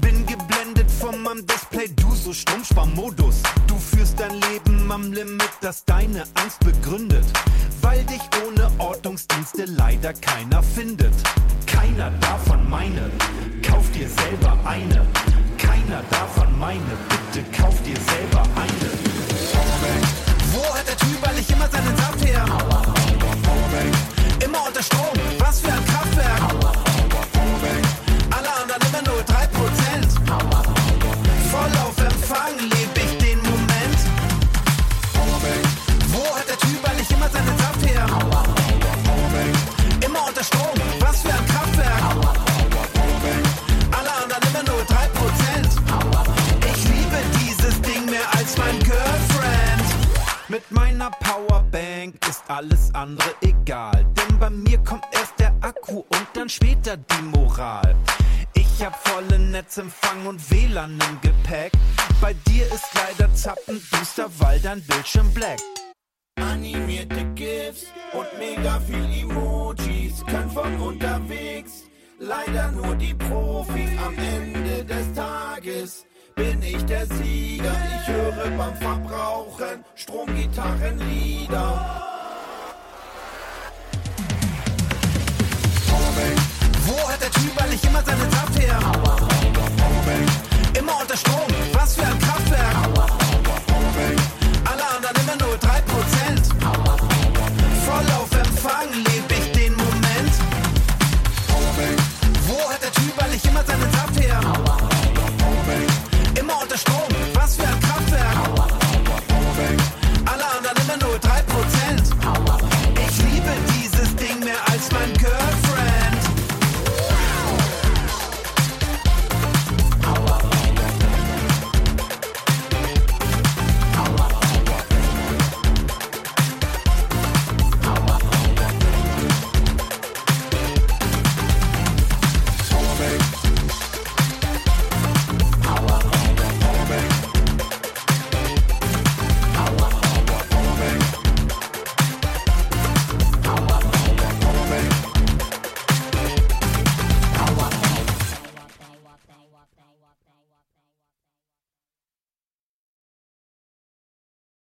[0.02, 3.42] Bin geblendet von meinem Display, du so Stromsparmodus.
[3.66, 7.26] Du führst dein Leben am Limit, das deine Angst begründet.
[7.86, 11.14] Weil dich ohne Ortungsdienste leider keiner findet.
[11.68, 13.12] Keiner davon meine,
[13.62, 15.06] kauf dir selber eine.
[15.60, 16.82] Keiner davon meine,